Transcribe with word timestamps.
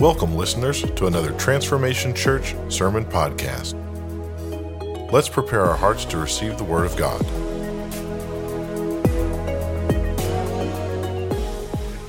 Welcome, 0.00 0.34
listeners, 0.34 0.80
to 0.80 1.08
another 1.08 1.32
Transformation 1.32 2.14
Church 2.14 2.54
Sermon 2.70 3.04
Podcast. 3.04 3.74
Let's 5.12 5.28
prepare 5.28 5.66
our 5.66 5.76
hearts 5.76 6.06
to 6.06 6.16
receive 6.16 6.56
the 6.56 6.64
Word 6.64 6.86
of 6.86 6.96
God. 6.96 7.20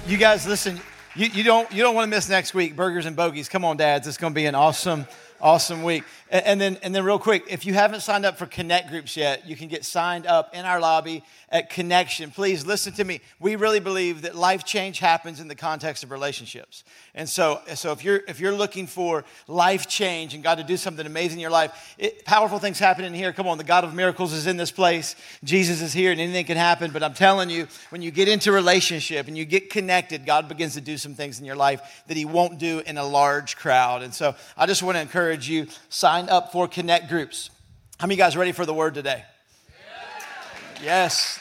You 0.07 0.15
guys, 0.17 0.47
listen. 0.47 0.79
You, 1.17 1.27
you 1.33 1.43
don't 1.43 1.69
you 1.73 1.83
don't 1.83 1.93
want 1.93 2.05
to 2.05 2.09
miss 2.09 2.29
next 2.29 2.53
week. 2.53 2.77
Burgers 2.77 3.05
and 3.05 3.13
bogeys. 3.13 3.49
Come 3.49 3.65
on, 3.65 3.75
dads. 3.75 4.07
It's 4.07 4.15
going 4.15 4.31
to 4.31 4.35
be 4.35 4.45
an 4.45 4.55
awesome 4.55 5.05
awesome 5.41 5.83
week. 5.83 6.05
And, 6.31 6.61
then 6.61 6.77
and 6.81 6.95
then 6.95 7.03
real 7.03 7.19
quick, 7.19 7.43
if 7.49 7.65
you 7.65 7.73
haven't 7.73 7.99
signed 7.99 8.25
up 8.25 8.37
for 8.37 8.45
Connect 8.45 8.89
groups 8.89 9.17
yet, 9.17 9.45
you 9.45 9.57
can 9.57 9.67
get 9.67 9.83
signed 9.83 10.25
up 10.25 10.55
in 10.55 10.63
our 10.63 10.79
lobby 10.79 11.23
at 11.49 11.69
Connection. 11.69 12.31
Please 12.31 12.65
listen 12.65 12.93
to 12.93 13.03
me. 13.03 13.19
We 13.41 13.57
really 13.57 13.81
believe 13.81 14.21
that 14.21 14.33
life 14.33 14.63
change 14.63 14.99
happens 14.99 15.41
in 15.41 15.49
the 15.49 15.55
context 15.55 16.05
of 16.05 16.11
relationships. 16.11 16.85
And 17.13 17.27
so, 17.27 17.59
so 17.75 17.91
if 17.91 18.05
you're 18.05 18.21
if 18.29 18.39
you're 18.39 18.53
looking 18.53 18.87
for 18.87 19.25
life 19.49 19.89
change 19.89 20.33
and 20.33 20.41
God 20.41 20.55
to 20.59 20.63
do 20.63 20.77
something 20.77 21.05
amazing 21.05 21.39
in 21.39 21.41
your 21.41 21.51
life, 21.51 21.95
it, 21.97 22.23
powerful 22.23 22.59
things 22.59 22.79
happen 22.79 23.03
in 23.03 23.13
here. 23.13 23.33
Come 23.33 23.47
on, 23.47 23.57
the 23.57 23.65
God 23.65 23.83
of 23.83 23.93
miracles 23.93 24.31
is 24.31 24.47
in 24.47 24.55
this 24.55 24.71
place. 24.71 25.17
Jesus 25.43 25.81
is 25.81 25.91
here, 25.91 26.13
and 26.13 26.21
anything 26.21 26.45
can 26.45 26.55
happen. 26.55 26.91
But 26.91 27.03
I'm 27.03 27.13
telling 27.13 27.49
you, 27.49 27.67
when 27.89 28.01
you 28.01 28.11
get 28.11 28.29
into 28.29 28.53
relationship 28.53 29.27
and 29.27 29.37
you 29.37 29.43
get 29.43 29.69
connected, 29.69 30.25
God 30.25 30.47
begins 30.47 30.75
to 30.75 30.81
do 30.81 30.97
some 30.97 31.13
things 31.13 31.41
in 31.41 31.45
your 31.45 31.57
life 31.57 32.03
that 32.07 32.15
He 32.15 32.23
won't 32.23 32.57
do 32.57 32.79
in 32.85 32.97
a 32.97 33.03
large 33.03 33.57
crowd. 33.57 34.01
And 34.01 34.13
so, 34.13 34.33
I 34.55 34.65
just 34.65 34.81
want 34.81 34.95
to 34.95 35.01
encourage 35.01 35.49
you: 35.49 35.67
sign 35.89 36.20
up 36.29 36.51
for 36.51 36.67
Connect 36.67 37.09
groups. 37.09 37.49
How 37.99 38.07
many 38.07 38.15
of 38.15 38.17
you 38.17 38.23
guys 38.23 38.37
ready 38.37 38.51
for 38.51 38.65
the 38.65 38.73
word 38.73 38.93
today? 38.93 39.23
Yes. 40.83 41.39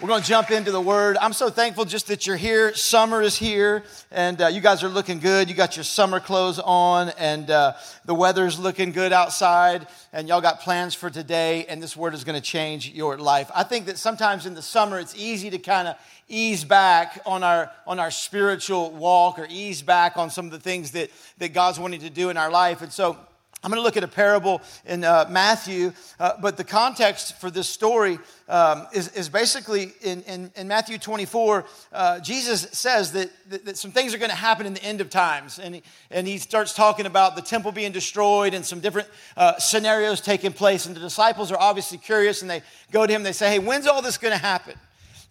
We're 0.00 0.08
going 0.08 0.22
to 0.22 0.28
jump 0.28 0.50
into 0.50 0.72
the 0.72 0.80
word. 0.80 1.18
I'm 1.20 1.34
so 1.34 1.50
thankful 1.50 1.84
just 1.84 2.06
that 2.06 2.26
you're 2.26 2.38
here. 2.38 2.74
Summer 2.74 3.20
is 3.20 3.36
here, 3.36 3.84
and 4.10 4.40
uh, 4.40 4.46
you 4.46 4.62
guys 4.62 4.82
are 4.82 4.88
looking 4.88 5.18
good. 5.18 5.50
You 5.50 5.54
got 5.54 5.76
your 5.76 5.84
summer 5.84 6.20
clothes 6.20 6.58
on, 6.58 7.10
and 7.18 7.50
uh, 7.50 7.74
the 8.06 8.14
weather's 8.14 8.58
looking 8.58 8.92
good 8.92 9.12
outside, 9.12 9.86
and 10.14 10.26
y'all 10.26 10.40
got 10.40 10.60
plans 10.60 10.94
for 10.94 11.10
today, 11.10 11.66
and 11.66 11.82
this 11.82 11.94
word 11.98 12.14
is 12.14 12.24
going 12.24 12.34
to 12.34 12.40
change 12.40 12.88
your 12.88 13.18
life. 13.18 13.50
I 13.54 13.62
think 13.62 13.84
that 13.86 13.98
sometimes 13.98 14.46
in 14.46 14.54
the 14.54 14.62
summer, 14.62 14.98
it's 14.98 15.14
easy 15.14 15.50
to 15.50 15.58
kind 15.58 15.86
of 15.86 15.96
ease 16.28 16.64
back 16.64 17.20
on 17.26 17.42
our 17.42 17.70
on 17.86 17.98
our 18.00 18.10
spiritual 18.10 18.92
walk 18.92 19.38
or 19.38 19.46
ease 19.50 19.82
back 19.82 20.16
on 20.16 20.30
some 20.30 20.46
of 20.46 20.52
the 20.52 20.60
things 20.60 20.92
that 20.92 21.10
that 21.36 21.52
God's 21.52 21.78
wanting 21.78 22.00
to 22.00 22.10
do 22.10 22.30
in 22.30 22.38
our 22.38 22.50
life. 22.50 22.80
And 22.80 22.90
so 22.90 23.18
I'm 23.62 23.70
going 23.70 23.78
to 23.78 23.84
look 23.84 23.98
at 23.98 24.04
a 24.04 24.08
parable 24.08 24.62
in 24.86 25.04
uh, 25.04 25.26
Matthew, 25.28 25.92
uh, 26.18 26.32
but 26.40 26.56
the 26.56 26.64
context 26.64 27.38
for 27.38 27.50
this 27.50 27.68
story 27.68 28.18
um, 28.48 28.86
is, 28.94 29.08
is 29.08 29.28
basically 29.28 29.92
in, 30.00 30.22
in, 30.22 30.50
in 30.56 30.66
Matthew 30.66 30.96
24. 30.96 31.66
Uh, 31.92 32.20
Jesus 32.20 32.62
says 32.72 33.12
that, 33.12 33.30
that, 33.50 33.66
that, 33.66 33.76
some 33.76 33.90
things 33.90 34.14
are 34.14 34.18
going 34.18 34.30
to 34.30 34.36
happen 34.36 34.64
in 34.64 34.72
the 34.72 34.82
end 34.82 35.02
of 35.02 35.10
times. 35.10 35.58
And 35.58 35.74
he, 35.74 35.82
and 36.10 36.26
he 36.26 36.38
starts 36.38 36.72
talking 36.72 37.04
about 37.04 37.36
the 37.36 37.42
temple 37.42 37.70
being 37.70 37.92
destroyed 37.92 38.54
and 38.54 38.64
some 38.64 38.80
different 38.80 39.08
uh, 39.36 39.58
scenarios 39.58 40.22
taking 40.22 40.54
place. 40.54 40.86
And 40.86 40.96
the 40.96 41.00
disciples 41.00 41.52
are 41.52 41.60
obviously 41.60 41.98
curious 41.98 42.40
and 42.40 42.50
they 42.50 42.62
go 42.90 43.06
to 43.06 43.12
him, 43.12 43.18
and 43.18 43.26
they 43.26 43.32
say, 43.32 43.50
Hey, 43.50 43.58
when's 43.58 43.86
all 43.86 44.00
this 44.00 44.16
going 44.16 44.32
to 44.32 44.42
happen? 44.42 44.74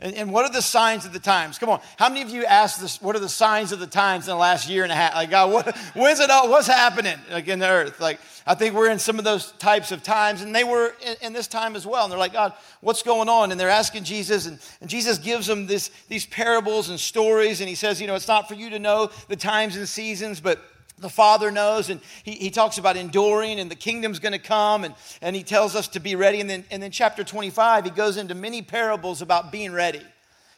And, 0.02 0.16
and, 0.16 0.32
what 0.32 0.46
are 0.46 0.52
the 0.52 0.62
signs 0.62 1.06
of 1.06 1.12
the 1.12 1.20
times? 1.20 1.58
Come 1.58 1.68
on, 1.68 1.82
how 1.98 2.08
many 2.08 2.22
of 2.22 2.30
you 2.30 2.46
asked 2.46 2.80
this? 2.80 3.02
What 3.02 3.18
are 3.18 3.20
the 3.20 3.28
signs 3.28 3.74
of 3.74 3.80
the 3.80 3.88
times 3.88 4.30
in 4.30 4.32
the 4.32 4.38
last 4.38 4.70
year 4.70 4.84
and 4.84 4.94
a 4.94 4.96
half? 4.96 5.14
Like, 5.14 5.30
God, 5.30 5.52
what, 5.52 5.78
when's 5.94 6.22
it 6.22 6.30
all? 6.30 6.50
What's 6.50 6.68
happening 6.68 7.18
like 7.30 7.50
in 7.50 7.60
the 7.60 7.68
earth? 7.68 8.00
Like, 8.00 8.22
I 8.48 8.56
think 8.56 8.76
we're 8.76 8.90
in 8.90 8.98
some 8.98 9.20
of 9.20 9.26
those 9.26 9.52
types 9.54 9.92
of 9.92 10.02
times, 10.02 10.42
and 10.42 10.56
they 10.56 10.64
were 10.64 10.94
in, 11.06 11.16
in 11.22 11.34
this 11.34 11.48
time 11.48 11.76
as 11.76 11.86
well. 11.86 12.06
And 12.06 12.12
they're 12.14 12.18
like, 12.18 12.32
God, 12.32 12.54
what's 12.80 13.04
going 13.04 13.28
on? 13.28 13.52
And 13.52 13.60
they're 13.60 13.68
asking 13.68 14.06
Jesus, 14.06 14.46
and, 14.46 14.58
and 14.80 14.90
Jesus 14.90 15.18
gives 15.18 15.48
them 15.48 15.68
this, 15.68 15.92
these 16.08 16.26
parables 16.26 16.90
and 16.90 16.98
stories, 16.98 17.60
and 17.60 17.68
he 17.68 17.76
says, 17.76 18.00
you 18.00 18.08
know, 18.08 18.16
it's 18.16 18.28
not 18.28 18.48
for 18.48 18.56
you 18.56 18.70
to 18.70 18.80
know 18.80 19.10
the 19.28 19.36
times 19.36 19.76
and 19.76 19.86
seasons, 19.86 20.40
but 20.40 20.62
the 21.00 21.10
Father 21.10 21.52
knows, 21.52 21.90
and 21.90 22.02
he, 22.24 22.32
he 22.32 22.50
talks 22.50 22.78
about 22.78 22.98
enduring 22.98 23.60
and 23.60 23.70
the 23.70 23.76
kingdom's 23.76 24.20
going 24.20 24.34
to 24.34 24.40
come, 24.40 24.84
and, 24.84 24.94
and 25.22 25.36
he 25.36 25.44
tells 25.44 25.76
us 25.76 25.88
to 25.90 26.00
be 26.00 26.16
ready. 26.16 26.42
And 26.42 26.50
then, 26.50 26.66
and 26.72 26.82
then, 26.82 26.92
chapter 26.92 27.24
25, 27.24 27.86
he 27.86 27.92
goes 27.92 28.18
into 28.18 28.36
many 28.36 28.62
parables 28.62 29.22
about 29.22 29.52
being 29.52 29.72
ready. 29.72 30.02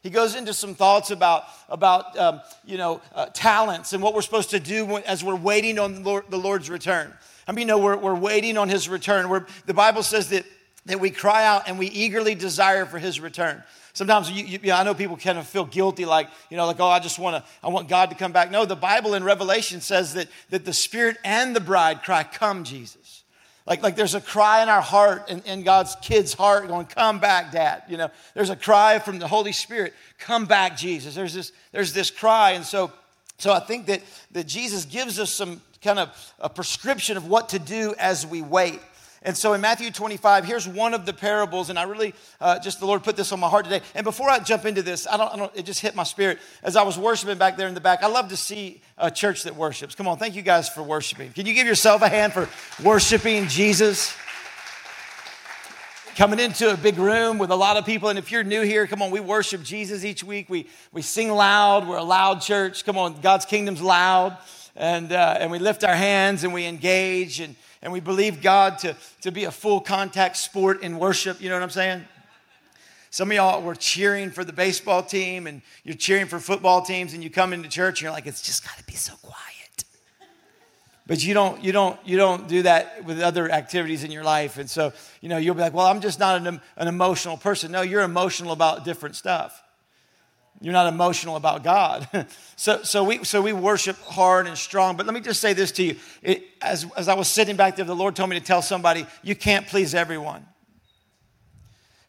He 0.03 0.09
goes 0.09 0.35
into 0.35 0.53
some 0.53 0.74
thoughts 0.74 1.12
about, 1.12 1.44
about 1.69 2.18
um, 2.18 2.41
you 2.66 2.78
know, 2.78 3.02
uh, 3.13 3.28
talents 3.28 3.94
and 3.94 4.02
what 4.02 4.16
we're 4.16 4.24
supposed 4.24 4.50
to 4.50 4.59
do 4.59 4.97
as 4.97 5.24
we're 5.24 5.35
waiting 5.35 5.78
on 5.78 5.96
the, 5.96 6.02
Lord, 6.02 6.25
the 6.29 6.38
Lord's 6.38 6.69
return. 6.69 7.13
I 7.47 7.52
mean, 7.52 7.68
you 7.68 7.68
know, 7.68 7.78
we're, 7.78 7.97
we're 7.97 8.16
waiting 8.16 8.58
on 8.58 8.68
his 8.68 8.90
return. 8.90 9.29
We're, 9.29 9.46
the 9.68 9.75
Bible 9.75 10.02
says 10.02 10.29
that, 10.29 10.46
that 10.88 11.00
we 11.00 11.12
cry 11.12 11.46
out 11.46 11.68
and 11.68 11.78
we 11.78 11.88
eagerly 11.88 12.34
desire 12.34 12.85
for 12.85 12.97
his 12.97 13.19
return. 13.19 13.63
Sometimes 13.94 14.31
you, 14.31 14.59
you, 14.63 14.72
I 14.72 14.84
know 14.84 14.94
people 14.94 15.18
kind 15.18 15.38
of 15.38 15.46
feel 15.46 15.66
guilty, 15.66 16.06
like, 16.06 16.29
you 16.50 16.57
know, 16.57 16.66
like, 16.66 16.79
oh, 16.79 16.88
I 16.88 17.00
just 17.00 17.19
want 17.19 17.44
to, 17.44 17.50
I 17.62 17.69
want 17.69 17.90
God 17.90 18.09
to 18.09 18.16
come 18.16 18.31
back. 18.31 18.50
No, 18.50 18.66
the 18.66 18.75
Bible 18.75 19.16
in 19.16 19.24
Revelation 19.24 19.81
says 19.81 20.13
that, 20.13 20.28
that 20.50 20.63
the 20.63 20.74
Spirit 20.74 21.18
and 21.25 21.56
the 21.56 21.59
bride 21.59 22.03
cry, 22.03 22.24
Come, 22.24 22.63
Jesus. 22.63 23.24
Like, 23.68 23.84
like 23.84 23.96
there's 23.96 24.16
a 24.16 24.22
cry 24.22 24.63
in 24.63 24.69
our 24.69 24.81
heart, 24.81 25.29
in, 25.29 25.41
in 25.41 25.63
God's 25.63 25.96
kid's 26.02 26.34
heart, 26.34 26.68
going, 26.68 26.85
Come 26.85 27.19
back, 27.19 27.52
Dad. 27.52 27.84
You 27.90 27.97
know, 27.97 28.09
there's 28.34 28.50
a 28.50 28.56
cry 28.56 29.00
from 29.00 29.19
the 29.19 29.28
Holy 29.28 29.52
Spirit, 29.52 29.94
Come 30.19 30.46
back, 30.46 30.78
Jesus. 30.78 31.13
There's 31.13 31.34
this, 31.34 31.52
there's 31.72 31.94
this 31.94 32.09
cry. 32.09 32.52
And 32.52 32.63
so, 32.63 32.91
so 33.38 33.52
I 33.52 33.59
think 33.59 33.88
that, 33.88 34.02
that 34.31 34.47
Jesus 34.47 34.85
gives 34.85 35.19
us 35.19 35.31
some 35.31 35.62
kind 35.84 36.00
of 36.00 36.34
a 36.40 36.50
prescription 36.50 37.18
of 37.18 37.28
what 37.28 37.50
to 37.50 37.59
do 37.59 37.94
as 37.97 38.25
we 38.25 38.41
wait. 38.41 38.79
And 39.24 39.38
so 39.38 39.54
in 39.54 39.62
Matthew 39.62 39.92
25, 39.92 40.46
here's 40.46 40.68
one 40.68 40.96
of 40.96 41.06
the 41.06 41.14
parables, 41.14 41.70
and 41.70 41.78
I 41.78 41.84
really 41.84 42.16
uh, 42.40 42.58
just 42.58 42.80
the 42.80 42.88
Lord 42.88 43.04
put 43.04 43.16
this 43.16 43.32
on 43.32 43.40
my 43.40 43.50
heart 43.50 43.66
today. 43.66 43.82
And 43.94 44.04
before 44.04 44.28
I 44.30 44.40
jump 44.40 44.66
into 44.66 44.82
this, 44.82 45.06
I 45.06 45.16
don't, 45.16 45.32
I 45.32 45.38
don't, 45.38 45.56
it 45.56 45.64
just 45.64 45.80
hit 45.80 45.94
my 45.94 46.04
spirit 46.04 46.40
as 46.64 46.76
I 46.76 46.82
was 46.82 46.98
worshiping 46.98 47.38
back 47.38 47.56
there 47.56 47.68
in 47.68 47.76
the 47.76 47.82
back. 47.82 48.02
I 48.02 48.08
love 48.08 48.30
to 48.30 48.38
see 48.38 48.82
a 48.98 49.12
church 49.12 49.44
that 49.44 49.56
worships. 49.56 49.94
Come 49.94 50.08
on, 50.08 50.18
thank 50.18 50.36
you 50.36 50.42
guys 50.42 50.70
for 50.70 50.82
worshiping. 50.82 51.34
Can 51.34 51.46
you 51.46 51.54
give 51.54 51.68
yourself 51.68 52.02
a 52.02 52.09
hand 52.09 52.34
for 52.34 52.50
worshiping 52.84 53.48
Jesus? 53.48 54.16
Coming 56.16 56.40
into 56.40 56.74
a 56.74 56.78
big 56.78 56.98
room 56.98 57.38
with 57.38 57.52
a 57.52 57.56
lot 57.56 57.78
of 57.78 57.86
people, 57.86 58.09
and 58.09 58.18
if 58.18 58.32
you're 58.32 58.44
new 58.44 58.64
here, 58.64 58.88
come 58.88 59.03
on, 59.03 59.12
we 59.12 59.20
worship 59.20 59.62
Jesus 59.62 60.03
each 60.03 60.24
week. 60.24 60.50
We 60.50 60.68
we 60.92 61.02
sing 61.02 61.32
loud. 61.32 61.88
We're 61.88 61.98
a 61.98 62.03
loud 62.03 62.42
church. 62.42 62.86
Come 62.86 62.98
on, 62.98 63.22
God's 63.22 63.46
kingdom's 63.46 63.82
loud, 63.82 64.38
and 64.76 65.14
uh, 65.14 65.38
and 65.40 65.52
we 65.52 65.59
lift 65.59 65.84
our 65.84 65.96
hands 65.96 66.44
and 66.44 66.53
we 66.53 66.66
engage 66.66 67.40
and 67.40 67.56
and 67.81 67.92
we 67.92 68.00
believe 68.00 68.42
God 68.42 68.80
to, 68.80 68.96
to 69.22 69.31
be 69.31 69.46
a 69.46 69.52
full 69.52 69.81
contact 69.81 70.38
sport 70.38 70.84
in 70.84 71.00
worship. 71.00 71.42
You 71.42 71.50
know 71.50 71.56
what 71.56 71.64
I'm 71.64 71.69
saying? 71.69 72.06
Some 73.09 73.30
of 73.30 73.36
y'all 73.36 73.62
were 73.62 73.75
cheering 73.75 74.30
for 74.30 74.46
the 74.46 74.53
baseball 74.53 75.03
team 75.03 75.47
and 75.47 75.62
you're 75.84 75.96
cheering 75.96 76.28
for 76.28 76.40
football 76.40 76.81
teams 76.81 77.14
and 77.14 77.24
you 77.24 77.30
come 77.30 77.52
into 77.52 77.68
church 77.68 78.00
and 78.00 78.03
you're 78.03 78.12
like, 78.12 78.28
it's 78.28 78.41
just 78.41 78.64
got 78.64 78.78
to 78.78 78.84
be 78.86 78.94
so 78.94 79.14
quiet. 79.22 79.84
But 81.08 81.22
you 81.22 81.34
don't, 81.34 81.62
you, 81.62 81.74
don't, 81.74 82.00
you 82.06 82.16
don't 82.16 82.47
do 82.47 82.62
that 82.62 83.03
with 83.03 83.20
other 83.20 83.52
activities 83.52 84.06
in 84.06 84.12
your 84.12 84.24
life. 84.24 84.58
And 84.58 84.70
so, 84.70 84.94
you 85.20 85.28
know, 85.28 85.38
you'll 85.38 85.56
be 85.56 85.62
like, 85.62 85.74
well, 85.74 85.88
I'm 85.88 86.00
just 86.00 86.20
not 86.20 86.47
an, 86.47 86.62
an 86.78 86.88
emotional 86.88 87.36
person. 87.36 87.72
No, 87.72 87.81
you're 87.81 88.03
emotional 88.03 88.53
about 88.53 88.86
different 88.86 89.18
stuff. 89.18 89.62
You're 90.61 90.73
not 90.73 90.88
emotional 90.88 91.35
about 91.38 91.63
God. 91.63 92.07
so, 92.55 92.83
so, 92.83 93.03
we, 93.03 93.23
so 93.23 93.41
we 93.41 93.51
worship 93.51 93.97
hard 94.01 94.45
and 94.45 94.55
strong. 94.55 94.95
But 94.95 95.07
let 95.07 95.16
me 95.16 95.19
just 95.19 95.41
say 95.41 95.53
this 95.53 95.72
to 95.73 95.83
you. 95.83 95.95
It, 96.22 96.44
as, 96.61 96.85
as 96.95 97.07
I 97.07 97.16
was 97.16 97.27
sitting 97.27 97.55
back 97.55 97.75
there, 97.75 97.85
the 97.85 97.95
Lord 97.95 98.16
told 98.16 98.29
me 98.29 98.39
to 98.39 98.45
tell 98.45 98.61
somebody, 98.61 99.07
you 99.23 99.35
can't 99.35 99.67
please 99.67 99.95
everyone. 99.95 100.45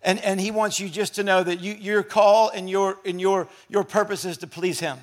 And, 0.03 0.21
and 0.21 0.39
He 0.39 0.51
wants 0.51 0.79
you 0.79 0.91
just 0.91 1.15
to 1.15 1.23
know 1.23 1.43
that 1.43 1.61
you, 1.61 1.73
your 1.73 2.03
call 2.03 2.51
and, 2.51 2.69
your, 2.69 2.99
and 3.07 3.19
your, 3.19 3.49
your 3.71 3.85
purpose 3.85 4.27
is 4.27 4.37
to 4.39 4.47
please 4.47 4.79
Him. 4.79 4.99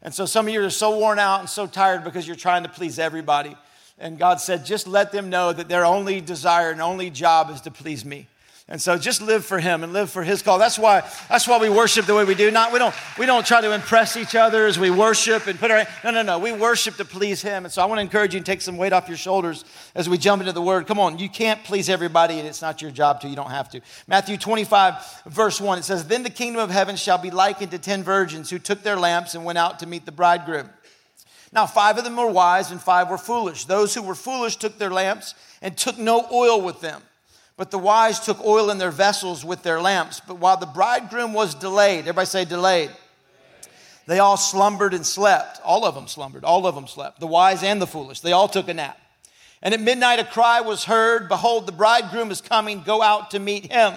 And 0.00 0.14
so 0.14 0.24
some 0.24 0.46
of 0.46 0.54
you 0.54 0.64
are 0.64 0.70
so 0.70 0.98
worn 0.98 1.18
out 1.18 1.40
and 1.40 1.48
so 1.48 1.66
tired 1.66 2.04
because 2.04 2.26
you're 2.26 2.36
trying 2.36 2.62
to 2.62 2.68
please 2.70 2.98
everybody. 2.98 3.54
And 3.98 4.18
God 4.18 4.40
said, 4.40 4.64
just 4.64 4.86
let 4.86 5.12
them 5.12 5.28
know 5.28 5.52
that 5.52 5.68
their 5.68 5.84
only 5.84 6.20
desire 6.20 6.70
and 6.70 6.80
only 6.80 7.10
job 7.10 7.50
is 7.50 7.60
to 7.62 7.70
please 7.70 8.04
me. 8.04 8.28
And 8.70 8.82
so 8.82 8.98
just 8.98 9.22
live 9.22 9.46
for 9.46 9.58
him 9.58 9.82
and 9.82 9.94
live 9.94 10.10
for 10.10 10.22
his 10.22 10.42
call. 10.42 10.58
That's 10.58 10.78
why, 10.78 11.00
that's 11.30 11.48
why 11.48 11.58
we 11.58 11.70
worship 11.70 12.04
the 12.04 12.14
way 12.14 12.24
we 12.24 12.34
do. 12.34 12.50
Not, 12.50 12.70
we, 12.70 12.78
don't, 12.78 12.94
we 13.18 13.24
don't 13.24 13.46
try 13.46 13.62
to 13.62 13.72
impress 13.72 14.14
each 14.14 14.34
other 14.34 14.66
as 14.66 14.78
we 14.78 14.90
worship 14.90 15.46
and 15.46 15.58
put 15.58 15.70
our, 15.70 15.86
no, 16.04 16.10
no, 16.10 16.20
no. 16.20 16.38
We 16.38 16.52
worship 16.52 16.96
to 16.96 17.06
please 17.06 17.40
him. 17.40 17.64
And 17.64 17.72
so 17.72 17.80
I 17.80 17.86
want 17.86 17.98
to 17.98 18.02
encourage 18.02 18.34
you 18.34 18.40
to 18.40 18.44
take 18.44 18.60
some 18.60 18.76
weight 18.76 18.92
off 18.92 19.08
your 19.08 19.16
shoulders 19.16 19.64
as 19.94 20.06
we 20.06 20.18
jump 20.18 20.42
into 20.42 20.52
the 20.52 20.60
word. 20.60 20.86
Come 20.86 20.98
on, 20.98 21.18
you 21.18 21.30
can't 21.30 21.64
please 21.64 21.88
everybody 21.88 22.38
and 22.38 22.46
it's 22.46 22.60
not 22.60 22.82
your 22.82 22.90
job 22.90 23.22
to. 23.22 23.28
You 23.28 23.36
don't 23.36 23.50
have 23.50 23.70
to. 23.70 23.80
Matthew 24.06 24.36
25, 24.36 25.22
verse 25.24 25.62
1, 25.62 25.78
it 25.78 25.84
says, 25.84 26.06
Then 26.06 26.22
the 26.22 26.28
kingdom 26.28 26.60
of 26.60 26.68
heaven 26.68 26.96
shall 26.96 27.18
be 27.18 27.30
likened 27.30 27.70
to 27.70 27.78
ten 27.78 28.02
virgins 28.02 28.50
who 28.50 28.58
took 28.58 28.82
their 28.82 28.96
lamps 28.96 29.34
and 29.34 29.46
went 29.46 29.56
out 29.56 29.78
to 29.78 29.86
meet 29.86 30.04
the 30.04 30.12
bridegroom. 30.12 30.68
Now, 31.54 31.64
five 31.64 31.96
of 31.96 32.04
them 32.04 32.16
were 32.16 32.30
wise 32.30 32.70
and 32.70 32.82
five 32.82 33.08
were 33.08 33.16
foolish. 33.16 33.64
Those 33.64 33.94
who 33.94 34.02
were 34.02 34.14
foolish 34.14 34.56
took 34.56 34.76
their 34.76 34.90
lamps 34.90 35.34
and 35.62 35.74
took 35.74 35.96
no 35.96 36.26
oil 36.30 36.60
with 36.60 36.82
them. 36.82 37.00
But 37.58 37.72
the 37.72 37.78
wise 37.78 38.20
took 38.20 38.42
oil 38.44 38.70
in 38.70 38.78
their 38.78 38.92
vessels 38.92 39.44
with 39.44 39.64
their 39.64 39.80
lamps. 39.80 40.20
But 40.24 40.36
while 40.36 40.56
the 40.56 40.64
bridegroom 40.64 41.34
was 41.34 41.56
delayed, 41.56 42.00
everybody 42.00 42.26
say 42.26 42.44
delayed. 42.44 42.90
They 44.06 44.20
all 44.20 44.36
slumbered 44.36 44.94
and 44.94 45.04
slept. 45.04 45.60
All 45.64 45.84
of 45.84 45.96
them 45.96 46.06
slumbered. 46.06 46.44
All 46.44 46.68
of 46.68 46.76
them 46.76 46.86
slept. 46.86 47.18
The 47.18 47.26
wise 47.26 47.64
and 47.64 47.82
the 47.82 47.86
foolish. 47.86 48.20
They 48.20 48.30
all 48.30 48.46
took 48.46 48.68
a 48.68 48.74
nap. 48.74 48.96
And 49.60 49.74
at 49.74 49.80
midnight 49.80 50.20
a 50.20 50.24
cry 50.24 50.60
was 50.60 50.84
heard 50.84 51.28
Behold, 51.28 51.66
the 51.66 51.72
bridegroom 51.72 52.30
is 52.30 52.40
coming. 52.40 52.82
Go 52.84 53.02
out 53.02 53.32
to 53.32 53.40
meet 53.40 53.72
him. 53.72 53.94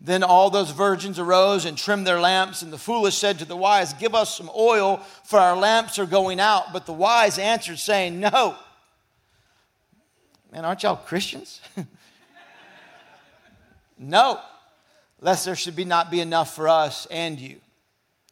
Then 0.00 0.24
all 0.24 0.50
those 0.50 0.72
virgins 0.72 1.20
arose 1.20 1.66
and 1.66 1.78
trimmed 1.78 2.06
their 2.06 2.20
lamps, 2.20 2.62
and 2.62 2.72
the 2.72 2.78
foolish 2.78 3.16
said 3.16 3.38
to 3.38 3.44
the 3.44 3.56
wise, 3.56 3.92
Give 3.94 4.14
us 4.14 4.36
some 4.36 4.50
oil, 4.54 5.00
for 5.24 5.38
our 5.38 5.56
lamps 5.56 6.00
are 6.00 6.04
going 6.04 6.40
out. 6.40 6.72
But 6.72 6.84
the 6.84 6.92
wise 6.92 7.38
answered, 7.38 7.78
saying, 7.78 8.18
No. 8.18 8.56
Man, 10.52 10.64
aren't 10.64 10.82
y'all 10.82 10.96
Christians? 10.96 11.60
no, 13.98 14.40
lest 15.20 15.44
there 15.44 15.56
should 15.56 15.76
be 15.76 15.84
not 15.84 16.10
be 16.10 16.20
enough 16.20 16.54
for 16.54 16.68
us 16.68 17.06
and 17.10 17.38
you. 17.38 17.56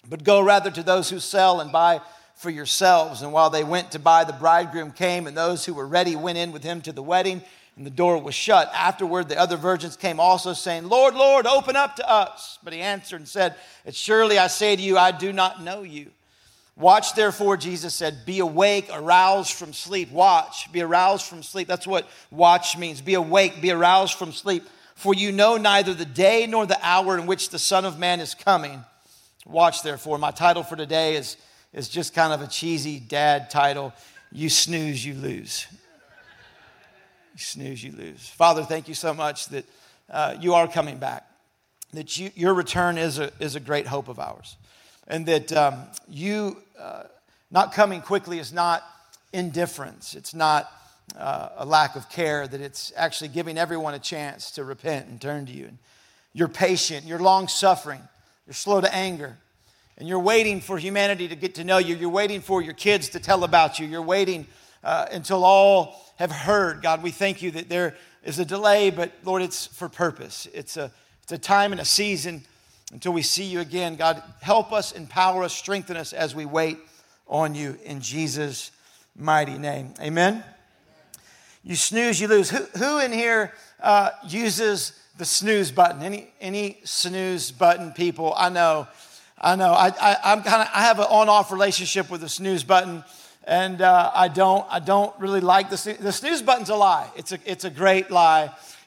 But 0.08 0.25
go 0.25 0.43
rather 0.43 0.70
to 0.70 0.82
those 0.82 1.08
who 1.08 1.19
sell 1.19 1.61
and 1.61 1.72
buy 1.72 2.00
for 2.37 2.50
yourselves. 2.50 3.22
And 3.22 3.32
while 3.32 3.50
they 3.50 3.64
went 3.64 3.93
to 3.93 3.99
buy, 3.99 4.25
the 4.25 4.32
bridegroom 4.32 4.93
came, 4.93 5.26
and 5.26 5.37
those 5.37 5.64
who 5.64 5.72
were 5.72 5.87
ready 5.87 6.16
went 6.16 6.38
in 6.38 6.52
with 6.52 6.62
him 6.62 6.82
to 6.82 6.93
the 6.93 7.02
wedding 7.02 7.43
and 7.76 7.84
the 7.84 7.90
door 7.90 8.19
was 8.19 8.34
shut. 8.34 8.70
Afterward, 8.72 9.28
the 9.28 9.38
other 9.38 9.56
virgins 9.56 9.96
came 9.96 10.20
also, 10.20 10.52
saying, 10.52 10.88
Lord, 10.88 11.14
Lord, 11.14 11.46
open 11.46 11.75
up 11.75 11.96
to 11.96 12.08
us. 12.08 12.58
But 12.62 12.72
he 12.72 12.81
answered 12.81 13.17
and 13.17 13.28
said, 13.28 13.56
Surely 13.90 14.38
I 14.38 14.46
say 14.46 14.76
to 14.76 14.82
you, 14.82 14.96
I 14.96 15.10
do 15.10 15.32
not 15.32 15.62
know 15.62 15.82
you. 15.82 16.10
Watch, 16.76 17.14
therefore, 17.14 17.56
Jesus 17.56 17.94
said, 17.94 18.25
Be 18.26 18.40
awake, 18.40 18.88
aroused 18.93 19.52
from 19.52 19.72
sleep. 19.72 20.10
Watch, 20.10 20.72
be 20.72 20.82
aroused 20.82 21.26
from 21.26 21.43
sleep. 21.43 21.67
That's 21.67 21.87
what 21.87 22.08
watch 22.31 22.76
means. 22.76 23.00
Be 23.00 23.14
awake, 23.14 23.60
be 23.60 23.70
aroused 23.70 24.14
from 24.14 24.32
sleep. 24.32 24.64
For 24.94 25.14
you 25.14 25.32
know 25.32 25.56
neither 25.56 25.94
the 25.94 26.05
day 26.05 26.46
nor 26.46 26.67
the 26.67 26.79
hour 26.82 27.19
in 27.19 27.26
which 27.26 27.50
the 27.50 27.58
Son 27.58 27.85
of 27.85 27.99
Man 27.99 28.20
is 28.20 28.35
coming. 28.35 28.85
Watch, 29.46 29.82
therefore. 29.82 30.19
My 30.19 30.31
title 30.31 30.62
for 30.62 30.76
today 30.76 31.17
is, 31.17 31.37
is 31.73 31.88
just 31.88 32.14
kind 32.14 32.32
of 32.32 32.41
a 32.41 32.46
cheesy 32.46 33.00
dad 33.00 33.50
title 33.50 33.93
You 34.32 34.49
Snooze, 34.49 35.05
You 35.05 35.14
Lose. 35.14 35.67
You 37.35 37.38
snooze, 37.38 37.82
you 37.82 37.91
lose. 37.91 38.29
Father, 38.29 38.62
thank 38.62 38.87
you 38.87 38.94
so 38.94 39.12
much 39.12 39.46
that 39.46 39.64
uh, 40.08 40.37
you 40.38 40.55
are 40.55 40.69
coming 40.69 40.99
back, 40.99 41.29
that 41.93 42.17
you, 42.17 42.31
your 42.37 42.55
return 42.55 42.96
is 42.96 43.19
a, 43.19 43.32
is 43.41 43.56
a 43.56 43.61
great 43.61 43.88
hope 43.88 44.06
of 44.06 44.20
ours, 44.20 44.56
and 45.08 45.26
that 45.26 45.52
um, 45.52 45.82
you 46.08 46.62
uh, 46.79 47.02
not 47.50 47.73
coming 47.73 48.00
quickly 48.00 48.38
is 48.38 48.52
not 48.52 48.85
indifference, 49.32 50.14
it's 50.14 50.32
not 50.32 50.70
uh, 51.19 51.51
a 51.56 51.65
lack 51.65 51.97
of 51.97 52.09
care, 52.09 52.47
that 52.47 52.61
it's 52.61 52.93
actually 52.97 53.29
giving 53.29 53.59
everyone 53.59 53.95
a 53.95 53.99
chance 53.99 54.51
to 54.53 54.65
repent 54.65 55.06
and 55.09 55.21
turn 55.21 55.47
to 55.47 55.53
you. 55.53 55.67
And 55.67 55.79
you're 56.33 56.49
patient, 56.49 57.06
you're 57.06 57.21
long 57.21 57.49
suffering, 57.49 58.01
you're 58.47 58.55
slow 58.55 58.81
to 58.81 58.95
anger. 58.95 59.37
And 59.97 60.09
you're 60.09 60.19
waiting 60.19 60.61
for 60.61 60.77
humanity 60.77 61.29
to 61.29 61.37
get 61.37 61.55
to 61.56 61.65
know 61.65 61.79
you. 61.79 61.95
You're 61.95 62.11
waiting 62.11 62.41
for 62.41 62.61
your 62.61 62.75
kids 62.75 63.11
to 63.11 63.21
tell 63.21 63.45
about 63.45 63.79
you. 63.79 63.87
You're 63.87 64.03
waiting 64.03 64.47
uh, 64.83 65.06
until 65.12 65.45
all 65.45 66.05
have 66.17 66.33
heard. 66.33 66.83
God, 66.83 67.03
we 67.03 67.12
thank 67.12 67.43
you 67.43 67.53
that 67.53 67.69
there 67.69 67.95
is 68.25 68.39
a 68.41 68.45
delay, 68.45 68.91
but 68.91 69.12
Lord, 69.25 69.43
it's 69.43 69.67
for 69.67 69.89
purpose. 69.89 70.49
It's 70.53 70.77
a, 70.77 70.91
it's 71.23 71.33
a 71.33 71.39
time 71.39 71.71
and 71.71 71.81
a 71.81 71.85
season 71.85 72.43
until 72.93 73.12
we 73.12 73.23
see 73.23 73.45
you 73.45 73.61
again. 73.61 73.97
God, 73.97 74.23
help 74.41 74.73
us, 74.73 74.93
empower 74.93 75.45
us, 75.45 75.55
strengthen 75.55 75.97
us 75.97 76.12
as 76.12 76.35
we 76.35 76.45
wait 76.45 76.79
on 77.29 77.55
you 77.55 77.79
in 77.85 78.01
Jesus' 78.01 78.71
mighty 79.17 79.59
name. 79.59 79.95
Amen. 80.01 80.43
You 81.64 81.76
snooze, 81.76 82.20
you 82.20 82.28
lose. 82.28 82.50
Who, 82.50 82.62
who 82.78 82.99
in 83.00 83.11
here 83.11 83.52
uh, 83.82 84.11
uses 84.28 84.93
the 85.16 85.25
snooze 85.25 85.72
button? 85.72 86.02
Any, 86.02 86.31
any 86.40 86.78
snooze 86.84 87.50
button 87.50 87.93
people? 87.93 88.34
I 88.37 88.50
know. 88.50 88.87
I 89.40 89.56
know. 89.56 89.72
I, 89.72 89.88
I, 89.88 90.16
I'm 90.25 90.43
kind 90.43 90.62
of, 90.62 90.69
I 90.75 90.82
have 90.82 90.99
an 90.99 91.06
on 91.08 91.28
off 91.28 91.50
relationship 91.50 92.11
with 92.11 92.20
the 92.20 92.28
snooze 92.28 92.64
button 92.64 93.02
and 93.46 93.82
uh, 93.82 94.11
I 94.14 94.28
don't 94.28 94.66
I 94.70 94.78
don't 94.78 95.19
really 95.19 95.40
like 95.40 95.70
the 95.70 95.76
snooze. 95.76 95.99
the 95.99 96.12
snooze 96.12 96.43
button's 96.43 96.70
a 96.70 96.76
lie. 96.76 97.11
It's 97.16 97.32
a 97.32 97.38
it's 97.44 97.64
a 97.64 97.70
great 97.70 98.10
lie. 98.10 98.44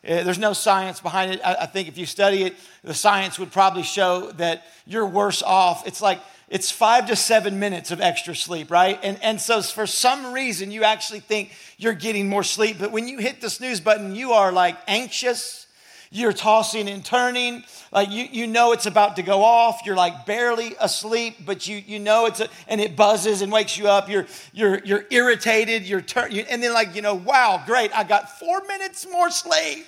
Uh, 0.08 0.24
there's 0.24 0.40
no 0.40 0.54
science 0.54 1.00
behind 1.00 1.34
it. 1.34 1.42
I, 1.44 1.56
I, 1.56 1.66
think 1.66 1.88
if 1.88 1.98
you 1.98 2.06
study 2.06 2.44
it, 2.44 2.56
the 2.84 2.94
science 2.94 3.38
would 3.40 3.52
probably 3.52 3.84
show 3.84 4.32
that 4.34 4.64
you're 4.86 5.06
worse 5.06 5.44
off. 5.44 5.86
It's 5.86 6.02
like 6.02 6.20
it's 6.50 6.72
five 6.72 7.08
to 7.08 7.16
seven 7.16 7.60
minutes 7.60 7.92
of 7.92 8.00
extra 8.00 8.36
sleep, 8.36 8.72
right? 8.72 9.00
And 9.04 9.22
and 9.22 9.40
so 9.40 9.62
for 9.62 9.88
some 9.88 10.34
reason 10.34 10.72
you 10.72 10.84
actually 10.84 11.20
think 11.20 11.52
you're 11.78 11.94
getting 11.94 12.30
more 12.30 12.44
sleep, 12.44 12.78
but 12.80 12.92
when 12.92 13.08
you 13.08 13.20
hit 13.20 13.42
the 13.42 13.50
snooze 13.50 13.80
button, 13.80 14.16
you 14.16 14.32
are 14.32 14.52
like 14.52 14.78
anxious 14.88 15.68
you're 16.10 16.34
tossing 16.34 16.88
and 16.88 17.04
turning, 17.04 17.64
like 17.92 18.10
you, 18.10 18.24
you 18.32 18.48
know 18.48 18.72
it's 18.72 18.86
about 18.86 19.18
to 19.18 19.24
go 19.24 19.44
off. 19.44 19.82
You're 19.86 19.96
like 19.96 20.26
barely 20.26 20.76
asleep, 20.80 21.46
but 21.46 21.68
you, 21.68 21.82
you 21.86 22.00
know 22.00 22.26
it's 22.26 22.40
a, 22.40 22.48
and 22.68 22.80
it 22.80 22.96
buzzes 22.96 23.42
and 23.42 23.52
wakes 23.52 23.78
you 23.78 23.88
up. 23.88 24.10
You're, 24.10 24.26
you're, 24.54 24.80
you're 24.86 25.06
irritated. 25.10 25.84
You're 25.84 26.02
tur- 26.02 26.30
and 26.50 26.64
then 26.64 26.74
like, 26.74 26.96
you 26.96 27.02
know, 27.02 27.16
wow, 27.16 27.62
great. 27.66 27.96
I 27.98 28.04
got 28.04 28.40
four 28.40 28.62
minutes 28.68 29.06
more 29.12 29.30
sleep. 29.30 29.86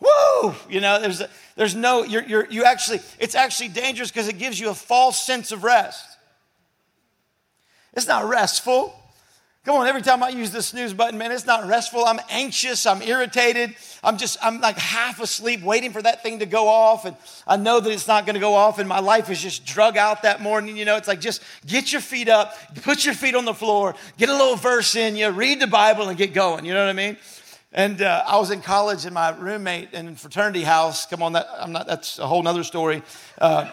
Woo! 0.00 0.54
You 0.68 0.80
know, 0.80 1.00
there's, 1.00 1.22
there's 1.56 1.74
no, 1.74 2.02
you're, 2.04 2.22
you're, 2.22 2.46
you 2.50 2.64
actually, 2.64 3.00
it's 3.18 3.34
actually 3.34 3.68
dangerous 3.68 4.10
because 4.10 4.28
it 4.28 4.38
gives 4.38 4.58
you 4.58 4.70
a 4.70 4.74
false 4.74 5.24
sense 5.24 5.52
of 5.52 5.62
rest. 5.62 6.16
It's 7.92 8.06
not 8.06 8.28
restful. 8.28 8.94
Come 9.66 9.76
on, 9.76 9.86
every 9.86 10.00
time 10.00 10.22
I 10.22 10.30
use 10.30 10.52
the 10.52 10.62
snooze 10.62 10.94
button, 10.94 11.18
man, 11.18 11.32
it's 11.32 11.44
not 11.44 11.68
restful. 11.68 12.06
I'm 12.06 12.18
anxious, 12.30 12.86
I'm 12.86 13.02
irritated. 13.02 13.76
I'm 14.02 14.16
just, 14.16 14.38
I'm 14.42 14.58
like 14.62 14.78
half 14.78 15.20
asleep 15.20 15.62
waiting 15.62 15.92
for 15.92 16.00
that 16.00 16.22
thing 16.22 16.38
to 16.38 16.46
go 16.46 16.66
off. 16.66 17.04
And 17.04 17.14
I 17.46 17.58
know 17.58 17.78
that 17.78 17.90
it's 17.90 18.08
not 18.08 18.24
going 18.24 18.34
to 18.34 18.40
go 18.40 18.54
off. 18.54 18.78
And 18.78 18.88
my 18.88 19.00
life 19.00 19.28
is 19.28 19.42
just 19.42 19.66
drug 19.66 19.98
out 19.98 20.22
that 20.22 20.40
morning. 20.40 20.78
You 20.78 20.86
know, 20.86 20.96
it's 20.96 21.08
like 21.08 21.20
just 21.20 21.42
get 21.66 21.92
your 21.92 22.00
feet 22.00 22.30
up, 22.30 22.56
put 22.82 23.04
your 23.04 23.12
feet 23.12 23.34
on 23.34 23.44
the 23.44 23.52
floor, 23.52 23.94
get 24.16 24.30
a 24.30 24.32
little 24.32 24.56
verse 24.56 24.96
in 24.96 25.14
you, 25.14 25.28
read 25.28 25.60
the 25.60 25.66
Bible, 25.66 26.08
and 26.08 26.16
get 26.16 26.32
going. 26.32 26.64
You 26.64 26.72
know 26.72 26.80
what 26.80 26.88
I 26.88 26.94
mean? 26.94 27.18
And 27.72 28.02
uh, 28.02 28.24
I 28.26 28.36
was 28.38 28.50
in 28.50 28.62
college, 28.62 29.04
and 29.04 29.14
my 29.14 29.30
roommate 29.30 29.92
in 29.92 30.16
fraternity 30.16 30.62
house. 30.62 31.06
Come 31.06 31.22
on, 31.22 31.34
that 31.34 31.46
I'm 31.56 31.70
not. 31.70 31.86
That's 31.86 32.18
a 32.18 32.26
whole 32.26 32.46
other 32.48 32.64
story 32.64 33.02
uh, 33.38 33.70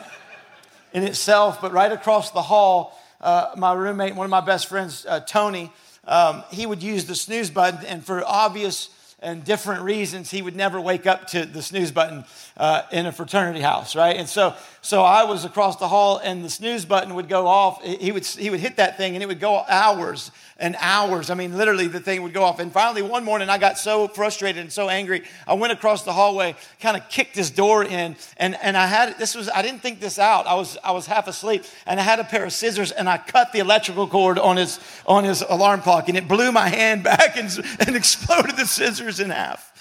in 0.93 1.03
itself. 1.03 1.59
But 1.61 1.71
right 1.71 1.91
across 1.91 2.29
the 2.29 2.43
hall 2.43 2.95
uh, 3.19 3.51
my 3.57 3.73
roommate, 3.73 4.15
one 4.15 4.25
of 4.25 4.29
my 4.29 4.41
best 4.41 4.67
friends, 4.67 5.05
uh, 5.07 5.19
Tony, 5.21 5.71
um, 6.05 6.43
he 6.51 6.65
would 6.65 6.83
use 6.83 7.05
the 7.05 7.15
snooze 7.15 7.49
button, 7.49 7.83
and 7.85 8.05
for 8.05 8.23
obvious 8.23 8.89
and 9.19 9.43
different 9.43 9.81
reasons, 9.81 10.29
he 10.29 10.43
would 10.43 10.55
never 10.55 10.79
wake 10.79 11.07
up 11.07 11.25
to 11.25 11.43
the 11.43 11.63
snooze 11.63 11.91
button 11.91 12.23
uh, 12.55 12.83
in 12.91 13.07
a 13.07 13.11
fraternity 13.11 13.61
house, 13.61 13.95
right? 13.95 14.15
And 14.15 14.29
so, 14.29 14.53
so 14.83 15.01
I 15.01 15.23
was 15.23 15.43
across 15.43 15.77
the 15.77 15.87
hall, 15.87 16.19
and 16.23 16.45
the 16.45 16.51
snooze 16.51 16.85
button 16.85 17.15
would 17.15 17.27
go 17.27 17.47
off. 17.47 17.83
He 17.83 18.11
would 18.11 18.25
he 18.25 18.51
would 18.51 18.59
hit 18.59 18.77
that 18.77 18.95
thing, 18.95 19.15
and 19.15 19.23
it 19.23 19.25
would 19.25 19.39
go 19.39 19.65
hours 19.67 20.29
and 20.59 20.75
hours. 20.79 21.29
I 21.29 21.35
mean, 21.35 21.57
literally, 21.57 21.87
the 21.87 21.99
thing 21.99 22.23
would 22.23 22.33
go 22.33 22.43
off. 22.43 22.59
And 22.59 22.71
finally, 22.71 23.01
one 23.01 23.23
morning, 23.23 23.49
I 23.49 23.57
got 23.57 23.77
so 23.77 24.07
frustrated 24.07 24.61
and 24.61 24.71
so 24.71 24.89
angry. 24.89 25.23
I 25.45 25.53
went 25.53 25.73
across 25.73 26.03
the 26.03 26.13
hallway, 26.13 26.55
kind 26.79 26.97
of 26.97 27.07
kicked 27.09 27.35
his 27.35 27.51
door 27.51 27.83
in, 27.83 28.15
and 28.37 28.57
and 28.61 28.75
I 28.75 28.87
had 28.87 29.17
this 29.17 29.35
was 29.35 29.49
I 29.49 29.61
didn't 29.61 29.81
think 29.81 29.99
this 29.99 30.19
out. 30.19 30.47
I 30.47 30.55
was 30.55 30.77
I 30.83 30.91
was 30.91 31.05
half 31.05 31.27
asleep, 31.27 31.63
and 31.85 31.99
I 31.99 32.03
had 32.03 32.19
a 32.19 32.23
pair 32.23 32.45
of 32.45 32.53
scissors, 32.53 32.91
and 32.91 33.07
I 33.07 33.17
cut 33.17 33.51
the 33.51 33.59
electrical 33.59 34.07
cord 34.07 34.39
on 34.39 34.57
his 34.57 34.79
on 35.05 35.23
his 35.23 35.43
alarm 35.47 35.81
clock, 35.81 36.09
and 36.09 36.17
it 36.17 36.27
blew 36.27 36.51
my 36.51 36.69
hand 36.69 37.03
back 37.11 37.37
and 37.37 37.47
and 37.79 37.95
exploded 37.95 38.57
the 38.57 38.65
scissors 38.65 38.97
scissors 38.97 39.19
in 39.19 39.29
half. 39.29 39.73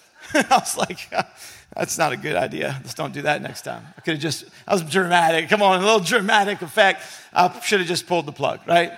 I 0.34 0.58
was 0.58 0.76
like, 0.76 1.10
that's 1.76 1.98
not 1.98 2.12
a 2.12 2.16
good 2.16 2.36
idea. 2.36 2.78
Let's 2.82 2.94
don't 2.94 3.12
do 3.12 3.22
that 3.22 3.42
next 3.42 3.62
time. 3.62 3.84
I 3.96 4.00
could 4.00 4.14
have 4.14 4.22
just, 4.22 4.44
I 4.66 4.72
was 4.72 4.82
dramatic. 4.82 5.48
Come 5.48 5.62
on, 5.62 5.80
a 5.80 5.84
little 5.84 6.00
dramatic 6.00 6.62
effect. 6.62 7.02
I 7.32 7.60
should 7.60 7.80
have 7.80 7.88
just 7.88 8.06
pulled 8.06 8.26
the 8.26 8.32
plug, 8.32 8.60
right? 8.66 8.92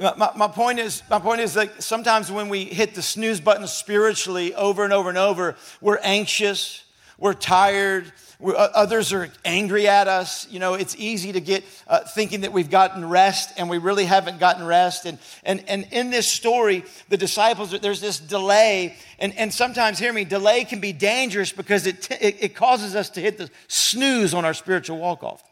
My, 0.00 0.32
my, 0.34 0.48
point 0.48 0.78
is, 0.78 1.02
my 1.10 1.18
point 1.18 1.42
is 1.42 1.52
that 1.54 1.82
sometimes 1.82 2.32
when 2.32 2.48
we 2.48 2.64
hit 2.64 2.94
the 2.94 3.02
snooze 3.02 3.38
button 3.38 3.66
spiritually 3.66 4.54
over 4.54 4.82
and 4.82 4.94
over 4.94 5.10
and 5.10 5.18
over, 5.18 5.56
we're 5.82 5.98
anxious, 5.98 6.84
we're 7.18 7.34
tired, 7.34 8.10
we're, 8.38 8.56
others 8.56 9.12
are 9.12 9.28
angry 9.44 9.86
at 9.86 10.08
us. 10.08 10.50
You 10.50 10.58
know, 10.58 10.72
it's 10.72 10.96
easy 10.96 11.32
to 11.32 11.40
get 11.40 11.64
uh, 11.86 12.00
thinking 12.00 12.40
that 12.40 12.52
we've 12.52 12.70
gotten 12.70 13.06
rest 13.06 13.52
and 13.58 13.68
we 13.68 13.76
really 13.76 14.06
haven't 14.06 14.40
gotten 14.40 14.64
rest. 14.64 15.04
And, 15.04 15.18
and, 15.44 15.62
and 15.68 15.86
in 15.90 16.10
this 16.10 16.26
story, 16.26 16.82
the 17.10 17.18
disciples, 17.18 17.78
there's 17.78 18.00
this 18.00 18.18
delay. 18.18 18.96
And, 19.18 19.36
and 19.36 19.52
sometimes, 19.52 19.98
hear 19.98 20.14
me, 20.14 20.24
delay 20.24 20.64
can 20.64 20.80
be 20.80 20.94
dangerous 20.94 21.52
because 21.52 21.86
it, 21.86 22.00
t- 22.00 22.16
it, 22.18 22.36
it 22.40 22.54
causes 22.54 22.96
us 22.96 23.10
to 23.10 23.20
hit 23.20 23.36
the 23.36 23.50
snooze 23.68 24.32
on 24.32 24.46
our 24.46 24.54
spiritual 24.54 24.96
walk 24.96 25.22
off. 25.22 25.42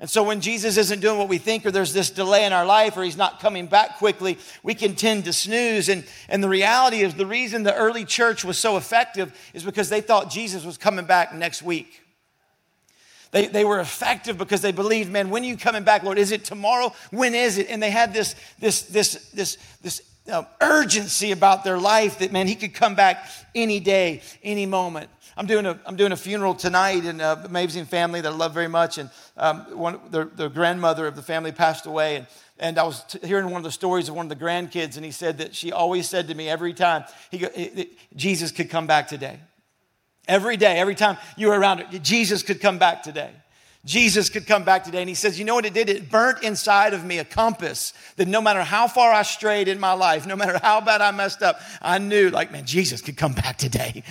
And 0.00 0.08
so 0.08 0.22
when 0.22 0.40
Jesus 0.40 0.78
isn't 0.78 1.00
doing 1.00 1.18
what 1.18 1.28
we 1.28 1.36
think, 1.36 1.66
or 1.66 1.70
there's 1.70 1.92
this 1.92 2.08
delay 2.08 2.46
in 2.46 2.54
our 2.54 2.64
life, 2.64 2.96
or 2.96 3.04
he's 3.04 3.18
not 3.18 3.38
coming 3.38 3.66
back 3.66 3.98
quickly, 3.98 4.38
we 4.62 4.74
can 4.74 4.94
tend 4.94 5.26
to 5.26 5.32
snooze. 5.32 5.90
And, 5.90 6.04
and 6.30 6.42
the 6.42 6.48
reality 6.48 7.02
is, 7.02 7.14
the 7.14 7.26
reason 7.26 7.64
the 7.64 7.74
early 7.74 8.06
church 8.06 8.42
was 8.42 8.58
so 8.58 8.78
effective 8.78 9.38
is 9.52 9.62
because 9.62 9.90
they 9.90 10.00
thought 10.00 10.30
Jesus 10.30 10.64
was 10.64 10.78
coming 10.78 11.04
back 11.04 11.34
next 11.34 11.62
week. 11.62 12.00
They, 13.30 13.46
they 13.46 13.64
were 13.64 13.78
effective 13.78 14.38
because 14.38 14.62
they 14.62 14.72
believed, 14.72 15.12
man, 15.12 15.28
when 15.28 15.42
are 15.42 15.46
you 15.46 15.58
coming 15.58 15.84
back, 15.84 16.02
Lord? 16.02 16.18
Is 16.18 16.32
it 16.32 16.44
tomorrow? 16.44 16.94
When 17.10 17.34
is 17.34 17.58
it? 17.58 17.68
And 17.68 17.82
they 17.82 17.90
had 17.90 18.14
this, 18.14 18.34
this, 18.58 18.82
this, 18.82 19.30
this, 19.32 19.58
this 19.82 20.02
uh, 20.32 20.44
urgency 20.62 21.32
about 21.32 21.62
their 21.62 21.78
life 21.78 22.18
that, 22.20 22.32
man, 22.32 22.46
he 22.46 22.54
could 22.54 22.72
come 22.72 22.94
back 22.94 23.28
any 23.54 23.80
day, 23.80 24.22
any 24.42 24.64
moment. 24.64 25.10
I'm 25.40 25.46
doing 25.46 25.64
a, 25.64 25.80
I'm 25.86 25.96
doing 25.96 26.12
a 26.12 26.18
funeral 26.18 26.54
tonight 26.54 27.06
in 27.06 27.18
an 27.18 27.46
amazing 27.46 27.86
family 27.86 28.20
that 28.20 28.30
I 28.30 28.34
love 28.34 28.52
very 28.52 28.68
much. 28.68 28.98
And 28.98 29.08
um, 29.38 29.60
one, 29.74 29.98
the, 30.10 30.26
the 30.26 30.50
grandmother 30.50 31.06
of 31.06 31.16
the 31.16 31.22
family 31.22 31.50
passed 31.50 31.86
away. 31.86 32.16
And, 32.16 32.26
and 32.58 32.78
I 32.78 32.82
was 32.82 33.02
t- 33.04 33.26
hearing 33.26 33.46
one 33.46 33.56
of 33.56 33.62
the 33.62 33.70
stories 33.70 34.10
of 34.10 34.14
one 34.14 34.30
of 34.30 34.38
the 34.38 34.44
grandkids, 34.44 34.96
and 34.96 35.04
he 35.04 35.10
said 35.10 35.38
that 35.38 35.54
she 35.54 35.72
always 35.72 36.06
said 36.06 36.28
to 36.28 36.34
me 36.34 36.50
every 36.50 36.74
time, 36.74 37.04
he, 37.30 37.38
go, 37.38 37.48
Jesus 38.14 38.52
could 38.52 38.68
come 38.68 38.86
back 38.86 39.08
today. 39.08 39.40
Every 40.28 40.58
day, 40.58 40.78
every 40.78 40.94
time 40.94 41.16
you 41.38 41.48
were 41.48 41.58
around 41.58 41.80
it, 41.80 42.02
Jesus 42.02 42.42
could 42.42 42.60
come 42.60 42.78
back 42.78 43.02
today. 43.02 43.30
Jesus 43.86 44.28
could 44.28 44.46
come 44.46 44.64
back 44.64 44.84
today. 44.84 45.00
And 45.00 45.08
he 45.08 45.14
says, 45.14 45.38
You 45.38 45.46
know 45.46 45.54
what 45.54 45.64
it 45.64 45.72
did? 45.72 45.88
It 45.88 46.10
burnt 46.10 46.42
inside 46.42 46.92
of 46.92 47.02
me 47.02 47.18
a 47.18 47.24
compass 47.24 47.94
that 48.16 48.28
no 48.28 48.42
matter 48.42 48.60
how 48.60 48.88
far 48.88 49.10
I 49.10 49.22
strayed 49.22 49.68
in 49.68 49.80
my 49.80 49.94
life, 49.94 50.26
no 50.26 50.36
matter 50.36 50.60
how 50.62 50.82
bad 50.82 51.00
I 51.00 51.12
messed 51.12 51.42
up, 51.42 51.62
I 51.80 51.96
knew, 51.96 52.28
like, 52.28 52.52
man, 52.52 52.66
Jesus 52.66 53.00
could 53.00 53.16
come 53.16 53.32
back 53.32 53.56
today. 53.56 54.04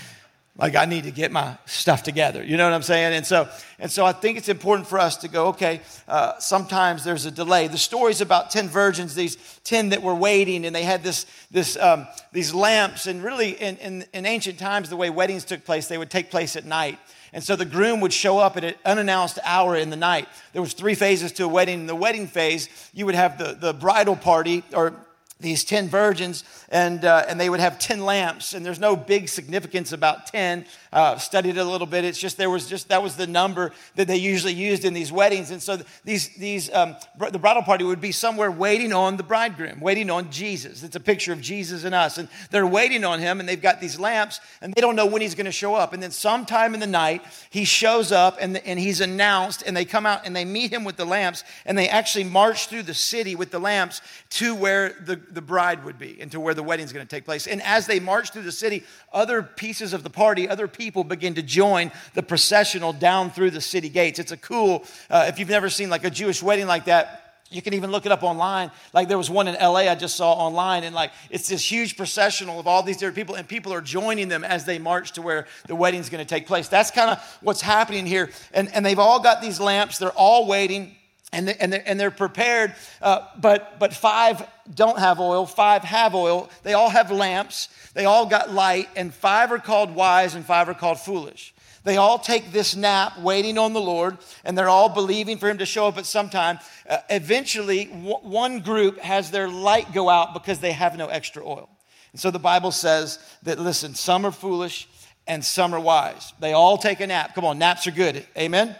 Like, 0.59 0.75
I 0.75 0.83
need 0.83 1.05
to 1.05 1.11
get 1.11 1.31
my 1.31 1.57
stuff 1.65 2.03
together. 2.03 2.43
You 2.43 2.57
know 2.57 2.65
what 2.65 2.73
I'm 2.73 2.83
saying? 2.83 3.13
And 3.13 3.25
so, 3.25 3.47
and 3.79 3.89
so 3.89 4.05
I 4.05 4.11
think 4.11 4.37
it's 4.37 4.49
important 4.49 4.87
for 4.89 4.99
us 4.99 5.15
to 5.17 5.29
go, 5.29 5.47
okay, 5.47 5.79
uh, 6.05 6.37
sometimes 6.39 7.05
there's 7.05 7.25
a 7.25 7.31
delay. 7.31 7.69
The 7.69 7.77
story's 7.77 8.19
about 8.19 8.51
10 8.51 8.67
virgins, 8.67 9.15
these 9.15 9.37
10 9.63 9.89
that 9.89 10.03
were 10.03 10.13
waiting, 10.13 10.65
and 10.65 10.75
they 10.75 10.83
had 10.83 11.01
this, 11.01 11.25
this, 11.49 11.77
um, 11.77 12.07
these 12.33 12.53
lamps. 12.53 13.07
And 13.07 13.23
really, 13.23 13.51
in, 13.51 13.77
in, 13.77 14.05
in 14.13 14.25
ancient 14.25 14.59
times, 14.59 14.89
the 14.89 14.97
way 14.97 15.09
weddings 15.09 15.45
took 15.45 15.63
place, 15.63 15.87
they 15.87 15.97
would 15.97 16.11
take 16.11 16.29
place 16.29 16.57
at 16.57 16.65
night. 16.65 16.99
And 17.31 17.41
so 17.41 17.55
the 17.55 17.63
groom 17.63 18.01
would 18.01 18.11
show 18.11 18.37
up 18.37 18.57
at 18.57 18.65
an 18.65 18.75
unannounced 18.83 19.39
hour 19.45 19.77
in 19.77 19.89
the 19.89 19.95
night. 19.95 20.27
There 20.51 20.61
was 20.61 20.73
three 20.73 20.95
phases 20.95 21.31
to 21.33 21.45
a 21.45 21.47
wedding. 21.47 21.81
In 21.81 21.87
the 21.87 21.95
wedding 21.95 22.27
phase, 22.27 22.67
you 22.93 23.05
would 23.05 23.15
have 23.15 23.37
the, 23.37 23.53
the 23.53 23.73
bridal 23.73 24.17
party 24.17 24.63
or 24.73 24.93
these 25.39 25.63
10 25.63 25.87
virgins 25.87 26.43
and, 26.67 27.05
uh, 27.05 27.23
and 27.27 27.39
they 27.39 27.49
would 27.49 27.61
have 27.61 27.79
10 27.79 28.03
lamps 28.03 28.53
and 28.53 28.65
there's 28.65 28.79
no 28.79 28.95
big 28.95 29.29
significance 29.29 29.93
about 29.93 30.27
10 30.27 30.65
uh, 30.91 31.17
studied 31.17 31.55
it 31.55 31.59
a 31.59 31.63
little 31.63 31.87
bit. 31.87 32.03
It's 32.03 32.19
just 32.19 32.37
there 32.37 32.49
was 32.49 32.67
just 32.67 32.89
that 32.89 33.01
was 33.01 33.15
the 33.15 33.27
number 33.27 33.71
that 33.95 34.07
they 34.07 34.17
usually 34.17 34.53
used 34.53 34.83
in 34.83 34.93
these 34.93 35.11
weddings. 35.11 35.51
And 35.51 35.61
so 35.61 35.77
these, 36.03 36.29
these 36.35 36.73
um, 36.73 36.95
the 37.31 37.39
bridal 37.39 37.63
party 37.63 37.85
would 37.85 38.01
be 38.01 38.11
somewhere 38.11 38.51
waiting 38.51 38.91
on 38.91 39.15
the 39.15 39.23
bridegroom 39.23 39.79
waiting 39.79 40.09
on 40.09 40.29
jesus. 40.29 40.83
It's 40.83 40.95
a 40.95 40.99
picture 40.99 41.31
of 41.31 41.39
jesus 41.39 41.85
and 41.85 41.95
us 41.95 42.17
and 42.17 42.27
they're 42.51 42.67
waiting 42.67 43.05
on 43.05 43.19
him 43.19 43.39
and 43.39 43.47
they've 43.47 43.61
got 43.61 43.79
these 43.79 43.99
lamps 43.99 44.41
and 44.61 44.73
they 44.73 44.81
don't 44.81 44.95
know 44.95 45.05
when 45.05 45.21
he's 45.21 45.35
going 45.35 45.45
to 45.45 45.51
show 45.51 45.73
up. 45.73 45.93
And 45.93 46.03
then 46.03 46.11
sometime 46.11 46.73
in 46.73 46.81
the 46.81 46.87
night 46.87 47.23
he 47.49 47.63
shows 47.63 48.11
up 48.11 48.37
and, 48.41 48.57
and 48.57 48.77
he's 48.77 48.99
announced 48.99 49.63
and 49.65 49.75
they 49.77 49.85
come 49.85 50.05
out 50.05 50.25
and 50.25 50.35
they 50.35 50.45
meet 50.45 50.73
him 50.73 50.83
with 50.83 50.97
the 50.97 51.05
lamps 51.05 51.43
and 51.65 51.77
they 51.77 51.87
actually 51.87 52.25
march 52.25 52.67
through 52.67 52.83
the 52.83 52.93
city 52.93 53.35
with 53.35 53.51
the 53.51 53.59
lamps 53.59 54.01
to 54.31 54.53
where 54.53 54.89
the, 55.05 55.15
the 55.31 55.41
bride 55.41 55.83
would 55.85 55.97
be 55.97 56.17
and 56.19 56.31
to 56.31 56.39
where 56.39 56.53
the 56.53 56.63
wedding 56.63 56.85
is 56.85 56.93
going 56.93 57.05
to 57.05 57.09
take 57.09 57.25
place. 57.25 57.47
And 57.47 57.61
as 57.61 57.87
they 57.87 57.99
march 57.99 58.31
through 58.31 58.43
the 58.43 58.51
city, 58.51 58.83
other 59.13 59.41
pieces 59.43 59.93
of 59.93 60.03
the 60.03 60.09
party, 60.09 60.47
other 60.47 60.67
people 60.67 61.03
begin 61.03 61.35
to 61.35 61.41
join 61.41 61.91
the 62.13 62.23
processional 62.23 62.93
down 62.93 63.31
through 63.31 63.51
the 63.51 63.61
city 63.61 63.89
gates. 63.89 64.19
It's 64.19 64.31
a 64.31 64.37
cool, 64.37 64.85
uh, 65.09 65.25
if 65.27 65.39
you've 65.39 65.49
never 65.49 65.69
seen 65.69 65.89
like 65.89 66.03
a 66.03 66.09
Jewish 66.09 66.41
wedding 66.43 66.67
like 66.67 66.85
that, 66.85 67.29
you 67.51 67.61
can 67.63 67.73
even 67.73 67.91
look 67.91 68.05
it 68.05 68.11
up 68.11 68.21
online. 68.21 68.69
Like 68.93 69.07
there 69.07 69.17
was 69.17 69.29
one 69.29 69.47
in 69.47 69.55
LA 69.55 69.89
I 69.89 69.95
just 69.95 70.15
saw 70.15 70.33
online, 70.33 70.83
and 70.83 70.93
like 70.93 71.11
it's 71.31 71.47
this 71.47 71.69
huge 71.69 71.97
processional 71.97 72.59
of 72.59 72.67
all 72.67 72.83
these 72.83 72.97
different 72.97 73.15
people, 73.15 73.35
and 73.35 73.47
people 73.47 73.73
are 73.73 73.81
joining 73.81 74.27
them 74.27 74.43
as 74.43 74.65
they 74.65 74.77
march 74.77 75.13
to 75.13 75.23
where 75.23 75.47
the 75.67 75.75
wedding's 75.75 76.09
gonna 76.09 76.25
take 76.25 76.45
place. 76.45 76.67
That's 76.67 76.91
kind 76.91 77.09
of 77.09 77.39
what's 77.41 77.61
happening 77.61 78.05
here. 78.05 78.29
And, 78.53 78.71
and 78.75 78.85
they've 78.85 78.99
all 78.99 79.19
got 79.19 79.41
these 79.41 79.59
lamps, 79.59 79.97
they're 79.97 80.11
all 80.11 80.45
waiting 80.45 80.95
and, 81.31 81.47
they, 81.47 81.55
and, 81.59 81.71
they're, 81.71 81.83
and 81.85 81.99
they're 81.99 82.11
prepared, 82.11 82.73
uh, 83.01 83.21
but, 83.39 83.79
but 83.79 83.93
five 83.93 84.47
don't 84.73 84.99
have 84.99 85.19
oil, 85.19 85.45
five 85.45 85.83
have 85.83 86.15
oil. 86.15 86.49
They 86.63 86.73
all 86.73 86.89
have 86.89 87.11
lamps, 87.11 87.69
they 87.93 88.05
all 88.05 88.25
got 88.25 88.51
light, 88.51 88.89
and 88.95 89.13
five 89.13 89.51
are 89.51 89.59
called 89.59 89.93
wise 89.93 90.35
and 90.35 90.45
five 90.45 90.69
are 90.69 90.73
called 90.73 90.99
foolish. 90.99 91.53
They 91.83 91.97
all 91.97 92.19
take 92.19 92.51
this 92.51 92.75
nap 92.75 93.19
waiting 93.19 93.57
on 93.57 93.73
the 93.73 93.81
Lord, 93.81 94.17
and 94.43 94.57
they're 94.57 94.69
all 94.69 94.89
believing 94.89 95.37
for 95.37 95.49
Him 95.49 95.59
to 95.59 95.65
show 95.65 95.87
up 95.87 95.97
at 95.97 96.05
some 96.05 96.29
time. 96.29 96.59
Uh, 96.87 96.97
eventually, 97.09 97.85
w- 97.85 98.17
one 98.17 98.59
group 98.59 98.99
has 98.99 99.31
their 99.31 99.47
light 99.47 99.93
go 99.93 100.09
out 100.09 100.33
because 100.33 100.59
they 100.59 100.73
have 100.73 100.97
no 100.97 101.07
extra 101.07 101.45
oil. 101.45 101.69
And 102.11 102.19
so 102.19 102.31
the 102.31 102.39
Bible 102.39 102.71
says 102.71 103.19
that, 103.43 103.59
listen, 103.59 103.95
some 103.95 104.25
are 104.25 104.31
foolish 104.31 104.89
and 105.27 105.45
some 105.45 105.73
are 105.73 105.79
wise. 105.79 106.33
They 106.39 106.53
all 106.53 106.77
take 106.77 106.99
a 106.99 107.07
nap. 107.07 107.35
Come 107.35 107.45
on, 107.45 107.59
naps 107.59 107.87
are 107.87 107.91
good. 107.91 108.25
Amen? 108.37 108.75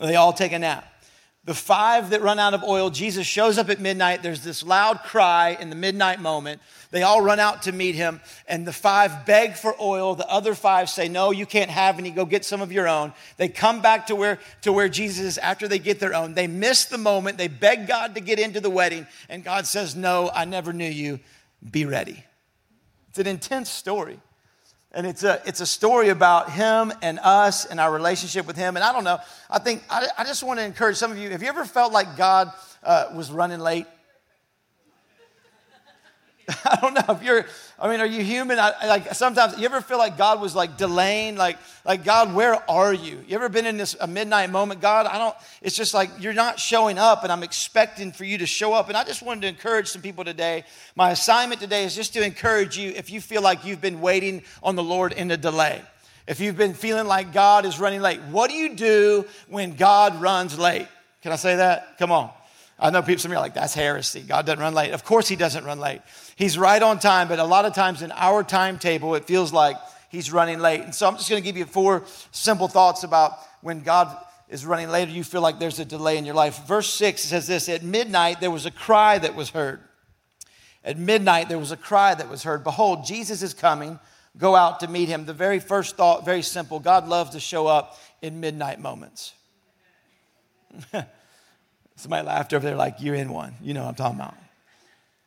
They 0.00 0.16
all 0.16 0.32
take 0.32 0.52
a 0.52 0.58
nap. 0.58 0.91
The 1.44 1.54
five 1.54 2.10
that 2.10 2.22
run 2.22 2.38
out 2.38 2.54
of 2.54 2.62
oil, 2.62 2.88
Jesus 2.88 3.26
shows 3.26 3.58
up 3.58 3.68
at 3.68 3.80
midnight. 3.80 4.22
There's 4.22 4.44
this 4.44 4.62
loud 4.62 5.00
cry 5.02 5.56
in 5.58 5.70
the 5.70 5.76
midnight 5.76 6.20
moment. 6.20 6.62
They 6.92 7.02
all 7.02 7.20
run 7.20 7.40
out 7.40 7.62
to 7.62 7.72
meet 7.72 7.96
him, 7.96 8.20
and 8.46 8.64
the 8.64 8.72
five 8.72 9.26
beg 9.26 9.54
for 9.54 9.74
oil. 9.80 10.14
The 10.14 10.28
other 10.28 10.54
five 10.54 10.88
say, 10.88 11.08
No, 11.08 11.32
you 11.32 11.44
can't 11.44 11.70
have 11.70 11.98
any. 11.98 12.12
Go 12.12 12.24
get 12.24 12.44
some 12.44 12.62
of 12.62 12.70
your 12.70 12.86
own. 12.86 13.12
They 13.38 13.48
come 13.48 13.82
back 13.82 14.06
to 14.06 14.14
where, 14.14 14.38
to 14.60 14.72
where 14.72 14.88
Jesus 14.88 15.24
is 15.24 15.38
after 15.38 15.66
they 15.66 15.80
get 15.80 15.98
their 15.98 16.14
own. 16.14 16.34
They 16.34 16.46
miss 16.46 16.84
the 16.84 16.98
moment. 16.98 17.38
They 17.38 17.48
beg 17.48 17.88
God 17.88 18.14
to 18.14 18.20
get 18.20 18.38
into 18.38 18.60
the 18.60 18.70
wedding, 18.70 19.08
and 19.28 19.42
God 19.42 19.66
says, 19.66 19.96
No, 19.96 20.30
I 20.32 20.44
never 20.44 20.72
knew 20.72 20.88
you. 20.88 21.18
Be 21.68 21.86
ready. 21.86 22.22
It's 23.08 23.18
an 23.18 23.26
intense 23.26 23.68
story. 23.68 24.20
And 24.94 25.06
it's 25.06 25.24
a, 25.24 25.40
it's 25.46 25.60
a 25.60 25.66
story 25.66 26.10
about 26.10 26.50
him 26.50 26.92
and 27.00 27.18
us 27.20 27.64
and 27.64 27.80
our 27.80 27.90
relationship 27.90 28.46
with 28.46 28.56
him. 28.56 28.76
And 28.76 28.84
I 28.84 28.92
don't 28.92 29.04
know, 29.04 29.18
I 29.50 29.58
think, 29.58 29.82
I, 29.88 30.06
I 30.18 30.24
just 30.24 30.42
want 30.42 30.60
to 30.60 30.64
encourage 30.64 30.96
some 30.96 31.10
of 31.10 31.16
you. 31.16 31.30
Have 31.30 31.42
you 31.42 31.48
ever 31.48 31.64
felt 31.64 31.92
like 31.92 32.16
God 32.16 32.52
uh, 32.84 33.06
was 33.14 33.30
running 33.30 33.60
late? 33.60 33.86
I 36.64 36.78
don't 36.80 36.94
know 36.94 37.14
if 37.14 37.22
you're, 37.22 37.46
I 37.78 37.88
mean, 37.88 38.00
are 38.00 38.06
you 38.06 38.22
human? 38.22 38.58
I, 38.58 38.86
like 38.86 39.14
sometimes, 39.14 39.58
you 39.58 39.64
ever 39.64 39.80
feel 39.80 39.98
like 39.98 40.16
God 40.16 40.40
was 40.40 40.54
like 40.54 40.76
delaying? 40.76 41.36
Like, 41.36 41.58
like 41.84 42.04
God, 42.04 42.34
where 42.34 42.58
are 42.70 42.92
you? 42.92 43.22
You 43.26 43.36
ever 43.36 43.48
been 43.48 43.66
in 43.66 43.76
this 43.76 43.96
a 44.00 44.06
midnight 44.06 44.50
moment? 44.50 44.80
God, 44.80 45.06
I 45.06 45.18
don't, 45.18 45.34
it's 45.60 45.76
just 45.76 45.94
like 45.94 46.10
you're 46.18 46.32
not 46.32 46.58
showing 46.58 46.98
up 46.98 47.22
and 47.22 47.32
I'm 47.32 47.42
expecting 47.42 48.12
for 48.12 48.24
you 48.24 48.38
to 48.38 48.46
show 48.46 48.72
up. 48.72 48.88
And 48.88 48.96
I 48.96 49.04
just 49.04 49.22
wanted 49.22 49.42
to 49.42 49.48
encourage 49.48 49.88
some 49.88 50.02
people 50.02 50.24
today. 50.24 50.64
My 50.96 51.10
assignment 51.10 51.60
today 51.60 51.84
is 51.84 51.94
just 51.94 52.12
to 52.14 52.24
encourage 52.24 52.76
you 52.76 52.90
if 52.90 53.10
you 53.10 53.20
feel 53.20 53.42
like 53.42 53.64
you've 53.64 53.80
been 53.80 54.00
waiting 54.00 54.42
on 54.62 54.76
the 54.76 54.82
Lord 54.82 55.12
in 55.12 55.30
a 55.30 55.36
delay. 55.36 55.82
If 56.26 56.40
you've 56.40 56.56
been 56.56 56.74
feeling 56.74 57.06
like 57.06 57.32
God 57.32 57.66
is 57.66 57.80
running 57.80 58.00
late, 58.00 58.20
what 58.30 58.50
do 58.50 58.56
you 58.56 58.74
do 58.74 59.24
when 59.48 59.74
God 59.74 60.20
runs 60.20 60.58
late? 60.58 60.86
Can 61.22 61.32
I 61.32 61.36
say 61.36 61.56
that? 61.56 61.98
Come 61.98 62.12
on. 62.12 62.30
I 62.78 62.90
know 62.90 63.00
people, 63.00 63.20
some 63.20 63.30
of 63.30 63.34
you 63.34 63.38
are 63.38 63.42
like, 63.42 63.54
that's 63.54 63.74
heresy. 63.74 64.22
God 64.22 64.44
doesn't 64.44 64.60
run 64.60 64.74
late. 64.74 64.92
Of 64.92 65.04
course, 65.04 65.28
He 65.28 65.36
doesn't 65.36 65.64
run 65.64 65.78
late. 65.78 66.00
He's 66.42 66.58
right 66.58 66.82
on 66.82 66.98
time, 66.98 67.28
but 67.28 67.38
a 67.38 67.44
lot 67.44 67.66
of 67.66 67.72
times 67.72 68.02
in 68.02 68.10
our 68.10 68.42
timetable, 68.42 69.14
it 69.14 69.26
feels 69.26 69.52
like 69.52 69.76
He's 70.08 70.32
running 70.32 70.58
late. 70.58 70.80
And 70.80 70.92
so 70.92 71.06
I'm 71.06 71.16
just 71.16 71.30
going 71.30 71.40
to 71.40 71.46
give 71.46 71.56
you 71.56 71.66
four 71.66 72.02
simple 72.32 72.66
thoughts 72.66 73.04
about 73.04 73.34
when 73.60 73.82
God 73.82 74.12
is 74.48 74.66
running 74.66 74.88
late 74.88 75.08
you 75.08 75.22
feel 75.22 75.40
like 75.40 75.60
there's 75.60 75.78
a 75.78 75.84
delay 75.84 76.18
in 76.18 76.24
your 76.24 76.34
life. 76.34 76.66
Verse 76.66 76.92
6 76.94 77.22
says 77.22 77.46
this 77.46 77.68
At 77.68 77.84
midnight, 77.84 78.40
there 78.40 78.50
was 78.50 78.66
a 78.66 78.72
cry 78.72 79.18
that 79.18 79.36
was 79.36 79.50
heard. 79.50 79.82
At 80.84 80.98
midnight, 80.98 81.48
there 81.48 81.60
was 81.60 81.70
a 81.70 81.76
cry 81.76 82.12
that 82.12 82.28
was 82.28 82.42
heard 82.42 82.64
Behold, 82.64 83.04
Jesus 83.06 83.40
is 83.44 83.54
coming. 83.54 84.00
Go 84.36 84.56
out 84.56 84.80
to 84.80 84.88
meet 84.88 85.08
him. 85.08 85.26
The 85.26 85.32
very 85.32 85.60
first 85.60 85.96
thought, 85.96 86.24
very 86.24 86.42
simple 86.42 86.80
God 86.80 87.06
loves 87.06 87.30
to 87.30 87.40
show 87.40 87.68
up 87.68 88.00
in 88.20 88.40
midnight 88.40 88.80
moments. 88.80 89.32
Somebody 91.94 92.26
laughed 92.26 92.52
over 92.52 92.66
there 92.66 92.74
like, 92.74 92.96
You're 92.98 93.14
in 93.14 93.32
one. 93.32 93.54
You 93.62 93.74
know 93.74 93.82
what 93.82 93.90
I'm 93.90 93.94
talking 93.94 94.18
about. 94.18 94.41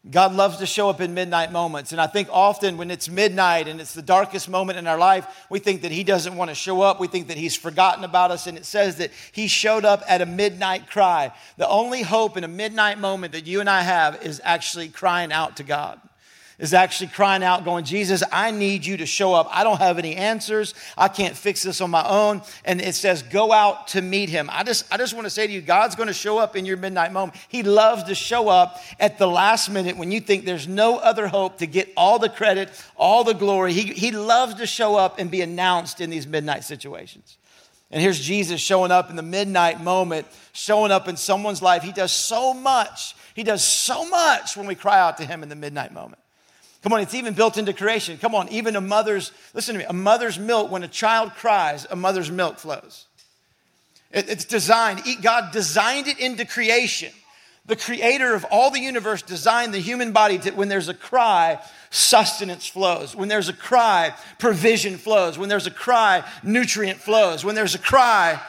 God 0.09 0.33
loves 0.33 0.57
to 0.57 0.67
show 0.67 0.89
up 0.89 1.01
in 1.01 1.15
midnight 1.15 1.51
moments. 1.51 1.91
And 1.91 1.99
I 1.99 2.05
think 2.05 2.27
often 2.31 2.77
when 2.77 2.91
it's 2.91 3.09
midnight 3.09 3.67
and 3.67 3.81
it's 3.81 3.93
the 3.93 4.03
darkest 4.03 4.47
moment 4.47 4.77
in 4.77 4.85
our 4.85 4.99
life, 4.99 5.45
we 5.49 5.57
think 5.57 5.81
that 5.81 5.91
He 5.91 6.03
doesn't 6.03 6.35
want 6.35 6.49
to 6.49 6.55
show 6.55 6.81
up. 6.81 6.99
We 6.99 7.07
think 7.07 7.29
that 7.29 7.37
He's 7.37 7.55
forgotten 7.55 8.03
about 8.03 8.29
us. 8.29 8.45
And 8.45 8.57
it 8.57 8.65
says 8.65 8.97
that 8.97 9.11
He 9.31 9.47
showed 9.47 9.83
up 9.83 10.03
at 10.07 10.21
a 10.21 10.25
midnight 10.25 10.87
cry. 10.87 11.31
The 11.57 11.67
only 11.67 12.03
hope 12.03 12.37
in 12.37 12.43
a 12.43 12.47
midnight 12.47 12.99
moment 12.99 13.33
that 13.33 13.47
you 13.47 13.61
and 13.61 13.69
I 13.69 13.81
have 13.81 14.21
is 14.21 14.39
actually 14.43 14.89
crying 14.89 15.31
out 15.31 15.57
to 15.57 15.63
God 15.63 15.99
is 16.57 16.73
actually 16.73 17.07
crying 17.07 17.43
out, 17.43 17.65
going, 17.65 17.83
Jesus, 17.83 18.23
I 18.31 18.51
need 18.51 18.85
you 18.85 18.97
to 18.97 19.05
show 19.05 19.33
up. 19.33 19.47
I 19.51 19.63
don't 19.63 19.79
have 19.79 19.97
any 19.99 20.15
answers. 20.15 20.73
I 20.97 21.07
can't 21.07 21.35
fix 21.35 21.63
this 21.63 21.81
on 21.81 21.89
my 21.89 22.07
own. 22.07 22.41
And 22.63 22.81
it 22.81 22.95
says, 22.95 23.23
go 23.23 23.51
out 23.51 23.89
to 23.89 24.01
meet 24.01 24.29
him. 24.29 24.49
I 24.51 24.63
just, 24.63 24.91
I 24.93 24.97
just 24.97 25.13
want 25.13 25.25
to 25.25 25.29
say 25.29 25.47
to 25.47 25.51
you, 25.53 25.61
God's 25.61 25.95
going 25.95 26.07
to 26.07 26.13
show 26.13 26.37
up 26.37 26.55
in 26.55 26.65
your 26.65 26.77
midnight 26.77 27.11
moment. 27.11 27.37
He 27.49 27.63
loves 27.63 28.03
to 28.03 28.15
show 28.15 28.47
up 28.47 28.81
at 28.99 29.17
the 29.17 29.27
last 29.27 29.69
minute 29.69 29.97
when 29.97 30.11
you 30.11 30.19
think 30.19 30.45
there's 30.45 30.67
no 30.67 30.97
other 30.97 31.27
hope 31.27 31.57
to 31.57 31.67
get 31.67 31.91
all 31.97 32.19
the 32.19 32.29
credit, 32.29 32.69
all 32.95 33.23
the 33.23 33.33
glory. 33.33 33.73
He, 33.73 33.93
he 33.93 34.11
loves 34.11 34.55
to 34.55 34.65
show 34.65 34.95
up 34.95 35.19
and 35.19 35.29
be 35.29 35.41
announced 35.41 35.99
in 35.99 36.09
these 36.09 36.25
midnight 36.25 36.63
situations. 36.63 37.37
And 37.91 38.01
here's 38.01 38.19
Jesus 38.19 38.61
showing 38.61 38.91
up 38.91 39.09
in 39.09 39.15
the 39.15 39.21
midnight 39.21 39.81
moment, 39.81 40.27
showing 40.53 40.91
up 40.91 41.07
in 41.07 41.17
someone's 41.17 41.61
life. 41.61 41.83
He 41.83 41.91
does 41.91 42.11
so 42.11 42.53
much. 42.53 43.15
He 43.35 43.43
does 43.43 43.63
so 43.63 44.09
much 44.09 44.57
when 44.57 44.67
we 44.67 44.75
cry 44.75 44.99
out 44.99 45.17
to 45.17 45.25
him 45.25 45.43
in 45.43 45.49
the 45.49 45.55
midnight 45.55 45.93
moment. 45.93 46.19
Come 46.85 46.93
on, 46.93 47.01
it's 47.01 47.15
even 47.15 47.33
built 47.33 47.57
into 47.57 47.73
creation. 47.73 48.19
Come 48.19 48.35
on, 48.35 48.47
even 48.49 48.75
a 48.75 48.81
mother's, 48.81 49.31
listen 49.55 49.73
to 49.73 49.79
me, 49.79 49.85
a 49.85 49.91
mother's 49.91 50.37
milk, 50.37 50.69
when 50.69 50.83
a 50.83 50.87
child 50.87 51.33
cries, 51.33 51.87
a 51.89 51.95
mother's 51.95 52.29
milk 52.29 52.59
flows. 52.59 53.07
It, 54.11 54.29
it's 54.29 54.45
designed, 54.45 55.01
God 55.23 55.51
designed 55.51 56.05
it 56.05 56.19
into 56.19 56.45
creation. 56.45 57.11
The 57.65 57.75
creator 57.75 58.35
of 58.35 58.45
all 58.51 58.69
the 58.69 58.79
universe 58.79 59.23
designed 59.23 59.73
the 59.73 59.79
human 59.79 60.11
body 60.11 60.37
to, 60.37 60.51
when 60.51 60.67
there's 60.69 60.87
a 60.87 60.93
cry, 60.93 61.59
sustenance 61.89 62.67
flows. 62.67 63.15
When 63.15 63.29
there's 63.29 63.49
a 63.49 63.53
cry, 63.53 64.13
provision 64.37 64.97
flows. 64.97 65.39
When 65.39 65.49
there's 65.49 65.65
a 65.65 65.71
cry, 65.71 66.23
nutrient 66.43 66.99
flows. 66.99 67.43
When 67.43 67.55
there's 67.55 67.73
a 67.73 67.79
cry, 67.79 68.39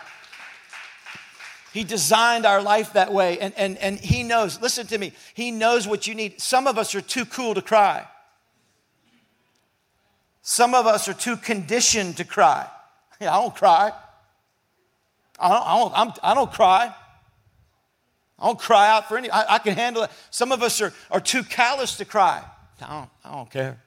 he 1.73 1.85
designed 1.85 2.45
our 2.45 2.61
life 2.61 2.93
that 2.93 3.15
way. 3.15 3.39
And, 3.39 3.55
and, 3.57 3.79
and 3.79 3.99
He 3.99 4.25
knows, 4.25 4.61
listen 4.61 4.87
to 4.89 4.99
me, 4.99 5.15
He 5.33 5.51
knows 5.51 5.89
what 5.89 6.07
you 6.07 6.15
need. 6.15 6.39
Some 6.39 6.67
of 6.67 6.77
us 6.77 6.95
are 6.95 7.01
too 7.01 7.25
cool 7.25 7.55
to 7.55 7.63
cry. 7.63 8.07
Some 10.49 10.77
of 10.77 10.87
us 10.87 11.09
are 11.09 11.13
too 11.13 11.37
conditioned 11.37 12.19
to 12.19 12.25
cry. 12.25 12.69
Yeah, 13.19 13.35
I 13.35 13.41
don't 13.41 13.55
cry. 13.55 13.93
I 15.41 15.49
don't, 15.49 15.67
I 15.67 15.79
don't, 15.79 15.93
I'm, 15.97 16.13
I 16.23 16.35
do 16.35 16.41
not 16.41 16.53
cry. 16.53 16.95
I 18.39 18.47
don't 18.47 18.59
cry 18.59 18.91
out 18.91 19.09
for 19.09 19.17
any, 19.17 19.31
I, 19.31 19.55
I, 19.55 19.59
can 19.59 19.75
handle 19.75 20.03
it. 20.03 20.11
Some 20.31 20.53
of 20.53 20.63
us 20.63 20.83
are, 20.83 20.93
are 21.11 21.19
too 21.19 21.43
callous 21.43 21.97
to 21.97 22.05
cry. 22.05 22.45
I 22.83 22.87
don't, 22.87 23.11
I 23.25 23.33
don't 23.33 23.51
care. 23.51 23.81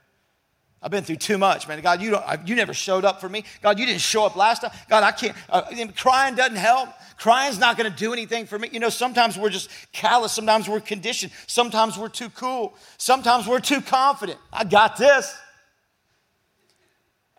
I've 0.81 0.89
been 0.89 1.03
through 1.03 1.17
too 1.17 1.37
much, 1.37 1.67
man. 1.67 1.79
God, 1.81 2.01
you, 2.01 2.09
don't, 2.09 2.47
you 2.47 2.55
never 2.55 2.73
showed 2.73 3.05
up 3.05 3.21
for 3.21 3.29
me. 3.29 3.43
God, 3.61 3.77
you 3.77 3.85
didn't 3.85 4.01
show 4.01 4.25
up 4.25 4.35
last 4.35 4.63
time. 4.63 4.71
God, 4.89 5.03
I 5.03 5.11
can't. 5.11 5.37
Uh, 5.47 5.61
crying 5.95 6.33
doesn't 6.33 6.57
help. 6.57 6.89
Crying's 7.17 7.59
not 7.59 7.77
going 7.77 7.89
to 7.89 7.95
do 7.95 8.13
anything 8.13 8.47
for 8.47 8.57
me. 8.57 8.69
You 8.71 8.79
know, 8.79 8.89
sometimes 8.89 9.37
we're 9.37 9.51
just 9.51 9.69
callous. 9.93 10.31
Sometimes 10.31 10.67
we're 10.67 10.79
conditioned. 10.79 11.31
Sometimes 11.45 11.99
we're 11.99 12.09
too 12.09 12.31
cool. 12.31 12.73
Sometimes 12.97 13.47
we're 13.47 13.59
too 13.59 13.79
confident. 13.79 14.39
I 14.51 14.63
got 14.63 14.97
this. 14.97 15.37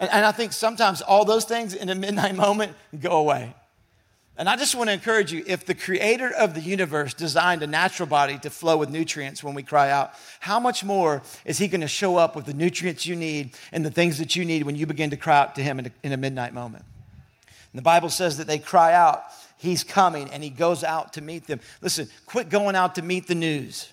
And, 0.01 0.11
and 0.11 0.27
I 0.27 0.33
think 0.33 0.53
sometimes 0.53 1.03
all 1.03 1.25
those 1.25 1.45
things 1.45 1.75
in 1.75 1.89
a 1.91 1.95
midnight 1.95 2.35
moment 2.35 2.75
go 2.99 3.19
away. 3.19 3.55
And 4.37 4.49
I 4.49 4.57
just 4.57 4.75
want 4.75 4.89
to 4.89 4.95
encourage 4.95 5.33
you 5.33 5.45
if 5.47 5.67
the 5.67 5.75
creator 5.75 6.31
of 6.31 6.55
the 6.55 6.63
universe 6.63 7.13
designed 7.13 7.63
a 7.63 7.67
natural 7.67 8.09
body 8.09 8.39
to 8.39 8.49
flow 8.49 8.79
with 8.79 8.89
nutrients 8.89 9.45
when 9.45 9.55
we 9.55 9.63
cry 9.63 9.91
out, 9.91 10.15
how 10.41 10.59
much 10.59 10.83
more 10.83 11.21
is 11.45 11.59
he 11.59 11.69
going 11.69 11.83
to 11.83 11.89
show 11.89 12.17
up 12.17 12.35
with 12.35 12.47
the 12.47 12.55
nutrients 12.55 13.05
you 13.05 13.17
need 13.17 13.55
and 13.71 13.85
the 13.85 13.91
things 13.91 14.17
that 14.17 14.35
you 14.37 14.47
need 14.47 14.63
when 14.63 14.77
you 14.77 14.87
begin 14.87 15.11
to 15.11 15.19
cry 15.19 15.41
out 15.41 15.57
to 15.57 15.63
him 15.63 15.79
in 15.79 15.87
a, 15.87 15.91
in 16.03 16.13
a 16.13 16.17
midnight 16.17 16.55
moment? 16.55 16.87
And 17.73 17.79
the 17.79 17.83
Bible 17.83 18.09
says 18.09 18.39
that 18.39 18.47
they 18.47 18.59
cry 18.59 18.95
out, 18.95 19.25
he's 19.59 19.85
coming, 19.85 20.31
and 20.31 20.43
he 20.43 20.49
goes 20.49 20.83
out 20.83 21.13
to 21.15 21.21
meet 21.21 21.47
them. 21.47 21.61
Listen, 21.83 22.09
quit 22.25 22.49
going 22.49 22.75
out 22.75 22.95
to 22.95 23.03
meet 23.03 23.27
the 23.27 23.35
news. 23.35 23.93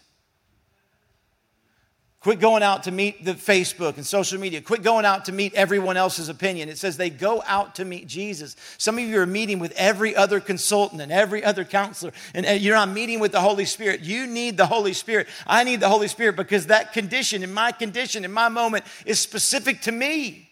Quit 2.28 2.42
going 2.42 2.62
out 2.62 2.84
to 2.84 2.92
meet 2.92 3.24
the 3.24 3.36
Facebook 3.36 3.96
and 3.96 4.06
social 4.06 4.38
media. 4.38 4.60
Quit 4.60 4.84
going 4.84 5.06
out 5.06 5.24
to 5.24 5.32
meet 5.32 5.54
everyone 5.54 5.96
else's 5.96 6.28
opinion. 6.28 6.68
It 6.68 6.78
says 6.78 6.98
they 6.98 7.10
go 7.10 7.42
out 7.48 7.76
to 7.76 7.86
meet 7.86 8.06
Jesus. 8.06 8.58
Some 8.78 8.98
of 8.98 9.06
you 9.06 9.22
are 9.22 9.26
meeting 9.26 9.60
with 9.60 9.72
every 9.78 10.14
other 10.14 10.42
consultant 10.42 11.02
and 11.02 11.10
every 11.10 11.42
other 11.42 11.64
counselor, 11.64 12.12
and 12.34 12.62
you're 12.62 12.76
not 12.76 12.90
meeting 12.90 13.22
with 13.22 13.32
the 13.32 13.40
Holy 13.40 13.64
Spirit. 13.64 14.02
You 14.02 14.28
need 14.28 14.58
the 14.58 14.66
Holy 14.66 14.92
Spirit. 14.92 15.30
I 15.48 15.64
need 15.64 15.80
the 15.80 15.88
Holy 15.88 16.10
Spirit 16.10 16.36
because 16.36 16.66
that 16.66 16.92
condition, 16.92 17.44
in 17.44 17.54
my 17.54 17.72
condition, 17.72 18.26
in 18.26 18.34
my 18.34 18.50
moment, 18.50 18.84
is 19.06 19.22
specific 19.22 19.80
to 19.84 19.94
me. 19.94 20.47